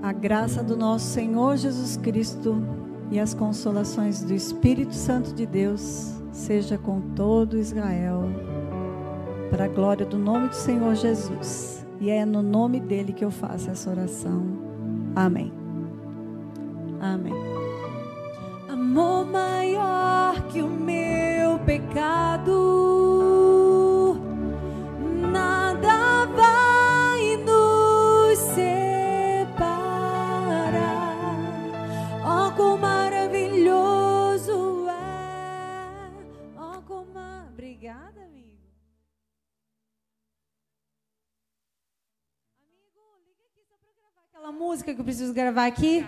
a 0.02 0.14
graça 0.14 0.64
do 0.64 0.78
nosso 0.78 1.08
Senhor 1.08 1.58
Jesus 1.58 1.98
Cristo 1.98 2.64
e 3.12 3.20
as 3.20 3.34
consolações 3.34 4.24
do 4.24 4.34
Espírito 4.34 4.96
Santo 4.96 5.34
de 5.34 5.46
Deus 5.46 6.14
seja 6.32 6.78
com 6.78 7.02
todo 7.14 7.58
Israel. 7.58 8.24
para 9.52 9.66
a 9.66 9.68
glória 9.68 10.04
do 10.04 10.18
nome 10.18 10.48
do 10.48 10.56
Senhor 10.56 10.96
Jesus. 10.96 11.86
E 12.00 12.10
é 12.10 12.26
no 12.26 12.42
nome 12.42 12.80
dele 12.80 13.14
que 13.14 13.24
eu 13.24 13.30
faço 13.30 13.70
essa 13.70 13.90
oração. 13.92 14.42
Amém. 15.16 15.54
Amém. 17.00 17.34
Amor 18.68 19.26
maior 19.28 20.42
que 20.48 20.60
o 20.60 20.68
meu 20.68 21.60
pecado, 21.60 22.63
preciso 45.14 45.32
gravar 45.32 45.68
aqui. 45.68 46.02